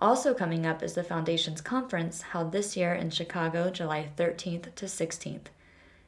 Also 0.02 0.34
coming 0.34 0.66
up 0.66 0.84
is 0.84 0.94
the 0.94 1.04
Foundation's 1.04 1.62
conference 1.62 2.22
held 2.22 2.52
this 2.52 2.78
year 2.78 2.94
in 2.94 3.10
Chicago, 3.10 3.70
July 3.70 4.10
13th 4.18 4.76
to 4.76 4.86
16th. 4.86 5.48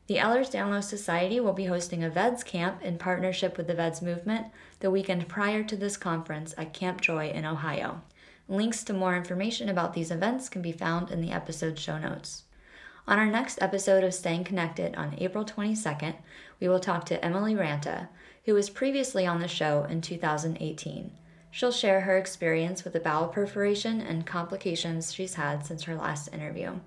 The 0.08 0.18
Ehlers-Danlos 0.18 0.84
Society 0.84 1.40
will 1.40 1.54
be 1.54 1.66
hosting 1.66 2.04
a 2.04 2.10
VEDS 2.10 2.44
camp 2.44 2.82
in 2.82 2.98
partnership 2.98 3.58
with 3.58 3.68
the 3.68 3.74
VEDS 3.74 4.02
movement 4.02 4.48
the 4.82 4.92
weekend 4.92 5.30
prior 5.30 5.64
to 5.64 5.78
this 5.78 5.96
conference 5.96 6.54
at 6.58 6.74
Camp 6.74 7.00
Joy 7.00 7.30
in 7.30 7.46
Ohio. 7.46 8.02
Links 8.52 8.84
to 8.84 8.94
more 8.94 9.16
information 9.16 9.70
about 9.70 9.94
these 9.94 10.12
events 10.12 10.50
can 10.50 10.62
be 10.62 10.74
found 10.74 11.10
in 11.10 11.22
the 11.22 11.32
episode 11.32 11.80
show 11.80 11.98
notes. 11.98 12.44
On 13.08 13.18
our 13.18 13.26
next 13.26 13.62
episode 13.62 14.04
of 14.04 14.14
Staying 14.14 14.44
Connected 14.44 14.94
on 14.98 15.16
April 15.20 15.46
22nd, 15.46 16.16
we 16.60 16.68
will 16.68 16.82
talk 16.82 17.06
to 17.06 17.24
Emily 17.24 17.56
Ranta, 17.56 18.10
who 18.44 18.54
was 18.54 18.70
previously 18.70 19.26
on 19.26 19.40
the 19.40 19.48
show 19.48 19.86
in 19.86 20.02
2018. 20.02 21.12
She'll 21.50 21.72
share 21.72 22.02
her 22.02 22.18
experience 22.18 22.84
with 22.84 22.94
a 22.94 23.00
bowel 23.00 23.30
perforation 23.30 24.02
and 24.02 24.26
complications 24.26 25.14
she's 25.14 25.36
had 25.36 25.66
since 25.66 25.84
her 25.84 25.96
last 25.96 26.28
interview. 26.34 26.82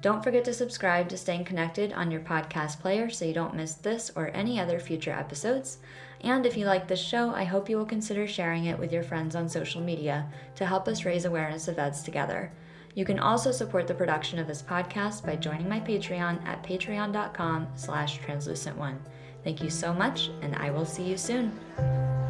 Don't 0.00 0.24
forget 0.24 0.46
to 0.46 0.54
subscribe 0.54 1.10
to 1.10 1.18
Staying 1.18 1.44
Connected 1.44 1.92
on 1.92 2.10
your 2.10 2.22
podcast 2.22 2.80
player 2.80 3.10
so 3.10 3.26
you 3.26 3.34
don't 3.34 3.54
miss 3.54 3.74
this 3.74 4.10
or 4.16 4.30
any 4.32 4.58
other 4.58 4.80
future 4.80 5.12
episodes. 5.12 5.76
And 6.22 6.46
if 6.46 6.56
you 6.56 6.66
like 6.66 6.88
this 6.88 7.00
show, 7.00 7.30
I 7.30 7.44
hope 7.44 7.68
you 7.68 7.76
will 7.76 7.86
consider 7.86 8.26
sharing 8.26 8.66
it 8.66 8.78
with 8.78 8.92
your 8.92 9.02
friends 9.02 9.36
on 9.36 9.48
social 9.48 9.80
media 9.80 10.26
to 10.56 10.66
help 10.66 10.88
us 10.88 11.04
raise 11.04 11.24
awareness 11.24 11.68
of 11.68 11.78
EDS 11.78 12.02
together. 12.02 12.52
You 12.94 13.04
can 13.04 13.18
also 13.18 13.52
support 13.52 13.86
the 13.86 13.94
production 13.94 14.38
of 14.38 14.46
this 14.46 14.62
podcast 14.62 15.24
by 15.24 15.36
joining 15.36 15.68
my 15.68 15.80
Patreon 15.80 16.44
at 16.46 16.62
patreon.com 16.62 17.68
slash 17.74 18.18
translucent 18.18 18.76
one. 18.76 18.98
Thank 19.44 19.62
you 19.62 19.70
so 19.70 19.92
much, 19.92 20.30
and 20.40 20.56
I 20.56 20.70
will 20.70 20.86
see 20.86 21.04
you 21.04 21.18
soon. 21.18 22.25